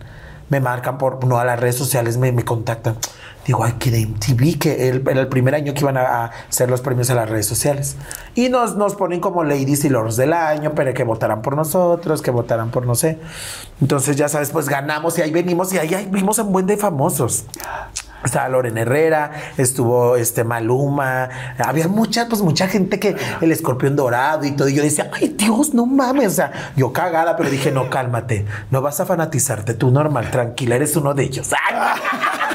[0.52, 2.96] Me marcan por, no, a las redes sociales me, me contactan.
[3.46, 6.68] Digo, ay, que de MTV, que el- el primer año que iban a, a hacer
[6.70, 7.96] los premios a las redes sociales.
[8.34, 12.20] Y nos, nos ponen como ladies y lords del año, pero que votaran por nosotros,
[12.20, 13.18] que votaran por no sé.
[13.80, 16.76] Entonces, ya sabes, pues ganamos y ahí venimos y ahí, ahí vimos un buen de
[16.76, 17.46] famosos.
[18.24, 24.44] Estaba Loren Herrera, estuvo este Maluma, había mucha, pues mucha gente que el escorpión dorado
[24.44, 24.68] y todo.
[24.68, 26.26] Y yo decía, ay Dios, no mames.
[26.28, 30.76] O sea, yo cagada, pero dije, no, cálmate, no vas a fanatizarte, tú normal, tranquila,
[30.76, 31.50] eres uno de ellos.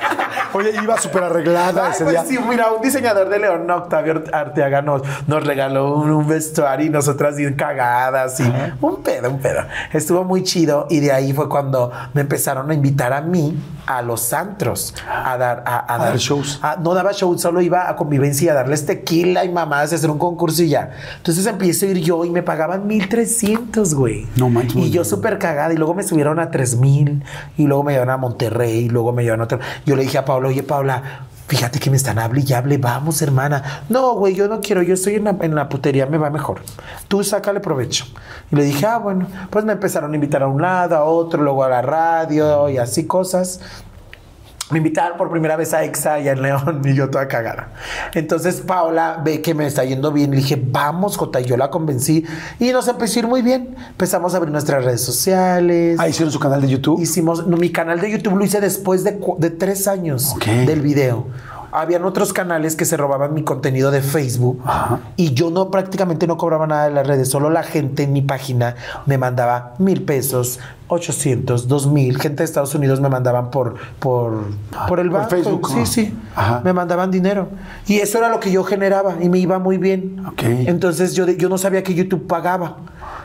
[0.53, 2.25] Oye, iba súper arreglada Ay, ese pues día.
[2.25, 6.89] sí, mira, un diseñador de León, Octavio Arteaga, nos, nos regaló un, un vestuario y
[6.89, 8.43] nosotras bien cagadas y
[8.81, 9.61] un pedo, un pedo.
[9.93, 14.01] Estuvo muy chido y de ahí fue cuando me empezaron a invitar a mí a
[14.01, 16.59] los antros a dar, a, a dar shows.
[16.61, 20.09] a- no daba shows, solo iba a convivencia a darles tequila y mamás, a hacer
[20.09, 20.91] un concurso y ya.
[21.17, 24.27] Entonces empiezo a ir yo y me pagaban 1300, güey.
[24.35, 27.23] No manches, Y yo súper cagada y luego me subieron a 3000
[27.57, 29.59] y luego me llevaron a Monterrey y luego me llevaron a otro.
[29.85, 33.83] Yo le dije a Oye Paula, fíjate que me están hable y hable, vamos hermana.
[33.89, 36.61] No, güey, yo no quiero, yo estoy en la, en la putería, me va mejor.
[37.07, 38.05] Tú sácale provecho.
[38.51, 41.41] Y le dije, ah, bueno, pues me empezaron a invitar a un lado, a otro,
[41.41, 43.61] luego a la radio y así cosas.
[44.69, 47.69] Me invitaron por primera vez a EXA allá en León y yo toda cagada.
[48.13, 50.31] Entonces Paula ve que me está yendo bien.
[50.31, 51.39] Le dije, vamos, Jota.
[51.39, 52.25] Y yo la convencí
[52.59, 53.75] y nos empezó a ir muy bien.
[53.89, 55.97] Empezamos a abrir nuestras redes sociales.
[55.99, 57.01] Ah, hicieron su canal de YouTube.
[57.01, 61.27] Hicimos, no, mi canal de YouTube lo hice después de, de tres años del video.
[61.79, 64.99] Habían otros canales que se robaban mi contenido de Facebook Ajá.
[65.15, 68.21] y yo no prácticamente no cobraba nada de las redes, solo la gente en mi
[68.21, 68.75] página
[69.05, 70.59] me mandaba mil pesos,
[70.89, 74.45] 800, dos mil, gente de Estados Unidos me mandaban por, por,
[74.87, 75.29] por el Por.
[75.29, 75.85] Facebook, Sí, ¿no?
[75.85, 76.61] sí, Ajá.
[76.63, 77.49] me mandaban dinero
[77.85, 80.25] y eso era lo que yo generaba y me iba muy bien.
[80.27, 80.41] Ok.
[80.43, 82.77] Entonces yo, yo no sabía que YouTube pagaba.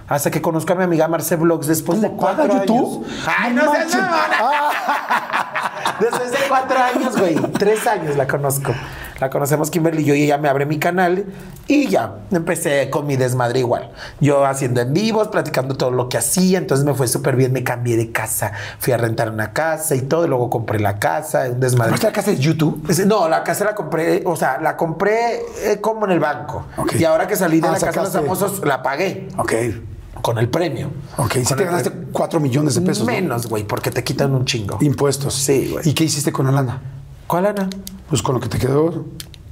[0.09, 3.07] Hasta que conozco a mi amiga Marce Vlogs después de ¿Cómo paga cuatro YouTube?
[3.07, 3.25] años.
[3.39, 3.97] Ay, no seas
[6.03, 7.35] Después de cuatro años, güey.
[7.59, 8.73] Tres años la conozco.
[9.21, 11.27] La conocemos Kimberly y yo y ella me abre mi canal
[11.69, 13.93] y ya empecé con mi desmadre igual.
[14.21, 17.63] Yo haciendo en vivos, platicando todo lo que hacía, entonces me fue súper bien, me
[17.63, 18.51] cambié de casa,
[18.81, 21.91] fui a rentar una casa y todo, y luego compré la casa, un desmadre.
[21.93, 22.85] ¿Compraste la casa de YouTube?
[22.91, 26.67] Es- No, la casa la compré, o sea, la compré eh, como en el banco.
[26.77, 26.95] Ok.
[26.99, 29.53] Y ahora que salí de Ah, la casa de los famosos, la pagué Ok.
[30.23, 30.91] Con el premio.
[31.19, 31.35] Ok.
[31.45, 32.09] Si te ganaste premio.
[32.13, 33.07] 4 millones de pesos.
[33.07, 33.13] ¿no?
[33.13, 34.79] Menos, güey, porque te quitan un chingo.
[34.81, 35.35] Impuestos.
[35.35, 35.89] Sí, güey.
[35.89, 36.81] ¿Y qué hiciste con la lana?
[37.27, 37.69] ¿Cuál, Ana?
[38.09, 39.05] Pues con lo que te quedó.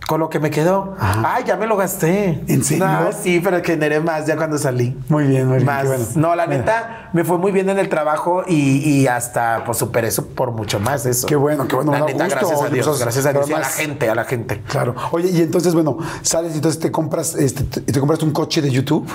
[0.07, 0.97] Con lo que me quedó.
[0.99, 2.43] Ay, ya me lo gasté.
[2.49, 2.85] ¿En serio?
[2.87, 4.99] No, sí, pero generé más ya cuando salí.
[5.09, 5.67] Muy bien, muy bien.
[5.67, 5.87] Más.
[5.87, 6.05] bueno.
[6.17, 10.09] No, la neta, me fue muy bien en el trabajo y, y hasta pues superé
[10.09, 11.29] eso por mucho más eso.
[11.29, 12.87] Qué bueno, qué bueno, La neta, gusto, gracias a Dios.
[12.89, 14.61] pues, gracias a Dios a la gente, a la gente.
[14.67, 14.97] Claro.
[15.13, 18.63] Oye, y entonces, bueno, sales y entonces te compras, este, te, te compraste un coche
[18.63, 19.07] de YouTube.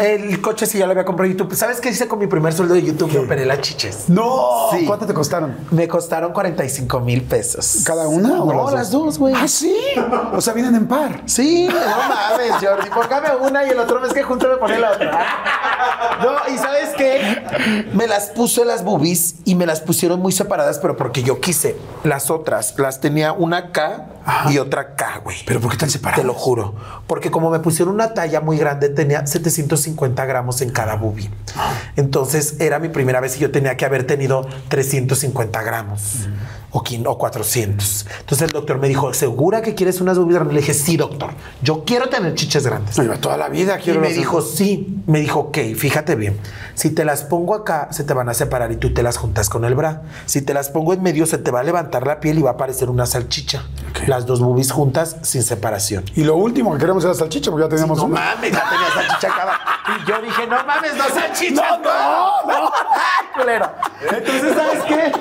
[0.00, 1.54] El coche sí ya lo había comprado en YouTube.
[1.54, 3.12] ¿Sabes qué hice con mi primer sueldo de YouTube?
[3.12, 4.04] Me operé las chiches.
[4.08, 4.68] No.
[4.72, 4.86] Sí.
[4.86, 5.56] ¿Cuánto te costaron?
[5.72, 7.82] Me costaron 45 mil pesos.
[7.84, 8.42] ¿Cada una?
[8.42, 9.34] o No, las dos, güey.
[9.36, 9.74] Ah, sí.
[10.32, 11.22] O sea, vienen en par.
[11.26, 12.90] Sí, no mames, Jordi.
[12.90, 15.26] Póngame una y el otro mes que junto me pone la otra.
[16.22, 17.42] No, y ¿sabes qué?
[17.94, 21.76] Me las puse las boobies y me las pusieron muy separadas, pero porque yo quise.
[22.04, 24.06] Las otras las tenía una acá
[24.50, 25.38] y otra acá, güey.
[25.46, 26.20] ¿Pero por qué tan separadas?
[26.20, 26.74] Te lo juro.
[27.06, 31.30] Porque como me pusieron una talla muy grande, tenía 750 gramos en cada boobie.
[31.96, 36.02] Entonces era mi primera vez y yo tenía que haber tenido 350 gramos.
[36.02, 38.06] Quin- o 400.
[38.20, 40.54] Entonces el doctor me dijo, ¿segura que quieres unas boobies grandes?
[40.54, 41.30] Le dije, sí, doctor.
[41.62, 42.96] Yo quiero tener chiches grandes.
[42.98, 44.96] No, iba toda la vida Y quiero me las- dijo, sí.
[45.06, 46.38] Me dijo, ok, fíjate bien.
[46.74, 49.48] Si te las pongo acá, se te van a separar y tú te las juntas
[49.50, 50.02] con el bra.
[50.26, 52.52] Si te las pongo en medio, se te va a levantar la piel y va
[52.52, 53.64] a parecer una salchicha.
[54.06, 56.04] Las dos boobies juntas sin separación.
[56.14, 58.20] Y lo último que queremos era salchicha, porque ya teníamos No una.
[58.34, 59.58] mames, ya tenía salchicha acá.
[59.88, 61.78] Y yo dije, no mames, no salchicha.
[61.78, 61.82] No,
[62.46, 63.72] no, no.
[64.16, 65.12] Entonces, ¿sabes qué?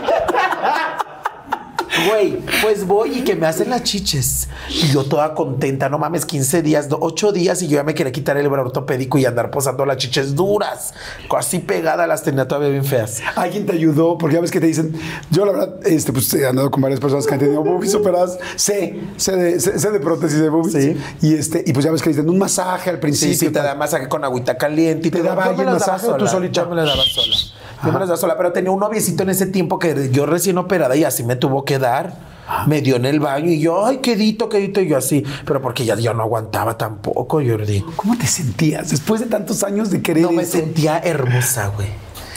[2.08, 4.48] Güey, pues voy y que me hacen las chiches.
[4.70, 8.12] Y yo toda contenta, no mames, 15 días, 8 días y yo ya me quería
[8.14, 10.94] quitar el bra ortopédico y andar posando las chiches duras.
[11.38, 13.22] Así pegadas las tenía todavía bien feas.
[13.36, 14.94] Alguien te ayudó, porque ya ves que te dicen,
[15.32, 18.38] yo la verdad, este, pues he andado con varias personas que han tenido boobies operadas,
[18.56, 20.74] sé, sé de, sé, sé de prótesis de boobies.
[20.74, 20.98] Sí.
[21.28, 23.36] Y este, y pues ya ves que dicen un masaje al Sí, principio.
[23.36, 23.64] sí, te tal.
[23.66, 26.64] da masaje con agüita caliente y ¿Te te, daba alguien masaje o tú solita?
[26.64, 27.36] Yo me las daba sola.
[27.84, 30.58] Yo me las daba sola, pero tenía un noviecito en ese tiempo que yo recién
[30.60, 32.32] operada y así me tuvo que dar.
[32.68, 35.24] Me dio en el baño y yo, ay, quedito, quedito, y yo así.
[35.46, 37.84] Pero porque ya yo no aguantaba tampoco, Jordi.
[37.96, 40.54] ¿Cómo te sentías después de tantos años de querer No me eso?
[40.54, 41.88] sentía hermosa, güey.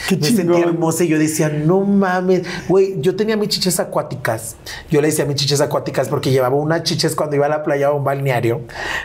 [0.07, 0.45] Qué me chingón.
[0.45, 4.55] sentía hermosa y yo decía, no mames, güey, yo tenía mis chiches acuáticas.
[4.89, 7.89] Yo le decía mis chiches acuáticas porque llevaba unas chiches cuando iba a la playa
[7.91, 8.61] o a un balneario.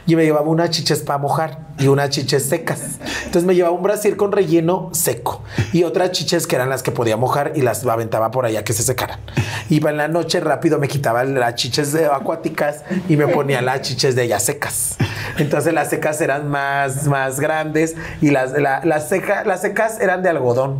[0.06, 2.98] Yo me llevaba unas chiches para mojar y unas chiches secas.
[3.24, 5.42] Entonces me llevaba un brasier con relleno seco
[5.72, 8.72] y otras chiches que eran las que podía mojar y las aventaba por allá que
[8.72, 9.20] se secaran.
[9.68, 13.82] Iba en la noche rápido, me quitaba las chiches de acuáticas y me ponía las
[13.82, 14.96] chiches de ellas secas.
[15.38, 20.22] Entonces las secas eran más, más grandes y las, la- las, seca- las secas eran
[20.22, 20.79] de algodón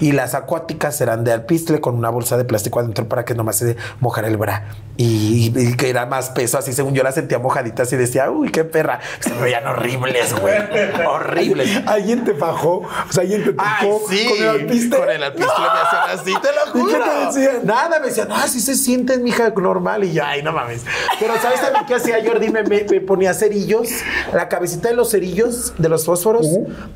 [0.00, 3.56] y las acuáticas eran de alpistre con una bolsa de plástico adentro para que nomás
[3.56, 4.68] se mojara el bra.
[5.00, 8.50] Y, y que era más peso, así según yo las sentía mojaditas y decía, uy,
[8.50, 8.98] qué perra.
[9.20, 10.56] Se veían horribles, güey.
[11.06, 11.82] Horribles.
[11.86, 14.26] Alguien te bajó, o sea, alguien te tocó sí.
[14.28, 14.96] con el alpiste.
[14.98, 17.04] Con el alpiste me hacían así, te lo ¿Y juro.
[17.04, 17.60] qué te decían?
[17.66, 20.02] Nada, me decían, ah, sí se siente, mija, normal.
[20.04, 20.84] Y yo, ay, no mames.
[21.20, 22.48] Pero ¿sabes también qué hacía Jordi?
[22.50, 23.88] Me, me- me ponía cerillos,
[24.32, 26.46] la cabecita de los cerillos, de los fósforos,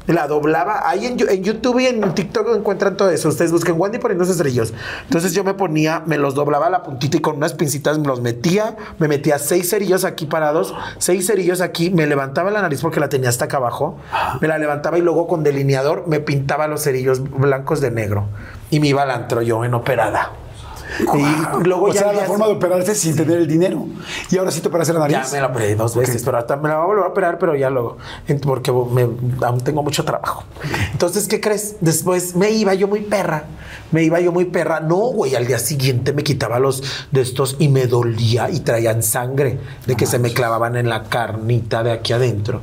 [0.07, 0.89] la doblaba.
[0.89, 3.29] Ahí en, en YouTube y en TikTok encuentran todo eso.
[3.29, 4.73] Ustedes busquen Wendy poniéndose cerillos.
[5.05, 8.21] Entonces yo me ponía, me los doblaba la puntita y con unas pincitas me los
[8.21, 8.77] metía.
[8.99, 11.91] Me metía seis cerillos aquí parados, seis cerillos aquí.
[11.91, 13.99] Me levantaba la nariz porque la tenía hasta acá abajo.
[14.41, 18.29] Me la levantaba y luego con delineador me pintaba los cerillos blancos de negro.
[18.71, 20.42] Y me iba al antro yo en operada.
[21.01, 23.87] Y luego o ya sea, al la forma de operarse sin tener el dinero.
[24.31, 25.17] Y ahora sí te operaste la nariz.
[25.17, 27.39] ya me la operé dos veces, pero hasta me la voy a volver a operar,
[27.39, 27.99] pero ya luego,
[28.43, 29.09] porque me-
[29.47, 30.45] aún tengo mucho trabajo.
[30.93, 31.77] Entonces, ¿qué crees?
[31.81, 33.45] Después me iba yo muy perra,
[33.91, 34.81] me iba yo muy perra.
[34.81, 39.03] No, güey, al día siguiente me quitaba los de estos y me dolía y traían
[39.03, 42.61] sangre de que se me clavaban en la carnita de aquí adentro.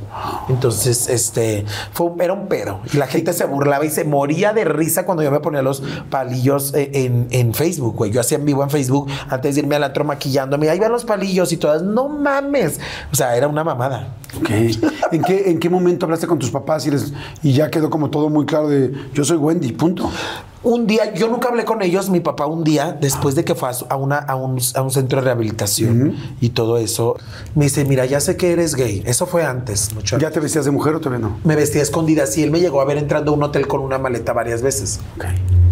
[0.48, 2.80] Entonces, este, fue, un- era un pedo.
[2.92, 5.82] Y la gente se burlaba y se moría de risa cuando yo me ponía los
[6.10, 8.10] palillos eh, en, en Facebook, güey.
[8.10, 10.68] Yo hacía en vivo en Facebook antes de irme al antro maquillándome.
[10.68, 11.82] Ahí van los palillos y todas.
[11.82, 12.80] No mames.
[13.12, 14.16] O sea, era una mamada.
[14.38, 14.50] Ok.
[15.12, 18.10] ¿En qué, ¿En qué momento hablaste con tus papás y, les, y ya quedó como
[18.10, 20.10] todo muy claro de yo soy Wendy, punto?
[20.62, 23.70] Un día, yo nunca hablé con ellos, mi papá un día, después de que fue
[23.88, 27.16] a, una, a, un, a un centro de rehabilitación y todo eso,
[27.54, 29.02] me dice, mira, ya sé que eres gay.
[29.06, 31.38] Eso fue antes, mucho ¿Ya te vestías de mujer o todavía no?
[31.44, 33.80] Me vestía a escondidas y él me llegó a ver entrando a un hotel con
[33.80, 35.00] una maleta varias veces.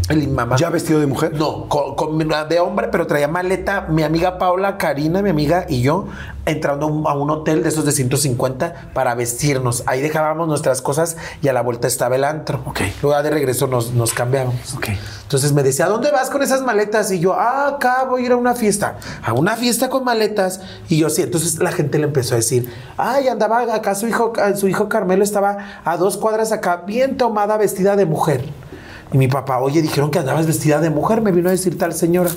[0.09, 0.57] El mamá.
[0.57, 1.35] ¿Ya vestido de mujer?
[1.35, 3.87] No, con, con- de hombre, pero traía maleta.
[3.89, 6.07] Mi amiga Paula, Karina, mi amiga y yo,
[6.47, 9.83] entrando a un, hotel de esos de 150 para vestirnos.
[9.87, 12.63] Ahí dejábamos nuestras cosas y a la vuelta estaba el antro.
[12.65, 12.81] Ok.
[13.03, 14.75] Luego de regreso nos, nos cambiamos.
[14.75, 14.89] Ok.
[15.25, 17.13] Entonces me decía, ¿a dónde vas con esas maletas?
[17.13, 18.97] Y yo, ah, acá voy a ir a una fiesta.
[19.23, 20.61] A una fiesta con maletas.
[20.89, 21.21] Y yo, sí.
[21.21, 25.23] Entonces la gente le empezó a decir, ay, andaba acá su hijo, su hijo Carmelo
[25.23, 28.68] estaba a dos cuadras acá, bien tomada, vestida de mujer.
[29.13, 31.95] Y mi papá, oye, dijeron que andabas vestida de mujer, me vino a decir tal
[31.95, 32.31] señora.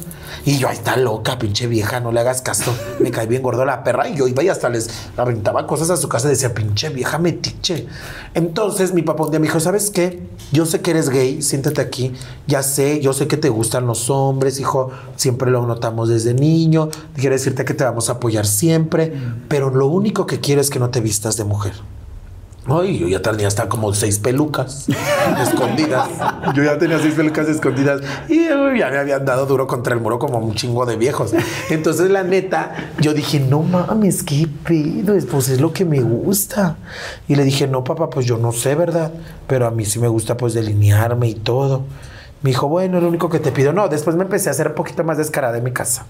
[0.45, 2.73] Y yo, ahí está loca, pinche vieja, no le hagas caso.
[2.99, 4.07] Me cae bien gordo la perra.
[4.07, 7.17] Y yo iba y hasta les aventaba cosas a su casa y decía, pinche vieja
[7.17, 7.87] metiche.
[8.33, 10.25] Entonces mi papá un día me dijo, ¿sabes qué?
[10.53, 12.13] Yo sé que eres gay, siéntate aquí.
[12.47, 14.91] Ya sé, yo sé que te gustan los hombres, hijo.
[15.17, 16.89] Siempre lo notamos desde niño.
[17.15, 19.11] Quiero decirte que te vamos a apoyar siempre.
[19.49, 21.73] Pero lo único que quiero es que no te vistas de mujer.
[22.67, 24.87] Ay, yo ya tenía hasta como seis pelucas
[25.41, 26.09] escondidas.
[26.53, 30.19] Yo ya tenía seis pelucas escondidas y ya me habían dado duro contra el muro
[30.19, 31.33] como un chingo de viejos.
[31.71, 36.77] Entonces, la neta, yo dije, no mames, qué pedo, pues es lo que me gusta.
[37.27, 39.11] Y le dije, no, papá, pues yo no sé, ¿verdad?
[39.47, 41.85] Pero a mí sí me gusta pues delinearme y todo.
[42.43, 43.73] Me dijo, bueno, lo único que te pido.
[43.73, 46.05] No, después me empecé a hacer un poquito más descarada en mi casa.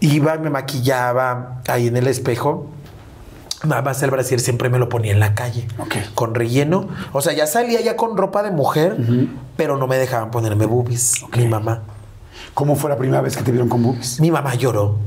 [0.00, 2.68] Iba, me maquillaba ahí en el espejo
[3.64, 5.66] más el brasier siempre me lo ponía en la calle.
[6.14, 6.88] Con relleno.
[7.12, 8.96] O sea, ya salía ya con ropa de mujer,
[9.56, 11.24] pero no me dejaban ponerme boobies.
[11.36, 11.82] Mi mamá.
[12.54, 14.20] ¿Cómo fue la primera vez que te vieron con boobies?
[14.20, 14.98] Mi mamá lloró.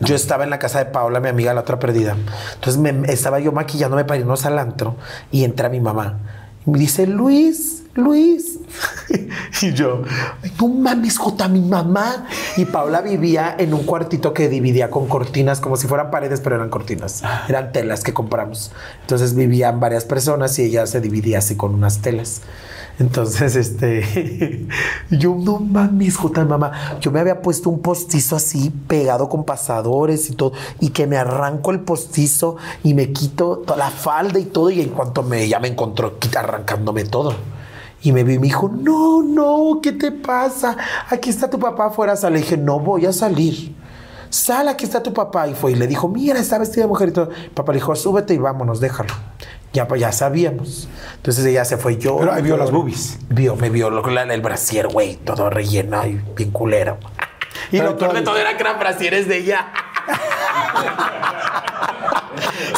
[0.00, 2.16] Yo estaba en la casa de Paula, mi amiga, la otra perdida.
[2.54, 4.96] Entonces me, estaba yo maquillándome para irnos al antro
[5.30, 6.18] y entra mi mamá.
[6.66, 8.58] Me dice, Luis, Luis.
[9.62, 10.02] y yo,
[10.60, 12.26] no mames, Jota, mi mamá.
[12.56, 16.56] Y Paula vivía en un cuartito que dividía con cortinas, como si fueran paredes, pero
[16.56, 17.22] eran cortinas.
[17.48, 18.72] Eran telas que compramos.
[19.02, 22.42] Entonces vivían varias personas y ella se dividía así con unas telas.
[22.98, 24.66] Entonces, este,
[25.10, 26.98] yo no mames, Jota, mamá.
[27.00, 31.16] Yo me había puesto un postizo así pegado con pasadores y todo, y que me
[31.16, 35.46] arranco el postizo y me quito toda la falda y todo, y en cuanto me,
[35.46, 37.34] ya me encontró arrancándome todo.
[38.02, 40.76] Y me vi y me dijo, no, no, ¿qué te pasa?
[41.10, 42.14] Aquí está tu papá afuera.
[42.30, 43.74] Le dije, no voy a salir.
[44.30, 45.48] Sal, aquí está tu papá.
[45.48, 47.30] Y fue y le dijo, mira, está vestida de mujer y todo.
[47.54, 49.14] papá le dijo, súbete y vámonos, déjalo.
[49.76, 50.88] Ya, pues ya sabíamos.
[51.16, 52.16] Entonces ella se fue yo.
[52.16, 53.18] Pero ahí vio las boobies.
[53.28, 56.96] Vio, me vio el brasier, güey, todo relleno y bien culero.
[57.70, 59.66] Y lo peor de todo era que eran brasieres de ella.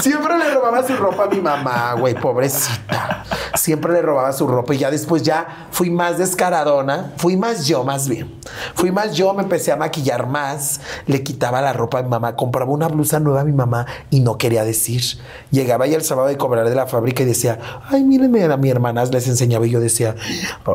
[0.00, 3.24] Siempre le robaba su ropa a mi mamá, güey, pobrecita.
[3.54, 7.84] Siempre le robaba su ropa y ya después ya fui más descaradona, fui más yo
[7.84, 8.38] más bien.
[8.74, 12.36] Fui más yo, me empecé a maquillar más, le quitaba la ropa a mi mamá,
[12.36, 15.02] compraba una blusa nueva a mi mamá y no quería decir.
[15.50, 17.58] Llegaba ya el sábado de cobrar de la fábrica y decía,
[17.90, 20.14] ay, mírenme a mi hermana, les enseñaba y yo decía,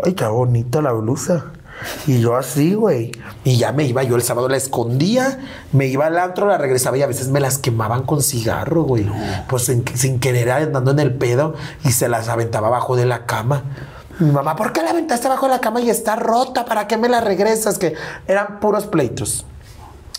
[0.04, 1.46] ay, qué bonita la blusa.
[2.08, 3.12] Y yo así, güey.
[3.44, 5.40] Y ya me iba yo el sábado, la escondía,
[5.72, 9.06] me iba al antro, la regresaba y a veces me las quemaban con cigarro, güey.
[9.48, 11.56] Pues sin, querer andando en el pedo
[11.86, 13.64] y se las aventaba abajo de la cama.
[14.20, 16.66] Mi mamá, ¿por qué la aventaste abajo de la cama y está rota?
[16.66, 17.78] ¿Para qué me la regresas?
[17.78, 17.96] Que
[18.28, 19.46] eran puros pleitos.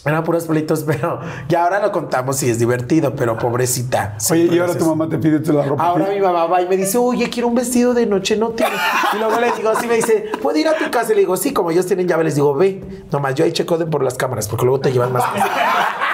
[0.04, 4.16] Eran puros pleitos, pero ya ahora lo contamos y es divertido, pero pobrecita.
[4.30, 5.84] Oye, y ahora tu mamá te pide la ropa.
[5.84, 8.78] Ahora mi mamá va y me dice, oye, quiero un vestido de noche, no tienes.
[9.12, 11.12] Y luego le digo así, me dice, ¿puedo ir a tu casa?
[11.12, 12.82] Y le digo, sí, como ellos tienen llave, les digo, ve.
[13.10, 15.48] Nomás yo ahí checo por las cámaras, porque luego te llevan más cosas.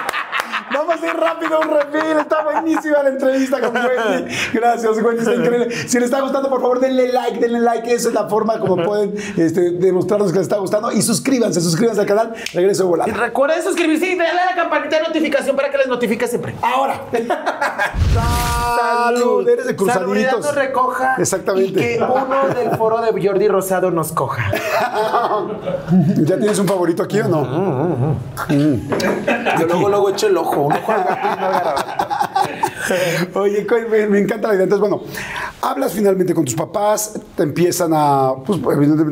[1.03, 2.19] Ir rápido un refil.
[2.19, 4.35] Está buenísima la entrevista con Wendy.
[4.53, 5.19] Gracias, Wendy.
[5.19, 5.71] Está increíble.
[5.71, 7.91] Si les está gustando, por favor, denle like, denle like.
[7.91, 10.91] Esa es la forma como pueden este, demostrarnos que les está gustando.
[10.91, 12.33] Y suscríbanse, suscríbanse al canal.
[12.53, 13.13] Regreso volando.
[13.13, 16.55] Y recuerden suscribirse y darle a la campanita de notificación para que les notifique siempre.
[16.61, 17.01] Ahora.
[18.79, 19.47] Salud.
[19.47, 20.45] Eres de cruzaditos.
[20.45, 21.15] nos recoja.
[21.17, 21.79] Exactamente.
[21.79, 24.51] Y que uno del foro de Jordi Rosado nos coja.
[26.17, 27.41] ¿Ya tienes un favorito aquí o no?
[27.41, 28.15] Mm,
[28.49, 28.89] mm, mm.
[29.59, 30.69] Yo luego, luego echo el ojo.
[33.35, 33.65] Oye,
[34.09, 34.63] me, encanta la idea.
[34.63, 35.03] Entonces, bueno,
[35.61, 38.59] hablas finalmente con tus papás, te empiezan a, pues,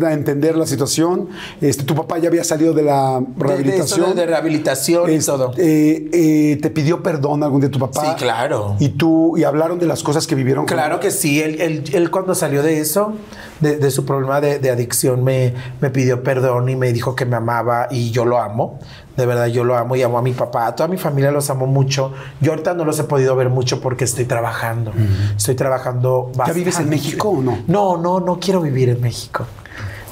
[0.04, 1.30] a entender la situación.
[1.62, 4.16] Este, tu papá ya había salido de la rehabilitación.
[4.16, 5.52] De, de, rehabilitación y todo.
[5.58, 8.06] Eh, eh, ¿Te pidió perdón algún de tu papá?
[8.06, 8.76] Sí, claro.
[8.80, 10.66] ¿Y tú, y hablaron de las cosas que vivieron?
[10.66, 11.42] Claro que sí.
[11.42, 13.14] Él, él, cuando salió de eso,
[13.60, 17.88] de, su problema de, adicción, me, me pidió perdón y me dijo que me amaba
[17.92, 18.80] y yo lo amo.
[19.20, 20.68] De verdad, yo lo amo y amo a mi papá.
[20.68, 22.14] A toda mi familia los amo mucho.
[22.40, 24.94] Yo ahorita no los he podido ver mucho porque estoy trabajando.
[25.36, 26.52] Estoy trabajando bastante.
[26.52, 27.58] ¿Ya vives en México o no?
[27.68, 29.46] No, no, no quiero vivir en México.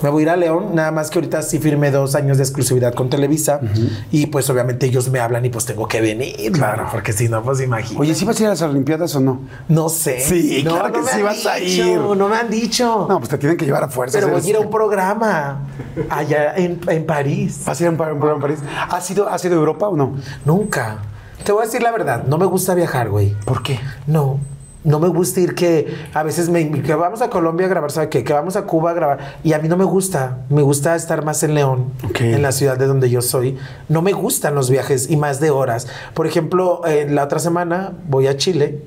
[0.01, 2.43] Me voy a ir a León, nada más que ahorita sí firmé dos años de
[2.43, 3.59] exclusividad con Televisa
[4.11, 7.41] y pues obviamente ellos me hablan y pues tengo que venir, claro, porque si no,
[7.41, 7.99] pues imagínate.
[7.99, 9.41] Oye, ¿sí vas a ir a las Olimpiadas o no?
[9.67, 10.19] No sé.
[10.19, 11.97] Sí, no, claro que sí vas a ir.
[11.97, 13.07] No me han dicho.
[13.09, 14.19] No, pues te tienen que llevar a fuerza.
[14.19, 15.67] Pero voy a ir a un programa
[16.09, 17.63] allá en, París.
[17.65, 18.59] ¿Vas a ir a un, programa en París?
[18.89, 20.15] ¿Has ido, ¿Has ido a Europa o no?
[20.45, 20.99] Nunca.
[21.43, 23.35] Te voy a decir la verdad, no me gusta viajar, güey.
[23.45, 23.79] ¿Por qué?
[24.05, 24.39] No
[24.83, 28.09] no me gusta ir que a veces me que vamos a Colombia a grabar, ¿sabe
[28.09, 28.23] qué?
[28.23, 29.35] Que vamos a Cuba a grabar.
[29.43, 30.39] Y a mí no me gusta.
[30.49, 33.57] Me gusta estar más en León, en la ciudad de donde yo soy.
[33.89, 35.87] No me gustan los viajes y más de horas.
[36.13, 38.83] Por ejemplo, en la otra semana voy a Chile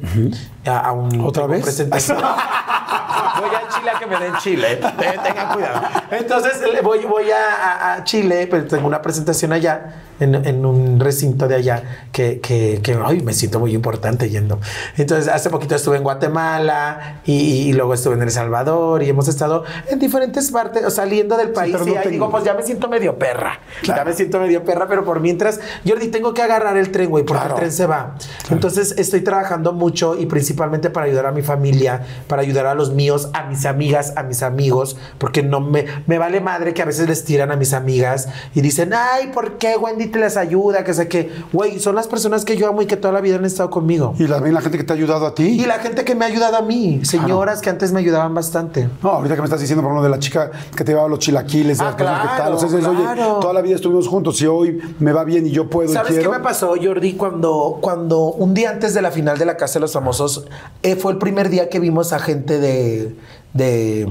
[0.65, 1.65] a, un otra vez.
[1.91, 4.73] voy a Chile a que me den Chile.
[4.73, 5.81] Eh, Tengan cuidado.
[6.11, 11.01] Entonces voy, voy a, a- a Chile, pero tengo una presentación allá, en, en un
[11.01, 11.83] recinto de allá,
[12.13, 14.61] que, que, que ay, me siento muy importante yendo.
[14.97, 17.33] Entonces, hace poquito estuve en Guatemala y,
[17.69, 21.51] y luego estuve en El Salvador y hemos estado en diferentes partes, o saliendo del
[21.51, 21.75] país.
[21.87, 23.61] y ahí digo, pues ya me siento medio perra.
[23.83, 24.03] Claro.
[24.03, 27.25] Ya me siento medio perra, pero por mientras, Jordi, tengo que agarrar el tren, güey,
[27.25, 27.55] porque Claro.
[27.55, 28.17] el tren se va.
[28.51, 32.93] Entonces, estoy trabajando mucho y principalmente para ayudar a mi familia, para ayudar a los
[32.93, 36.85] míos, a mis amigas, a mis amigos, porque no me, me vale madre que a
[36.85, 40.85] veces les tiran a mis amigas y dicen, ay, ¿por qué Wendy te les ayuda?
[40.85, 43.37] Que sé que, güey, son las personas que yo amo y que toda la vida
[43.37, 44.15] han estado conmigo.
[44.19, 45.45] Y la, la gente que te ha ayudado a ti.
[45.61, 48.89] Y la gente que me ha ayudado a mí, señoras que antes me ayudaban bastante.
[49.03, 51.19] No, ahorita que me estás diciendo, por ejemplo, de la chica que te llevaba los
[51.21, 52.37] chilaquiles, Ah, las cosas que tal.
[52.37, 53.33] claro, O sea, claro.
[53.33, 56.17] oye, toda la vida estuvimos juntos y hoy me va bien y yo puedo ¿Sabes
[56.17, 57.15] y qué me pasó, Jordi?
[57.15, 60.47] Cuando, cuando un día antes de la final de la Casa de los Famosos,
[60.83, 63.15] eh, fue el primer día que vimos a gente de,
[63.55, 64.09] de,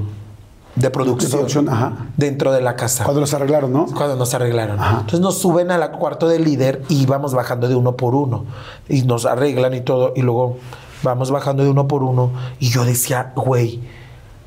[0.80, 1.94] de producción, De producción, ajá.
[2.18, 3.04] dentro de la casa.
[3.04, 3.86] Cuando los arreglaron, ¿no?
[3.88, 4.80] Cuando nos arreglaron.
[4.80, 4.92] Ajá.
[5.02, 8.46] Entonces nos suben al cuarto del líder y vamos bajando de uno por uno.
[8.88, 10.14] Y nos arreglan y todo.
[10.16, 10.58] Y luego
[11.04, 12.32] vamos bajando de uno por uno.
[12.60, 13.82] Y yo decía, güey,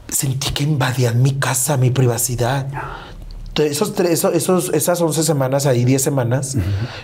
[0.09, 2.67] sentí que invadían mi casa, mi privacidad.
[3.55, 6.57] Esos tres, esos, esos- esas 11 semanas ahí, 10 semanas,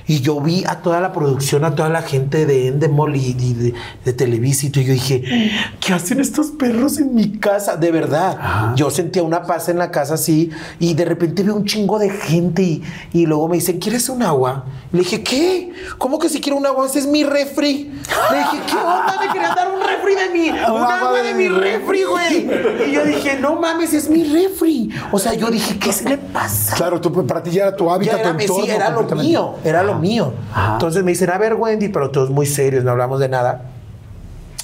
[0.06, 3.52] y yo vi a toda la producción, a toda la gente de Endemol y, y
[3.52, 3.74] de,
[4.06, 7.76] de Televisa, y yo dije, ¿qué hacen estos perros en mi casa?
[7.76, 10.48] De verdad, yo sentía una paz en la casa así,
[10.80, 14.22] y de repente vi un chingo de gente, y, y luego me dicen, ¿quieres un
[14.22, 14.64] agua?
[14.90, 15.70] Le dije, ¿qué?
[15.98, 16.86] ¿Cómo que si quiero un agua?
[16.86, 17.92] Ese es mi refri.
[18.30, 19.16] Le dije, ¿qué onda?
[19.20, 22.48] Me querían dar un refri de mi, un agua de mi refri, güey.
[22.88, 24.88] Y yo dije, no mames, es mi refri.
[25.12, 26.37] O sea, yo dije, ¿qué se le pasa?
[26.76, 28.72] Claro, tú, para ti ya era tu hábitat, era, tu sí, entorno.
[28.74, 30.32] era lo mío, era lo mío.
[30.52, 30.72] Ajá.
[30.74, 33.62] Entonces me dicen, a ver, Wendy, pero todos muy serios, no hablamos de nada.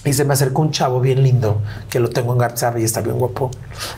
[0.06, 3.00] Y se me acercó un chavo bien lindo, que lo tengo en WhatsApp y está
[3.00, 3.50] bien guapo.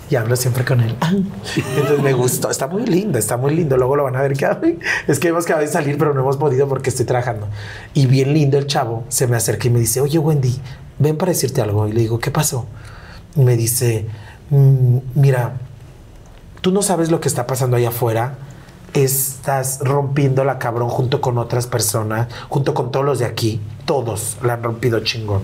[0.09, 0.95] Y hablo siempre con él.
[1.57, 3.77] Entonces me gustó, está muy lindo, está muy lindo.
[3.77, 4.79] Luego lo van a ver que
[5.09, 7.49] es que hemos quedado de salir, pero no hemos podido porque estoy trabajando.
[7.93, 10.61] Y bien lindo el chavo, se me acerca y me dice, oye, Wendy,
[11.01, 11.89] ven para decirte algo.
[11.89, 12.67] Y le digo, ¿qué pasó?
[13.35, 14.07] Y me dice,
[14.51, 15.55] "Mm, mira,
[16.67, 18.39] tú no sabes lo que está pasando allá afuera.
[18.93, 23.61] Estás rompiendo la cabrón junto con otras personas, junto con todos los de aquí.
[23.85, 25.43] Todos la han rompido chingón.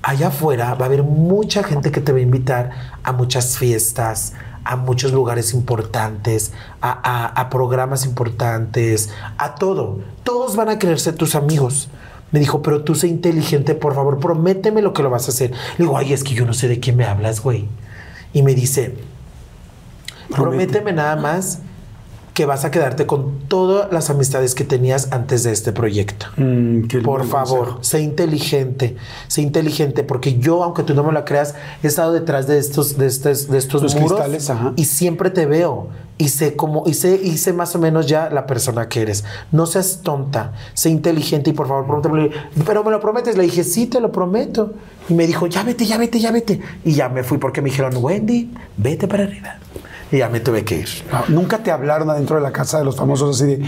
[0.00, 2.70] Allá afuera va a haber mucha gente que te va a invitar
[3.02, 4.32] a muchas fiestas,
[4.64, 9.98] a muchos lugares importantes, a, programas importantes, a todo.
[10.24, 11.90] Todos van a querer ser tus amigos.
[12.32, 15.50] Me dijo, pero tú sé inteligente, por favor, prométeme lo que lo vas a hacer.
[15.76, 17.68] Le digo, ay, es que yo no sé de quién me hablas, güey.
[18.32, 18.96] Y me dice,
[20.30, 20.66] Promete.
[20.66, 21.60] prométeme nada más
[22.34, 26.26] que vas a quedarte con todas las amistades que tenías antes de este proyecto.
[26.36, 27.84] Mm, Por favor, consejo.
[27.84, 28.96] sé inteligente,
[29.26, 32.96] sé inteligente, porque yo, aunque tú no me lo creas, he estado detrás de estos,
[32.96, 34.72] de estos, de estos Los muros cristales, ajá.
[34.76, 35.88] y siempre te veo
[36.18, 39.24] y sé cómo, y sé, y sé más o menos ya la persona que eres.
[39.50, 42.30] No seas tonta, sé inteligente y por favor, prométeme.
[42.64, 43.36] Pero me lo prometes.
[43.36, 44.74] Le dije, sí, te lo prometo.
[45.08, 46.60] Y me dijo, ya vete, ya vete, ya vete.
[46.84, 49.56] Y ya me fui porque me dijeron, Wendy, vete para arriba.
[50.12, 50.88] Y ya me tuve que ir.
[51.28, 53.62] Nunca te hablaron adentro de la casa de los famosos así de,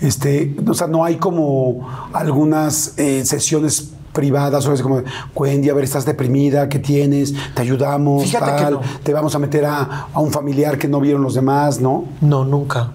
[0.00, 5.02] este, o sea, no hay como algunas eh, sesiones privadas o es como,
[5.34, 7.34] Wendy, a ver, estás deprimida, ¿qué tienes?
[7.54, 8.80] Te ayudamos, Fíjate que tal, no.
[9.02, 12.04] te vamos a meter a, a un familiar que no vieron los demás, ¿no?
[12.20, 12.92] No, nunca.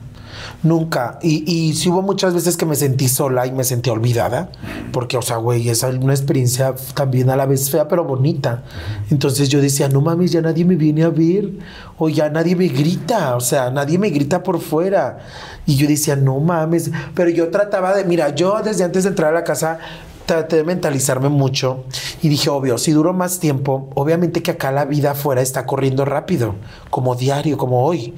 [0.63, 1.17] Nunca.
[1.23, 4.49] Y, y hubo muchas veces que me sentí sola y me sentí olvidada.
[4.91, 8.63] Porque, o sea, güey, es una experiencia también a la vez fea, pero bonita.
[9.09, 11.49] Entonces yo decía, no mames, ya nadie me viene a ver.
[11.97, 13.35] O ya nadie me grita.
[13.35, 15.19] O sea, nadie me grita por fuera.
[15.65, 16.91] Y yo decía, no mames.
[17.15, 19.79] Pero yo trataba de, mira, yo desde antes de entrar a la casa
[20.26, 21.84] traté de mentalizarme mucho
[22.22, 26.06] y dije, obvio, si duro más tiempo, obviamente que acá la vida afuera está corriendo
[26.06, 26.56] rápido,
[26.89, 28.14] como diario, como hoy,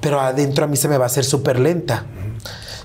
[0.00, 2.06] pero adentro a mí se me va a hacer súper lenta.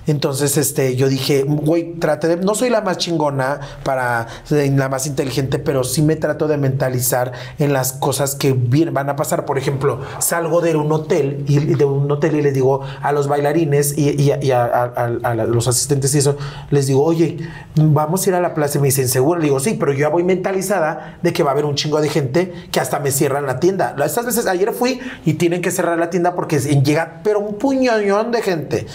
[0.07, 4.89] Entonces, este, yo dije, güey, trate de, no soy la más chingona para eh, la
[4.89, 9.15] más inteligente, pero sí me trato de mentalizar en las cosas que bien- van a
[9.15, 9.45] pasar.
[9.45, 13.27] Por ejemplo, salgo de un hotel y de un hotel y les digo a los
[13.27, 14.93] bailarines y, y- y a, a-
[15.23, 16.37] a- a los asistentes y eso,
[16.69, 17.37] les digo, oye,
[17.75, 19.99] vamos a ir a la plaza y me dicen, seguro, le digo, sí, pero yo
[19.99, 23.11] ya voy mentalizada de que va a haber un chingo de gente que hasta me
[23.11, 23.95] cierran la tienda.
[24.05, 28.31] Estas veces, ayer fui y tienen que cerrar la tienda porque llega, pero un puñón
[28.31, 28.85] de gente.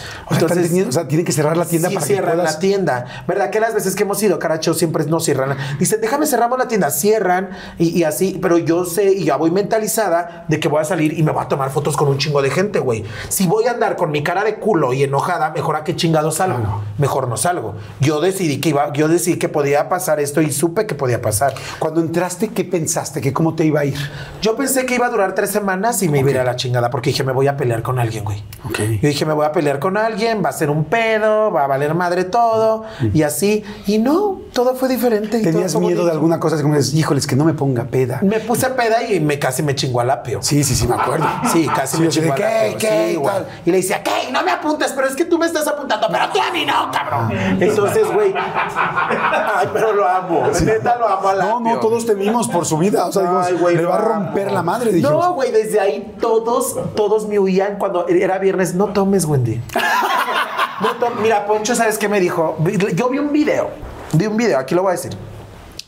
[0.89, 2.55] O sea, tienen que cerrar la tienda sí, para que cierran puedas...
[2.55, 3.05] la tienda.
[3.27, 5.57] ¿Verdad que las veces que hemos ido, Caracho, siempre no cierran?
[5.79, 9.51] Dicen, déjame cerramos la tienda, cierran y, y así, pero yo sé y ya voy
[9.51, 12.43] mentalizada de que voy a salir y me voy a tomar fotos con un chingo
[12.43, 13.05] de gente, güey.
[13.29, 16.31] Si voy a andar con mi cara de culo y enojada, mejor a qué chingado
[16.31, 16.83] salgo.
[16.99, 17.75] Mejor no salgo.
[18.01, 21.55] Yo decidí que iba, yo decidí que podía pasar esto y supe que podía pasar.
[21.79, 23.21] Cuando entraste, ¿qué pensaste?
[23.21, 23.99] ¿Que cómo te iba a ir?
[24.43, 26.57] Yo pensé que iba a durar tres semanas y me iba a ir a la
[26.57, 28.43] chingada porque dije, me voy a pelear con alguien, güey.
[28.77, 31.67] Yo dije, me voy a pelear con alguien, va a ser un pedo, va a
[31.67, 32.85] valer madre todo
[33.15, 33.65] y así.
[33.87, 35.39] Y no, todo fue diferente.
[35.39, 36.61] y todo ¿Tenías fue miedo de alguna cosa?
[36.63, 38.21] Como dices, híjoles, que no me ponga peda.
[38.23, 40.41] Me puse peda y me casi me chingó al apio.
[40.43, 41.27] Sí, sí, sí, me acuerdo.
[41.53, 42.45] Sí, casi Sí, me chingó al ¿qué?
[42.45, 42.79] apio.
[42.79, 43.09] ¿Qué?
[43.11, 43.35] Sí, güey.
[43.35, 43.47] Tal.
[43.65, 44.31] Y le decía, ¿qué?
[44.33, 46.91] No me apuntes, pero es que tú me estás apuntando, pero tú a mí no,
[46.93, 47.31] cabrón.
[47.61, 48.35] Entonces, güey.
[49.55, 50.47] Ay, pero lo amo.
[50.65, 51.81] Neta lo amo al No, no, apio.
[51.81, 53.07] todos temimos por su vida.
[53.07, 55.13] O sea, dijimos, Ay, güey, le va a romper la madre, dijimos.
[55.25, 58.75] No, güey, desde ahí todos, todos me huían cuando era viernes.
[58.75, 59.61] No tomes, Wendy.
[61.23, 62.57] Mira, Poncho, ¿sabes qué me dijo?
[62.95, 63.71] Yo vi un video.
[64.13, 65.13] Vi un video, aquí lo voy a decir.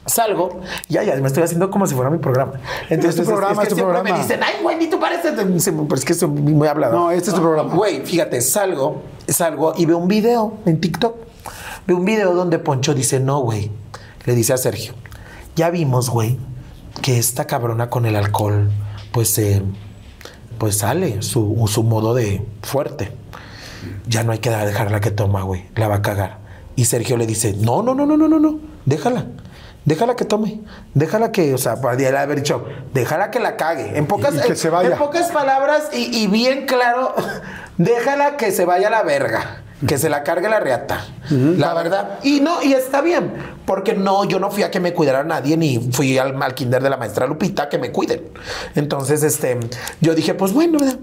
[0.07, 2.55] Salgo, ya, ya, me estoy haciendo como si fuera mi programa.
[2.89, 4.17] Entonces, Es tu programa, que es tu siempre programa.
[4.17, 5.37] me dicen, ay, Wendy, tú pareces.
[5.37, 5.61] de-".
[5.61, 6.99] Sí, Pero es que soy muy hablado.
[6.99, 7.73] No, este es tu programa.
[7.75, 11.15] Güey, fíjate, salgo, salgo y veo un video en TikTok.
[11.87, 13.71] Veo un video donde Poncho dice, no, güey.
[14.25, 14.95] Le dice a Sergio,
[15.55, 16.39] ya vimos, güey,
[17.03, 18.71] que esta cabrona con el alcohol,
[19.13, 19.63] pues, eh,
[20.59, 23.13] pues sale su, su modo de fuerte.
[24.07, 25.67] Ya no hay que dejarla que toma, güey.
[25.77, 26.39] La va a cagar.
[26.77, 28.59] Y Sergio le dice, no, no, no, no, no, no, no.
[28.87, 29.27] Déjala.
[29.85, 30.61] Déjala que tome.
[30.95, 33.97] Déjala que, o sea, podría haber dicho, déjala que la cague.
[33.97, 34.91] En pocas, Y que en- se vaya.
[34.93, 37.15] en pocas palabras y, y bien claro,
[37.79, 39.63] déjala que se vaya a la verga.
[39.89, 41.07] Que se la cargue la reata.
[41.31, 42.19] La verdad.
[42.23, 43.33] Y no, y está bien.
[43.65, 46.83] Porque no, yo no fui a que me cuidara nadie, ni fui al, al kinder
[46.83, 48.25] de la maestra Lupita que me cuiden.
[48.75, 49.59] Entonces, este,
[50.03, 50.99] yo dije, pues bueno, ¿verdad?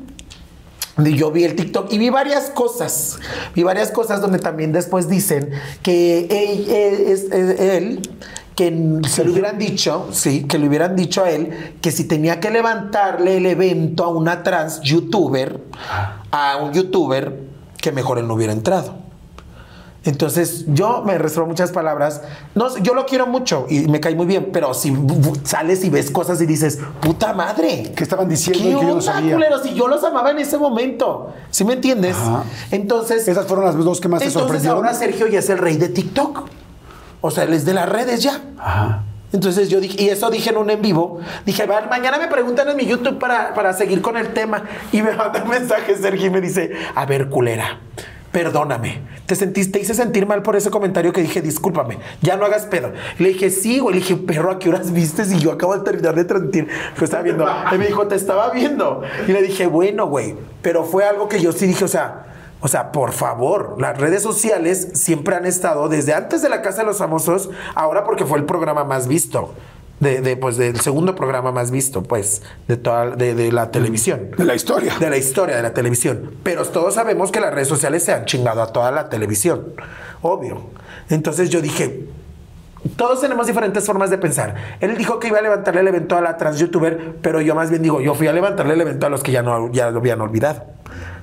[1.04, 3.20] Y Yo vi el TikTok y vi varias cosas.
[3.56, 5.52] Vi varias cosas donde también después dicen
[5.84, 8.10] que él, él-
[8.56, 12.40] que se le hubieran dicho, sí, que le hubieran dicho a él que si tenía
[12.40, 15.62] que levantarle el evento a una trans youtuber,
[16.32, 17.40] a un youtuber,
[17.80, 18.96] que mejor él no hubiera entrado.
[20.08, 22.22] Entonces, yo me reservo muchas palabras.
[22.56, 24.96] No, yo lo quiero mucho y me cae muy bien, pero si
[25.44, 27.92] sales y ves cosas y dices, puta madre.
[27.96, 29.34] ¿Qué estaban diciendo ¿Qué y que yo no onda, sabía?
[29.34, 29.64] culeros?
[29.64, 31.34] Si yo los amaba en ese momento.
[31.52, 32.16] ¿Sí me entiendes?
[32.16, 32.44] Ajá.
[32.72, 33.28] Entonces.
[33.28, 34.78] Esas fueron las dos que más te entonces sorprendieron.
[34.78, 36.48] ahora Sergio ya es el rey de TikTok.
[37.20, 38.42] O sea, él es de las redes ya.
[38.58, 39.04] Ajá.
[39.34, 42.28] Entonces yo dije, y eso dije en un en vivo, dije, a ver, mañana me
[42.28, 44.64] preguntan en mi YouTube para, para seguir con el tema.
[44.94, 47.82] Y me manda un mensaje Sergio y me dice, a ver, culera,
[48.38, 49.02] perdóname.
[49.26, 52.68] Te sentiste, te hice sentir mal por ese comentario que dije, discúlpame, ya no hagas
[52.68, 52.92] pedo.
[53.18, 53.96] Le dije, sí, güey.
[53.96, 55.24] Le dije, perro, ¿a qué horas viste?
[55.24, 56.68] Y yo acabo de terminar de transmitir.
[56.96, 57.48] Que estaba viendo.
[57.74, 59.02] Y me dijo, te estaba viendo.
[59.28, 60.36] Y le dije, bueno, güey.
[60.62, 62.28] Pero fue algo que yo sí dije, o sea,
[62.60, 66.82] o sea, por favor, las redes sociales siempre han estado desde antes de la Casa
[66.82, 69.56] de los Famosos, ahora porque fue el programa más visto.
[70.00, 74.30] De, de, pues del segundo programa más visto, pues, de toda de, de la televisión.
[74.38, 74.96] De la historia.
[75.00, 76.36] De la historia de la televisión.
[76.44, 79.74] Pero todos sabemos que las redes sociales se han chingado a toda la televisión.
[80.22, 80.62] Obvio.
[81.10, 82.06] Entonces yo dije,
[82.96, 84.56] todos tenemos diferentes formas de pensar.
[84.80, 87.70] Él dijo que iba a levantarle el evento a la trans youtuber, pero yo más
[87.70, 90.00] bien digo, yo fui a levantarle el evento a los que ya no ya lo
[90.00, 90.64] habían olvidado.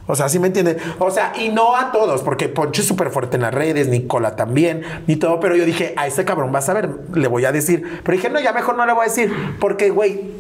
[0.07, 0.77] O sea, ¿sí me entienden?
[0.99, 4.37] O sea, y no a todos, porque Poncho es súper fuerte en las redes, Nicola
[4.37, 7.53] también, ni todo, pero yo dije, a ese cabrón vas a ver, le voy a
[7.53, 8.01] decir.
[8.03, 10.33] Pero dije, no, ya mejor no le voy a decir, porque, güey,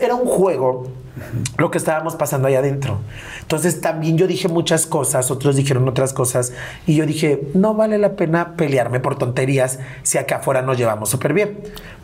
[0.00, 0.86] era un juego
[1.56, 2.98] lo que estábamos pasando ahí adentro.
[3.40, 6.52] Entonces también yo dije muchas cosas, otros dijeron otras cosas,
[6.86, 11.10] y yo dije, no vale la pena pelearme por tonterías si acá afuera nos llevamos
[11.10, 11.58] súper bien.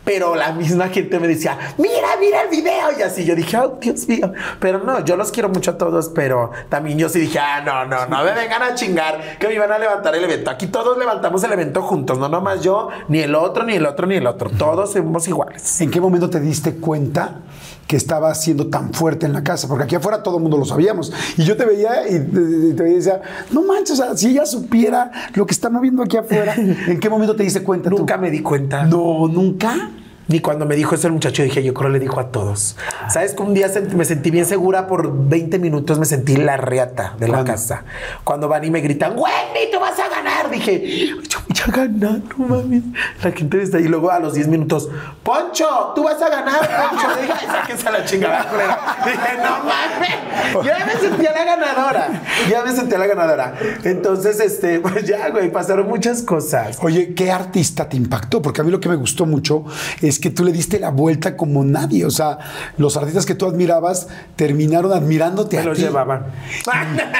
[0.05, 3.79] Pero la misma gente me decía, mira, mira el video, y así yo dije, oh,
[3.81, 4.31] Dios mío.
[4.59, 7.85] Pero no, yo los quiero mucho a todos, pero también yo sí dije, ah, no,
[7.85, 10.51] no, no me vengan a chingar que me iban a levantar el evento.
[10.51, 14.05] Aquí todos levantamos el evento juntos, no nomás yo, ni el otro, ni el otro,
[14.05, 14.51] ni el otro.
[14.51, 15.81] Todos somos iguales.
[15.81, 17.39] ¿En qué momento te diste cuenta
[17.87, 19.67] que estaba siendo tan fuerte en la casa?
[19.67, 21.11] Porque aquí afuera todo el mundo lo sabíamos.
[21.37, 23.21] Y yo te veía y te, te veía y decía,
[23.51, 27.09] no manches, o sea, si ella supiera lo que está moviendo aquí afuera, ¿en qué
[27.09, 27.97] momento te diste cuenta tú?
[27.97, 28.83] Nunca me di cuenta.
[28.83, 29.91] No, nunca.
[30.27, 32.75] Ni cuando me dijo eso el muchacho, dije, yo creo le dijo a todos.
[33.09, 37.13] ¿Sabes que un día me sentí bien segura por 20 minutos, me sentí la reata
[37.19, 37.51] de la ¿Cuándo?
[37.51, 37.83] casa.
[38.23, 40.49] Cuando van y me gritan, Wendy, tú vas a ganar.
[40.49, 42.83] Dije, yo voy a ganar, no mames.
[43.23, 43.85] La gente está ahí.
[43.85, 44.89] Y luego a los 10 minutos,
[45.23, 47.07] Poncho, tú vas a ganar, Poncho.
[47.21, 48.97] Dije, "Ay, sáquense a la chingada, culera".
[49.05, 50.65] Dije, no mames.
[50.65, 52.21] Ya me sentía la ganadora.
[52.49, 53.53] Ya me sentía la ganadora.
[53.83, 56.77] Entonces, este, pues ya, güey, pasaron muchas cosas.
[56.81, 58.41] Oye, ¿qué artista te impactó?
[58.41, 59.65] Porque a mí lo que me gustó mucho
[60.01, 62.05] es es que tú le diste la vuelta como nadie.
[62.05, 62.39] O sea,
[62.77, 65.83] los artistas que tú admirabas terminaron admirándote Me a los ti.
[65.83, 66.25] llevaban.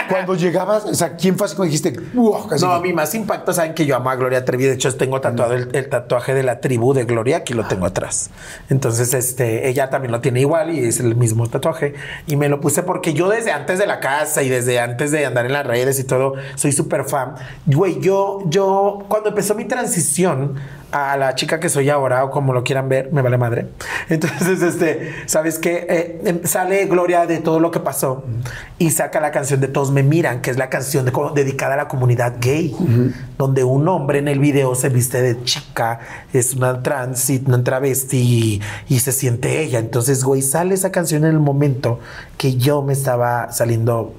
[0.09, 1.93] Cuando llegabas, o sea, ¿quién fue así como dijiste?
[2.13, 4.65] "Wow", casi No, a mí más impacto, saben que yo amo a Gloria Trevi.
[4.65, 7.85] De hecho, tengo tatuado el, el tatuaje de la tribu de Gloria, aquí lo tengo
[7.85, 8.29] atrás.
[8.69, 11.95] Entonces, este, ella también lo tiene igual y es el mismo tatuaje.
[12.27, 15.25] Y me lo puse porque yo desde antes de la casa y desde antes de
[15.25, 17.35] andar en las redes y todo, soy súper fan.
[17.65, 20.55] Güey, yo, yo, cuando empezó mi transición
[20.91, 23.67] a la chica que soy ahora, o como lo quieran ver, me vale madre.
[24.09, 25.85] Entonces, este, ¿sabes qué?
[25.89, 28.23] Eh, em, sale Gloria de todo lo que pasó
[28.77, 31.77] y saca la canción de Todos me miran, que es la canción de- dedicada a
[31.77, 32.75] la comunidad gay,
[33.37, 35.99] donde un hombre en el video se viste de chica,
[36.33, 38.61] es una trans una travesti y,
[38.93, 39.79] y se siente ella.
[39.79, 41.99] Entonces, güey, sale esa canción en el momento
[42.37, 44.13] que yo me estaba saliendo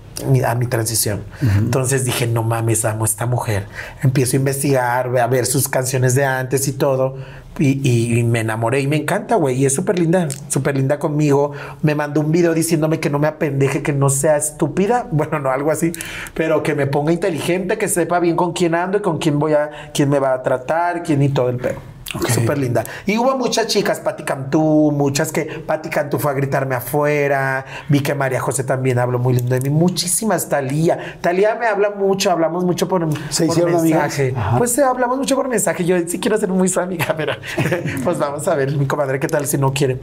[0.46, 1.22] a mi transición.
[1.58, 3.66] Entonces dije, no mames, amo a esta mujer.
[4.02, 7.16] Empiezo a investigar, a ver sus canciones de antes y todo.
[7.58, 9.56] Y, y- y me enamoré y me encanta, güey.
[9.56, 11.52] Y es súper linda, súper linda conmigo.
[11.80, 15.06] Me mandó un video diciéndome que no me apendeje, que no sea estúpida.
[15.12, 15.92] Bueno, no, algo así.
[16.34, 19.54] Pero que me ponga inteligente, que sepa bien con quién ando y con quién voy
[19.54, 21.95] a, quién me va a tratar, quién y todo el pedo.
[22.14, 22.30] Ok.
[22.30, 22.84] Súper linda.
[23.04, 27.64] Y hubo muchas chicas, Patti Cantú, muchas que Patti Cantú fue a gritarme afuera.
[27.88, 29.70] Vi que María José también habló muy lindo de mí.
[29.70, 31.18] Muchísimas, Talía.
[31.20, 34.34] Talía me habla mucho, hablamos mucho por, mensaje.
[34.56, 35.84] Pues eh, hablamos mucho por mensaje.
[35.84, 37.32] Yo sí quiero ser muy su amiga, pero
[38.04, 39.98] pues vamos a ver, mi comadre, qué tal si no quiere.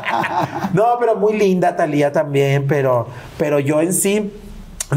[0.72, 4.32] no, pero muy linda Talía también, pero, pero yo en sí.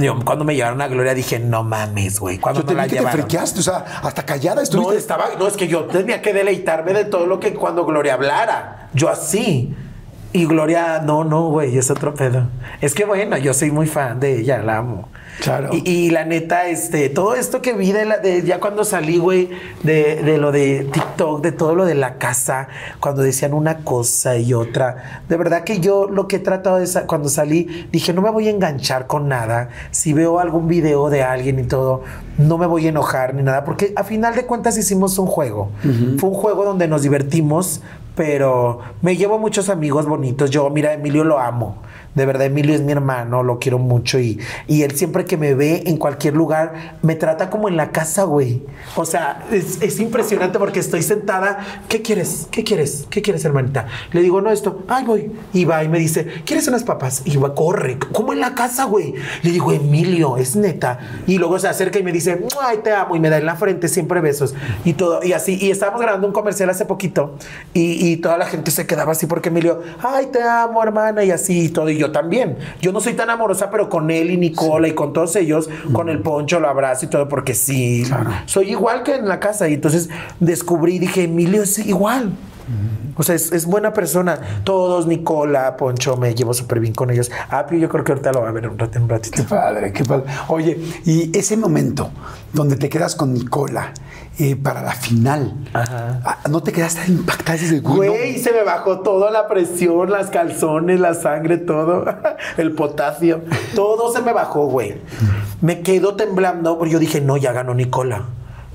[0.01, 2.37] Digo, cuando me llevaron a Gloria dije, no mames, güey.
[2.37, 3.21] Cuando Yo te la vi que te llevaron.
[3.21, 4.97] friqueaste, o sea, hasta callada No, estuviste.
[4.97, 8.89] estaba, no, es que yo tenía que deleitarme de todo lo que cuando Gloria hablara.
[8.93, 9.73] Yo así.
[10.33, 12.47] Y Gloria, no, no, güey, es otro pedo.
[12.81, 15.07] Es que bueno, yo soy muy fan de ella, la amo.
[15.41, 15.69] Claro.
[15.73, 19.17] Y, y la neta, este, todo esto que vi de, la, de ya cuando salí,
[19.17, 19.49] güey,
[19.83, 22.67] de, de lo de TikTok, de todo lo de la casa,
[22.99, 26.87] cuando decían una cosa y otra, de verdad que yo lo que he tratado de,
[27.05, 29.69] cuando salí, dije, no me voy a enganchar con nada.
[29.91, 32.03] Si veo algún video de alguien y todo,
[32.37, 35.69] no me voy a enojar ni nada, porque a final de cuentas hicimos un juego.
[36.17, 37.81] Fue un juego donde nos divertimos,
[38.15, 40.49] pero me llevo muchos amigos bonitos.
[40.49, 41.77] Yo, mira, Emilio lo amo.
[42.15, 45.53] De verdad, Emilio es mi hermano, lo quiero mucho y, y él siempre que me
[45.53, 48.63] ve en cualquier lugar me trata como en la casa, güey.
[48.95, 51.59] O sea, es, es impresionante porque estoy sentada.
[51.87, 52.47] ¿Qué quieres?
[52.51, 53.05] ¿Qué quieres?
[53.09, 53.87] ¿Qué quieres, hermanita?
[54.11, 54.83] Le digo, no, esto.
[54.87, 55.31] Ay, voy.
[55.53, 57.21] Y va y me dice, ¿quieres unas papas?
[57.25, 57.97] Y va, corre.
[57.99, 59.13] Como en la casa, güey.
[59.43, 60.99] Le digo, Emilio, es neta.
[61.27, 63.15] Y luego se acerca y me dice, ay, te amo.
[63.15, 64.55] Y me da en la frente siempre besos.
[64.83, 65.23] Y todo.
[65.23, 65.57] Y así.
[65.59, 67.35] Y estábamos grabando un comercial hace poquito.
[67.73, 71.23] Y, y toda la gente se quedaba así porque Emilio, ay, te amo, hermana.
[71.23, 71.89] Y así y todo.
[71.89, 72.57] Y yo también.
[72.81, 76.09] Yo no soy tan amorosa, pero con él y Nicola y con todos ellos, con
[76.09, 78.03] el poncho, lo abrazo y todo, porque sí,
[78.45, 79.67] soy igual que en la casa.
[79.67, 80.09] Y entonces
[80.39, 82.31] descubrí, dije, Emilio es igual.
[83.15, 84.39] O sea, es, es buena persona.
[84.63, 87.31] Todos, Nicola, Poncho, me llevo súper bien con ellos.
[87.49, 89.37] Apio, yo creo que ahorita lo va a ver un, rat- en un ratito.
[89.37, 90.23] Qué padre, qué padre.
[90.47, 92.09] Oye, y ese momento
[92.53, 93.93] donde te quedas con Nicola
[94.39, 96.21] eh, para la final, Ajá.
[96.25, 97.57] ah, ¿no te quedaste impactada?
[97.57, 102.05] Dices, Güey, se me bajó todo, la presión, las calzones, la sangre, todo,
[102.57, 103.41] el potasio,
[103.75, 104.95] todo se me bajó, güey.
[105.61, 108.25] Me quedo temblando porque yo dije, no, ya ganó Nicola.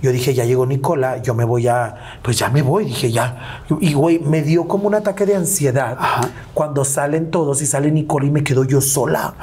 [0.02, 3.64] Yo dije, ya llegó Nicola, yo me voy a, pues ya me voy, dije, ya.
[3.80, 6.22] Y güey, me dio como un ataque de ansiedad Ajá.
[6.54, 9.34] cuando salen todos y sale Nicola y me quedo yo sola.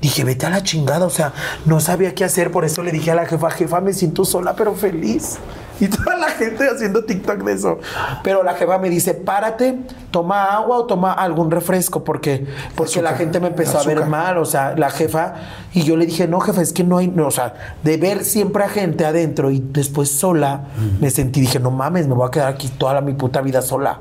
[0.00, 1.32] Dije, vete a la chingada, o sea,
[1.64, 4.54] no sabía qué hacer, por eso le dije a la jefa, jefa, me siento sola,
[4.54, 5.38] pero feliz.
[5.78, 7.78] Y toda la gente haciendo TikTok de eso.
[8.22, 9.78] Pero la jefa me dice, párate,
[10.10, 14.38] toma agua o toma algún refresco, porque, porque la gente me empezó a ver mal,
[14.38, 15.34] o sea, la jefa,
[15.72, 18.24] y yo le dije, no, jefa, es que no hay, no, o sea, de ver
[18.24, 20.64] siempre a gente adentro y después sola,
[21.00, 23.60] me sentí, dije, no mames, me voy a quedar aquí toda la, mi puta vida
[23.60, 24.00] sola.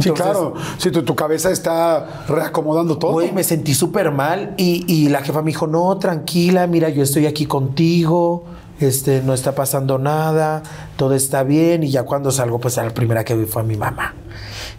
[0.00, 0.54] Sí, Entonces, claro.
[0.78, 3.12] Sí, tu, tu cabeza está reacomodando todo.
[3.12, 7.02] Güey, me sentí súper mal y, y la jefa me dijo, no, tranquila, mira, yo
[7.02, 8.44] estoy aquí contigo,
[8.80, 10.62] este, no está pasando nada,
[10.96, 11.84] todo está bien.
[11.84, 14.14] Y ya cuando salgo, pues a la primera que vi fue a mi mamá.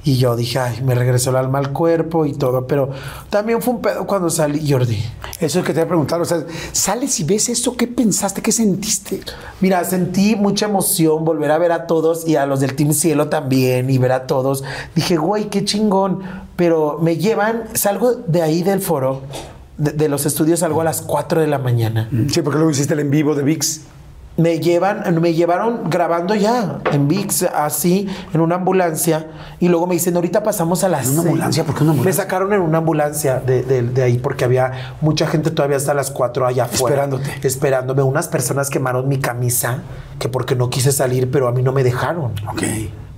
[0.06, 2.92] Y yo dije, ay, me regresó el alma al cuerpo y todo, pero
[3.32, 5.04] también fue un pedo cuando salí, Jordi.
[5.40, 6.22] Eso es que te voy a preguntar.
[6.22, 8.44] O sea, sales y ves eso, ¿qué pensaste?
[8.44, 9.22] ¿Qué sentiste?
[9.62, 13.30] Mira, sentí mucha emoción volver a ver a todos y a los del Team Cielo
[13.30, 14.64] también y ver a todos.
[14.94, 16.20] Dije, güey, qué chingón.
[16.56, 19.24] Pero me llevan, salgo de ahí del foro,
[19.80, 22.12] de, de los estudios, salgo a las 4 de la mañana.
[22.32, 23.82] Sí, porque luego hiciste el en vivo de VIX.
[24.38, 29.28] Me llevan, me llevaron grabando ya en VIX, así, en una ambulancia.
[29.62, 31.28] Y luego me dicen, ahorita pasamos a las ¿En una seis".
[31.32, 31.64] ambulancia?
[31.64, 32.22] ¿Por qué una ambulancia?
[32.22, 35.94] Me sacaron en una ambulancia de, de- de ahí porque había mucha gente todavía hasta
[35.94, 37.04] las 4 allá afuera.
[37.06, 37.48] Esperándote.
[37.48, 38.04] Esperándome.
[38.04, 39.80] Unas personas quemaron mi camisa,
[40.20, 42.34] que porque no quise salir, pero a mí no me dejaron.
[42.50, 42.64] Ok.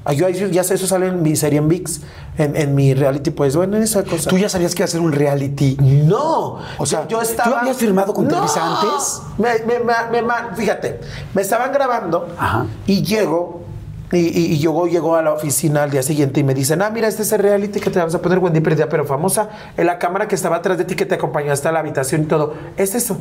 [0.09, 1.99] Ah, Yo ya sé, eso sale en mi serie en VIX,
[2.37, 4.29] en, en mi reality, pues bueno, en esa cosa.
[4.29, 5.75] ¿Tú ya sabías que iba a ser un reality?
[5.81, 7.49] No, O sea, yo estaba.
[7.51, 8.29] ¿tú habías firmado con No.
[8.29, 9.21] Televisa antes?
[9.37, 11.01] Me, me- me- me fíjate,
[11.33, 12.65] me estaban grabando Ajá.
[12.85, 13.67] y llego.
[14.13, 16.89] Y, y, y yo llego a la oficina al día siguiente y me dicen, ah,
[16.89, 19.85] mira, este es el reality que te vamos a poner Wendy Perdida, pero famosa, en
[19.85, 22.53] la cámara que estaba atrás de ti, que te acompañó hasta la habitación y todo.
[22.77, 23.17] Es eso.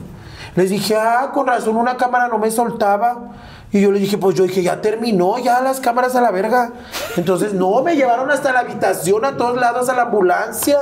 [0.55, 3.33] Les dije, ah, con razón, una cámara no me soltaba.
[3.73, 6.73] Y yo le dije, pues yo dije, ya terminó, ya las cámaras a la verga.
[7.17, 10.79] Entonces, no, me llevaron hasta la habitación, a todos lados, a la ambulancia.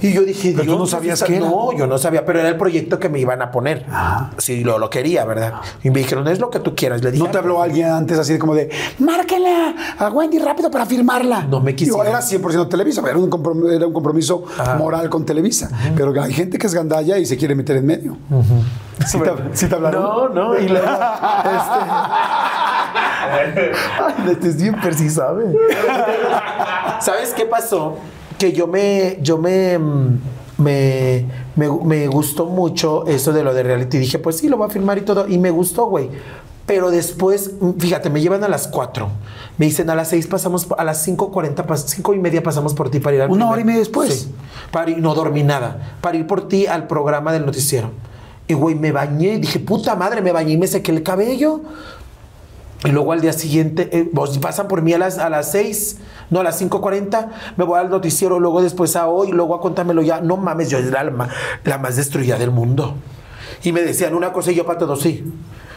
[0.00, 1.40] Y yo dije, Pero tú no sabías qué.
[1.40, 3.86] No, yo no sabía, pero era el proyecto que me iban a poner.
[3.90, 4.30] Ajá.
[4.38, 5.54] Si lo, lo quería, ¿verdad?
[5.82, 7.02] Y me dijeron, es lo que tú quieras.
[7.02, 10.86] Le dije, ¿No te habló alguien antes así como de, márquenla a Wendy rápido para
[10.86, 11.42] firmarla?
[11.44, 12.06] No me quisieron.
[12.06, 14.44] Era 100% Televisa, era un compromiso, era un compromiso
[14.78, 15.70] moral con Televisa.
[15.96, 18.16] Pero hay gente que es gandalla y se quiere meter en medio.
[19.06, 20.02] ¿Sí, te, sí te hablaron?
[20.02, 20.92] No, no, y luego, este,
[23.32, 25.54] Ay, este es bien persi, ¿sabe?
[27.00, 27.96] ¿Sabes qué pasó?
[28.38, 30.18] Que yo me, yo me, mm,
[30.58, 31.26] me,
[31.56, 33.98] me, me gustó mucho eso de lo de reality.
[33.98, 35.28] Dije, pues sí, lo voy a filmar y todo.
[35.28, 36.10] Y me gustó, güey.
[36.66, 39.08] Pero después, mm, fíjate, me llevan a las 4.
[39.58, 42.90] Me dicen a las 6 pasamos, a las 5.40, pas- 5 y media pasamos por
[42.90, 44.14] ti para ir al ¿Una primer- hora y media después?
[44.20, 44.34] Sí.
[44.70, 45.96] Para ir, no dormí nada.
[46.00, 47.90] Para ir por ti al programa del noticiero.
[48.52, 49.38] Y güey, me bañé.
[49.38, 51.62] Dije, puta madre, me bañé y me sequé el cabello.
[52.84, 55.98] Y luego al día siguiente, eh, vos pasan por mí a las, a las 6,
[56.28, 60.02] no, a las 5.40, me voy al noticiero, luego después a hoy, luego a contármelo
[60.02, 60.20] ya.
[60.20, 61.28] No mames, yo era la,
[61.64, 62.96] la más destruida del mundo.
[63.62, 65.24] Y me decían una cosa y yo para todo, sí.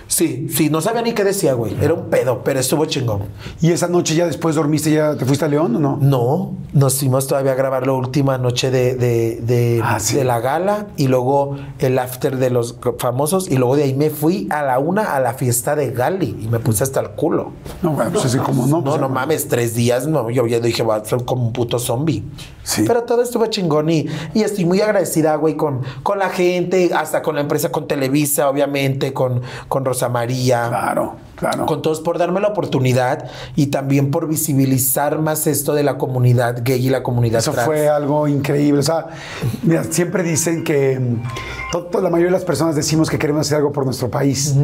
[0.07, 1.75] Sí, sí, no sabía ni qué decía, güey.
[1.81, 3.23] Era un pedo, pero estuvo chingón.
[3.59, 5.97] ¿Y esa noche ya después dormiste, ya te fuiste a León o no?
[5.99, 10.15] No, nos fuimos todavía a grabar la última noche de, de, de- Ah, sí.
[10.15, 14.09] de la gala y luego el after de los famosos y luego de ahí me
[14.09, 17.51] fui a la una a la fiesta de Gali y me puse hasta el culo.
[17.81, 18.77] No, bueno, pues así como no.
[18.77, 21.53] No, pues, no mames, tres días, no, yo ya dije, voy a ser como un
[21.53, 22.23] puto zombie.
[22.63, 22.83] Sí.
[22.87, 27.21] Pero todo estuvo chingón y, y estoy muy agradecida, güey, con, con la gente, hasta
[27.21, 30.67] con la empresa, con Televisa, obviamente, con, con Rosa María.
[30.67, 31.65] Claro, claro.
[31.65, 33.25] Con todos por darme la oportunidad
[33.55, 37.65] y también por visibilizar más esto de la comunidad gay y la comunidad Eso trans.
[37.65, 38.79] fue algo increíble.
[38.79, 39.07] O sea,
[39.63, 41.21] mira, siempre dicen que mm,
[41.71, 44.55] to- to- la mayoría de las personas decimos que queremos hacer algo por nuestro país.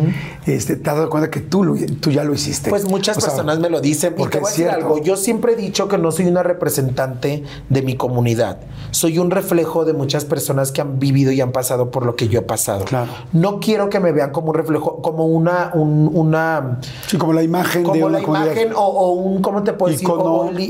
[0.45, 2.69] este, te has dado cuenta que tú, tú ya lo hiciste.
[2.69, 4.15] Pues muchas O sea, personas me lo dicen.
[4.17, 4.97] porque voy a decir algo.
[5.01, 8.59] Yo siempre he dicho que no soy una representante de mi comunidad.
[8.91, 12.27] Soy un reflejo de muchas personas que han vivido y han pasado por lo que
[12.27, 12.85] yo he pasado.
[12.85, 13.11] Claro.
[13.33, 16.60] No quiero que me vean como un reflejo, como una, un- una
[17.07, 18.51] Sí, como la imagen de como una la comunidad.
[18.53, 20.07] imagen o, o un, ¿cómo te puedo decir?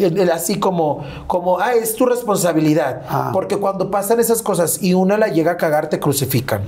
[0.03, 3.01] El- el- así como, como, ah, es tu responsabilidad.
[3.09, 3.29] Ah.
[3.33, 6.61] Porque cuando pasan esas cosas y una la llega a cagar, te crucifican.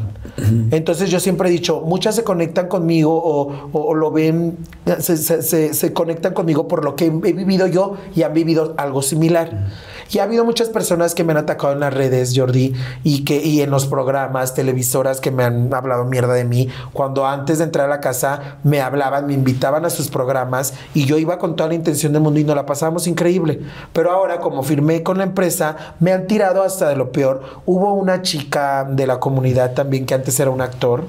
[0.72, 4.58] Entonces yo siempre he dicho, muchas se conectan conmigo o, o- o lo ven,
[5.00, 8.74] se, se- se- se conectan conmigo por lo que he vivido yo y han vivido
[8.78, 9.68] algo similar.
[10.14, 13.44] Y ha habido muchas personas que me han atacado en las redes, Jordi, y que
[13.44, 16.69] y en los programas, televisoras que me han hablado mierda de mí.
[16.94, 21.06] Cuando antes de entrar a la casa me hablaban, me invitaban a sus programas y
[21.06, 23.61] yo iba con toda la intención del mundo y nos la pasábamos increíble.
[23.91, 27.41] Pero ahora, como firmé con la empresa, me han tirado hasta de lo peor.
[27.65, 31.06] Hubo una chica de la comunidad también que antes era un actor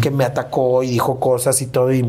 [0.00, 2.08] que me atacó y dijo cosas y todo y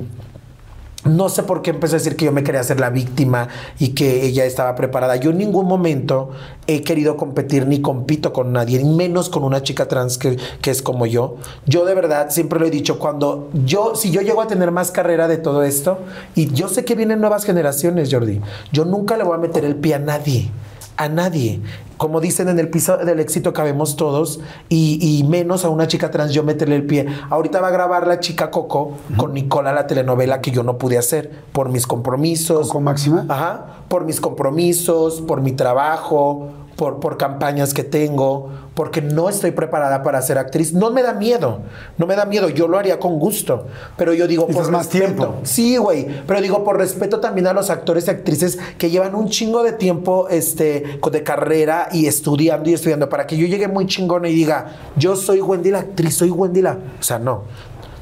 [1.05, 3.47] no sé por qué empezó a decir que yo me quería hacer la víctima
[3.79, 5.15] y que ella estaba preparada.
[5.15, 6.31] Yo en ningún momento
[6.67, 10.71] he querido competir ni compito con nadie, ni menos con una chica trans que, que
[10.71, 11.37] es como yo.
[11.65, 14.91] Yo de verdad siempre lo he dicho, cuando yo, si yo llego a tener más
[14.91, 15.99] carrera de todo esto,
[16.33, 18.41] y yo sé que vienen nuevas generaciones, Jordi,
[18.71, 20.49] yo nunca le voy a meter el pie a nadie.
[20.97, 21.61] A nadie.
[21.97, 26.11] Como dicen en el piso del éxito cabemos todos y, y menos a una chica
[26.11, 27.07] trans yo meterle el pie.
[27.29, 30.97] Ahorita va a grabar la chica Coco con Nicola la telenovela que yo no pude
[30.97, 32.67] hacer por mis compromisos.
[32.67, 33.25] ¿Coco Máxima?
[33.29, 33.65] Ajá.
[33.87, 40.03] Por mis compromisos, por mi trabajo, por, por campañas que tengo, porque no estoy preparada
[40.03, 40.73] para ser actriz.
[40.73, 41.61] No me da miedo,
[41.97, 45.35] no me da miedo, yo lo haría con gusto, pero yo digo Necesitas más tiempo.
[45.43, 49.29] Sí, güey, pero digo por respeto también a los actores y actrices que llevan un
[49.29, 53.87] chingo de tiempo este, de carrera y estudiando y estudiando para que yo llegue muy
[53.87, 56.77] chingona y diga, yo soy Wendy la actriz, soy Wendy la...
[56.99, 57.43] O sea, no,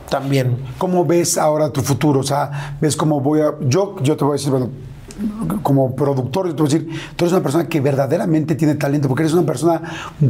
[0.10, 0.58] también.
[0.78, 2.20] ¿Cómo ves ahora tu futuro?
[2.20, 3.56] O sea, ves cómo voy a.
[3.62, 4.70] Yo, yo te voy a decir, bueno,
[5.62, 9.08] como productor, yo te voy a decir, tú eres una persona que verdaderamente tiene talento,
[9.08, 9.82] porque eres una persona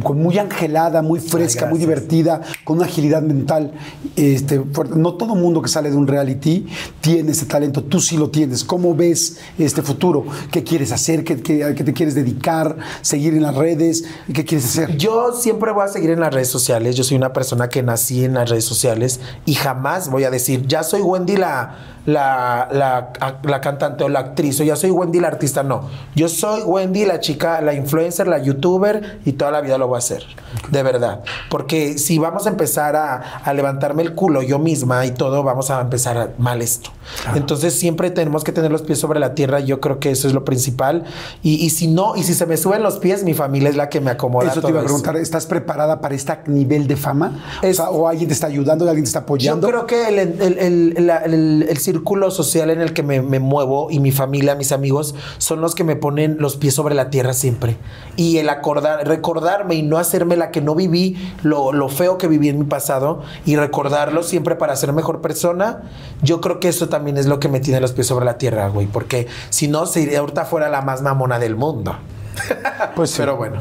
[0.02, 3.72] con- muy angelada, muy fresca, muy divertida, con una agilidad mental
[4.16, 4.94] este, fuerte.
[4.96, 6.66] No todo mundo que sale de un reality
[7.00, 8.64] tiene ese talento, tú sí lo tienes.
[8.64, 10.24] ¿Cómo ves este futuro?
[10.50, 11.24] ¿Qué quieres hacer?
[11.24, 12.76] ¿Qué, qué- a qué te quieres dedicar?
[13.00, 14.04] ¿Seguir en las redes?
[14.32, 14.96] ¿Qué quieres hacer?
[14.96, 16.96] Yo siempre voy a seguir en las redes sociales.
[16.96, 20.66] Yo soy una persona que nací en las redes sociales y jamás voy a decir,
[20.66, 23.12] ya soy Wendy la, la, la,
[23.42, 25.88] la cantante o la actriz o ya yo soy Wendy la artista, no.
[26.14, 29.96] Yo soy Wendy la chica, la influencer, la youtuber y toda la vida lo voy
[29.96, 30.22] a hacer.
[30.70, 31.22] De verdad.
[31.50, 35.70] Porque si vamos a empezar a, a levantarme el culo yo misma y todo, vamos
[35.70, 36.90] a empezar mal esto.
[37.34, 39.60] Entonces siempre tenemos que tener los pies sobre la tierra.
[39.60, 41.04] Yo creo que eso es lo principal.
[41.42, 43.88] Y, y si no, y si se me suben los pies, mi familia es la
[43.88, 44.46] que me acomoda.
[44.46, 47.42] Eso te todo iba a preguntar, ¿estás preparada para este nivel de fama?
[47.62, 49.68] Es- o, sea, ¿o alguien te está ayudando, alguien te está Yo apoyando?
[49.68, 54.00] creo que el, el- el- el círculo social en el que me, me muevo y
[54.00, 57.76] mi familia, mis amigos, son los que me ponen los pies sobre la tierra siempre.
[58.16, 62.48] Y el acordar, recordarme y no hacerme la que no viví, lo, feo que viví
[62.48, 65.82] en mi pasado, y recordarlo siempre para ser mejor persona,
[66.20, 68.68] yo creo que eso también es lo que me tiene los pies sobre la tierra,
[68.68, 68.88] güey.
[68.88, 71.94] Porque si no, sería ahorita fuera la más mamona del mundo.
[72.94, 73.16] Pues sí.
[73.18, 73.56] Pero bueno.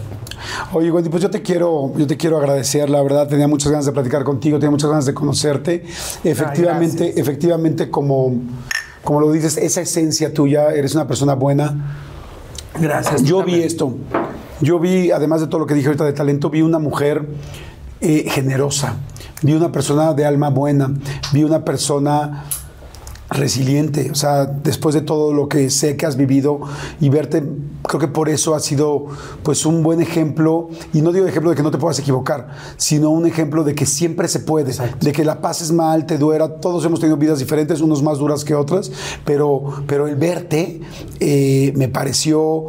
[0.73, 3.85] Oye, Wendy, pues yo te quiero, yo te quiero agradecer, la verdad, tenía muchas ganas
[3.85, 5.85] de platicar contigo, tenía muchas ganas de conocerte.
[6.23, 8.35] Efectivamente, efectivamente, como,
[9.03, 11.97] como lo dices, esa esencia tuya, eres una persona buena.
[12.79, 13.23] Gracias.
[13.23, 13.95] Yo vi esto.
[14.61, 17.27] Yo vi, además de todo lo que dije ahorita de talento, vi una mujer
[18.01, 18.97] eh, generosa,
[19.41, 20.91] vi una persona de alma buena,
[21.31, 22.45] vi una persona
[23.33, 26.61] resiliente, o sea, después de todo lo que sé que has vivido
[27.01, 27.43] y verte,
[27.81, 29.07] creo que por eso ha sido
[29.43, 33.09] pues un buen ejemplo, y no digo ejemplo de que no te puedas equivocar, sino
[33.09, 36.85] un ejemplo de que siempre se puede, de que la pases mal, te duera, todos
[36.85, 38.91] hemos tenido vidas diferentes, unos más duras que otras,
[39.25, 40.81] pero, pero el verte
[41.19, 42.65] eh, me pareció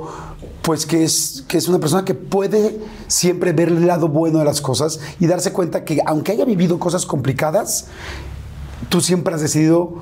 [0.62, 4.46] pues que es, que es una persona que puede siempre ver el lado bueno de
[4.46, 7.88] las cosas y darse cuenta que aunque haya vivido cosas complicadas,
[8.88, 9.96] tú siempre has decidido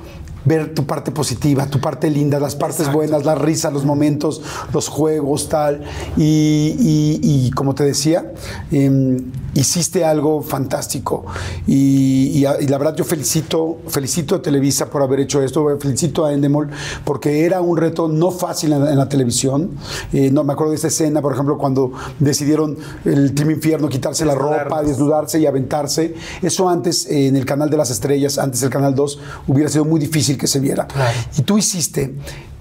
[0.44, 4.42] ver tu parte positiva, tu parte linda, las partes buenas, las risas, los momentos,
[4.72, 5.82] los juegos, tal.
[6.16, 8.32] Y, y- y como te decía,
[8.70, 9.18] em,
[9.54, 11.24] hiciste algo fantástico.
[11.66, 16.32] Y, y la verdad yo felicito, felicito a Televisa por haber hecho esto, felicito a
[16.32, 16.68] Endemol
[17.04, 19.70] porque era un reto no fácil en la, en la televisión.
[20.12, 24.24] Eh, no me acuerdo de esta escena, por ejemplo, cuando decidieron el Team Infierno quitarse
[24.24, 26.14] la ropa, desnudarse y aventarse.
[26.42, 29.84] Eso antes, eh, en el canal de las estrellas, antes del canal 2, hubiera sido
[29.84, 30.86] muy difícil que se viera.
[30.86, 31.18] Claro.
[31.36, 32.14] Y tú hiciste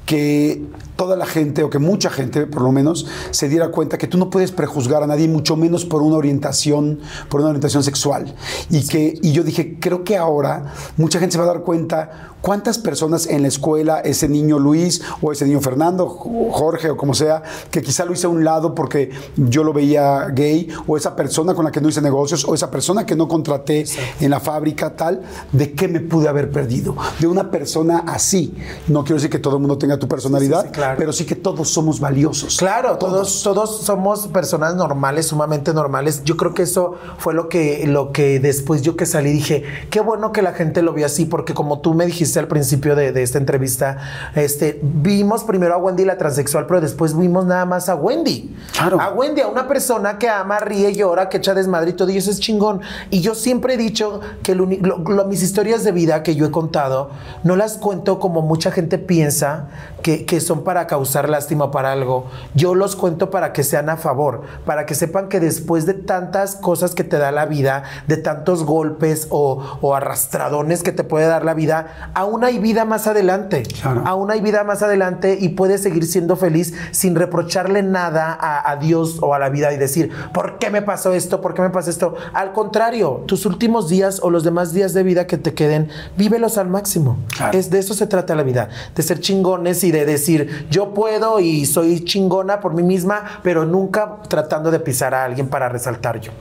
[0.06, 0.62] que
[0.96, 4.18] toda la gente, o que mucha gente por lo menos, se diera cuenta que tú
[4.18, 7.00] no puedes prejuzgar a nadie, mucho menos por una orientación,
[7.30, 8.36] por una orientación sexual.
[8.70, 12.31] Y que, y yo dije, creo que ahora mucha gente se va a dar cuenta
[12.42, 17.14] cuántas personas en la escuela, ese niño Luis, o ese niño Fernando, Jorge, o como
[17.14, 21.16] sea, que quizá lo hice a un lado porque yo lo veía gay, o esa
[21.16, 23.86] persona con la que no hice negocios, o esa persona que no contraté
[24.20, 26.96] en la fábrica, tal, ¿de qué me pude haber perdido?
[27.20, 28.56] De una persona así.
[28.88, 30.96] No quiero decir que todo el mundo tenga tu personalidad, Sí, sí, claro.
[30.98, 32.58] pero sí que todos somos valiosos.
[32.58, 36.24] Claro, todos, todos somos personas normales, sumamente normales.
[36.24, 40.00] Yo creo que eso fue lo que, lo que después yo que salí dije, qué
[40.02, 43.12] bueno que la gente lo vio así, porque como tú me dijiste al principio de,
[43.12, 43.98] de esta entrevista,
[44.36, 48.56] este, vimos primero a Wendy la transexual, pero después vimos nada más a Wendy.
[48.74, 49.00] Claro.
[49.00, 52.18] A Wendy, a una persona que ama, ríe, llora, que echa desmadre y todo, y
[52.18, 52.82] eso es chingón.
[53.10, 56.36] Y yo siempre he dicho que lo uni- lo- lo- mis historias de vida que
[56.36, 57.10] yo he contado,
[57.44, 59.68] no las cuento como mucha gente piensa
[60.02, 62.26] que, que son para causar lástima para algo.
[62.56, 66.56] Yo los cuento para que sean a favor, para que sepan que después de tantas
[66.56, 71.28] cosas que te da la vida, de tantos golpes o, o arrastradones que te puede
[71.28, 73.64] dar la vida, aún hay vida más adelante.
[73.82, 74.04] Claro.
[74.06, 78.76] Aún hay vida más adelante y puedes seguir siendo feliz sin reprocharle nada a, a
[78.78, 81.42] Dios o a la vida y decir, ¿por qué me pasó esto?
[81.42, 82.16] ¿Por qué me pasó esto?
[82.34, 86.58] Al contrario, tus últimos días o los demás días de vida que te queden, vívelos
[86.58, 87.18] al máximo.
[87.36, 87.58] Claro.
[87.58, 91.40] Es de eso se trata la vida, de ser chingones y de decir, yo puedo
[91.40, 96.20] y soy chingona por mí misma, pero nunca tratando de pisar a alguien para resaltar
[96.22, 96.32] yo.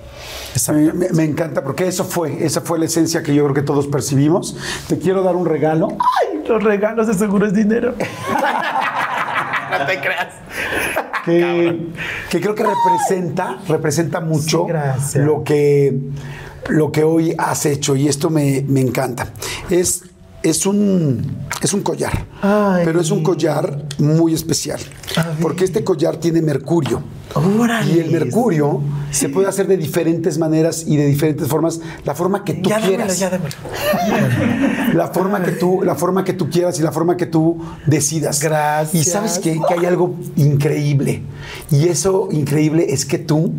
[0.72, 3.62] Me, me- me encanta porque eso fue, esa fue la esencia que yo creo que
[3.62, 4.56] todos percibimos.
[4.88, 5.69] Te quiero dar un regalo.
[5.98, 7.94] Ay, los regalos de seguro es dinero.
[9.70, 10.28] no te creas.
[11.24, 11.88] que,
[12.30, 14.66] que creo que representa, representa mucho
[15.06, 15.96] Sí, lo que,
[16.68, 19.28] lo que hoy has hecho y esto me, me encanta.
[19.68, 20.04] Es,
[20.42, 22.82] es, un, es un collar, Ay.
[22.84, 24.80] pero es un collar muy especial
[25.42, 27.02] porque este collar tiene mercurio.
[27.94, 28.80] Y el mercurio
[29.12, 32.80] se puede hacer de diferentes maneras y de diferentes formas, la forma que tú Ya
[32.80, 33.18] dámelo, quieras.
[33.20, 33.30] ya.
[34.94, 38.40] La forma que tú, la forma que tú quieras y la forma que tú decidas.
[38.42, 39.06] Gracias.
[39.06, 39.60] Y sabes qué?
[39.68, 41.22] que hay algo increíble.
[41.70, 43.52] Y eso increíble es que tú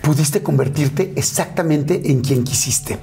[0.00, 2.98] pudiste convertirte exactamente en quien quisiste.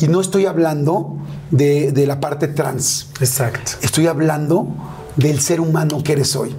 [0.00, 1.16] Y no estoy hablando
[1.50, 3.08] de, de la parte trans.
[3.20, 3.72] Exacto.
[3.82, 4.68] Estoy hablando
[5.16, 6.54] del ser humano que eres hoy.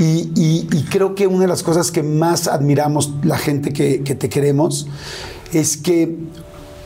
[0.00, 4.02] Y, y- y creo que una de las cosas que más admiramos la gente que,
[4.02, 4.88] que te queremos
[5.52, 6.16] es que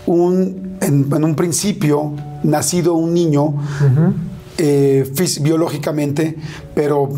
[0.07, 2.13] un, en, en un principio,
[2.43, 3.55] nacido un niño,
[4.59, 6.37] eh, fis- biológicamente,
[6.75, 7.09] pero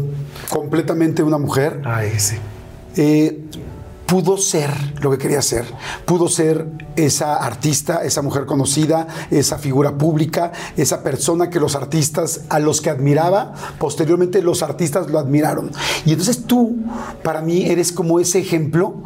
[0.50, 2.36] completamente una mujer, Ay, sí.
[2.96, 3.45] eh,
[4.06, 4.70] pudo ser
[5.00, 5.64] lo que quería ser.
[6.04, 6.66] Pudo ser
[6.96, 12.80] esa artista, esa mujer conocida, esa figura pública, esa persona que los artistas, a los
[12.80, 15.70] que admiraba, posteriormente los artistas lo admiraron.
[16.04, 16.76] Y entonces tú,
[17.22, 19.02] para mí, eres como ese ejemplo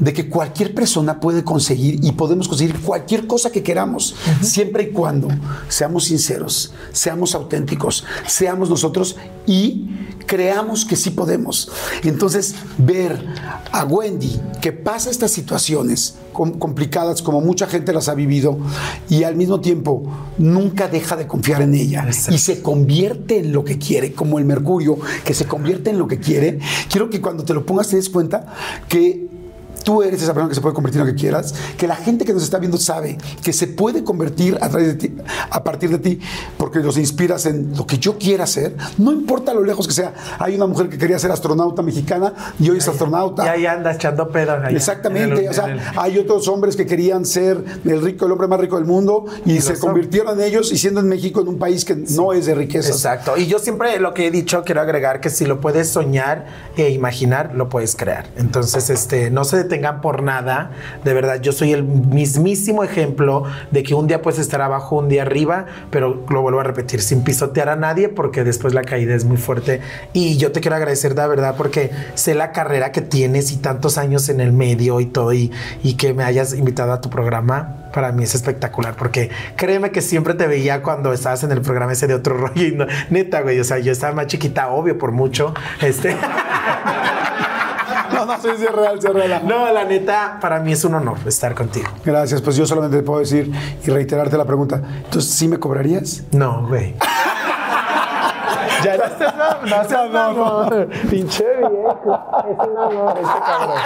[0.00, 4.90] de que cualquier persona puede conseguir y podemos conseguir cualquier cosa que queramos, siempre y
[4.90, 5.28] cuando
[5.68, 9.16] seamos sinceros, seamos auténticos, seamos nosotros
[9.46, 9.86] y
[10.26, 11.70] creamos que sí podemos.
[12.02, 13.24] Entonces, ver
[13.72, 18.58] a Wendy que pasa estas situaciones com- complicadas como mucha gente las ha vivido
[19.08, 20.02] y al mismo tiempo
[20.38, 22.34] nunca deja de confiar en ella Exacto.
[22.34, 26.06] y se convierte en lo que quiere, como el mercurio que se convierte en lo
[26.06, 26.58] que quiere,
[26.90, 28.46] quiero que cuando te lo pongas te des cuenta
[28.88, 29.28] que
[29.84, 32.24] Tú eres esa persona que se puede convertir en lo que quieras, que la gente
[32.24, 35.16] que nos está viendo sabe que se puede convertir a, través de ti,
[35.50, 36.20] a partir de ti,
[36.58, 40.12] porque los inspiras en lo que yo quiera hacer, no importa lo lejos que sea.
[40.38, 43.44] Hay una mujer que quería ser astronauta mexicana y hoy es astronauta.
[43.46, 44.52] Y ahí anda echando pedo.
[44.52, 48.26] allá, Exactamente, en el- o sea, el- hay otros hombres que querían ser el rico,
[48.26, 51.08] el hombre más rico del mundo y, Y se convirtieron en ellos y siendo en
[51.08, 52.90] México en un país que no es de riqueza.
[52.90, 53.36] Exacto.
[53.36, 56.46] Y yo siempre lo que he dicho, quiero agregar que si lo puedes soñar
[56.76, 58.26] e imaginar, lo puedes crear.
[58.36, 60.72] Entonces, este, no se detengan por nada.
[61.04, 65.08] De verdad, yo soy el mismísimo ejemplo de que un día puedes estar abajo, un
[65.08, 69.14] día arriba, pero lo vuelvo a repetir, sin pisotear a nadie, porque después la caída
[69.14, 69.80] es muy fuerte.
[70.12, 73.96] Y yo te quiero agradecer de verdad, porque sé la carrera que tienes y tantos
[73.98, 75.52] años en el medio y todo, y,
[75.82, 80.00] y que me hayas invitado a tu programa para mí es espectacular porque créeme que
[80.00, 83.40] siempre te veía cuando estabas en el programa ese de otro rollo y no- neta,
[83.40, 85.54] güey, o sea, yo estaba más chiquita, obvio, por mucho.
[85.80, 86.16] Este,
[88.20, 89.42] No, no, sí, sí, es real, sí, es real.
[89.46, 91.88] no, la neta, para mí es un honor estar contigo.
[92.04, 93.50] Gracias, pues yo solamente te puedo decir
[93.84, 94.82] y reiterarte la pregunta.
[95.04, 96.24] Entonces, ¿sí me cobrarías?
[96.32, 96.94] No, güey.
[98.82, 99.28] ya no estés
[99.70, 100.88] no, seas mamón.
[101.10, 102.18] Pinche viejo.
[102.50, 103.76] Es un honor este cabrón.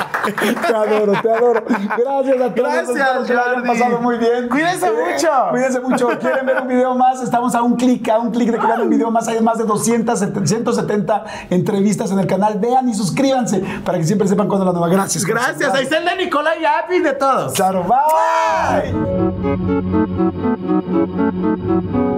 [0.66, 1.62] Te adoro, te adoro.
[1.66, 2.54] Gracias a todos.
[2.54, 3.68] Gracias, que Jordi.
[3.68, 4.48] pasado muy bien.
[4.48, 5.28] Cuídense mucho.
[5.50, 6.08] Cuídense mucho.
[6.18, 7.22] ¿Quieren ver un video más?
[7.22, 9.28] Estamos a un clic, a un clic de que vean un video más.
[9.28, 12.58] Hay más de 200, 170 entrevistas en el canal.
[12.58, 14.88] Vean y suscríbanse para que siempre sepan cuándo la nueva.
[14.88, 15.24] Gracias.
[15.24, 15.74] Gracias.
[15.74, 16.54] Ahí está el de Nicolás
[16.90, 17.52] y de todos.
[17.52, 18.94] Claro, bye.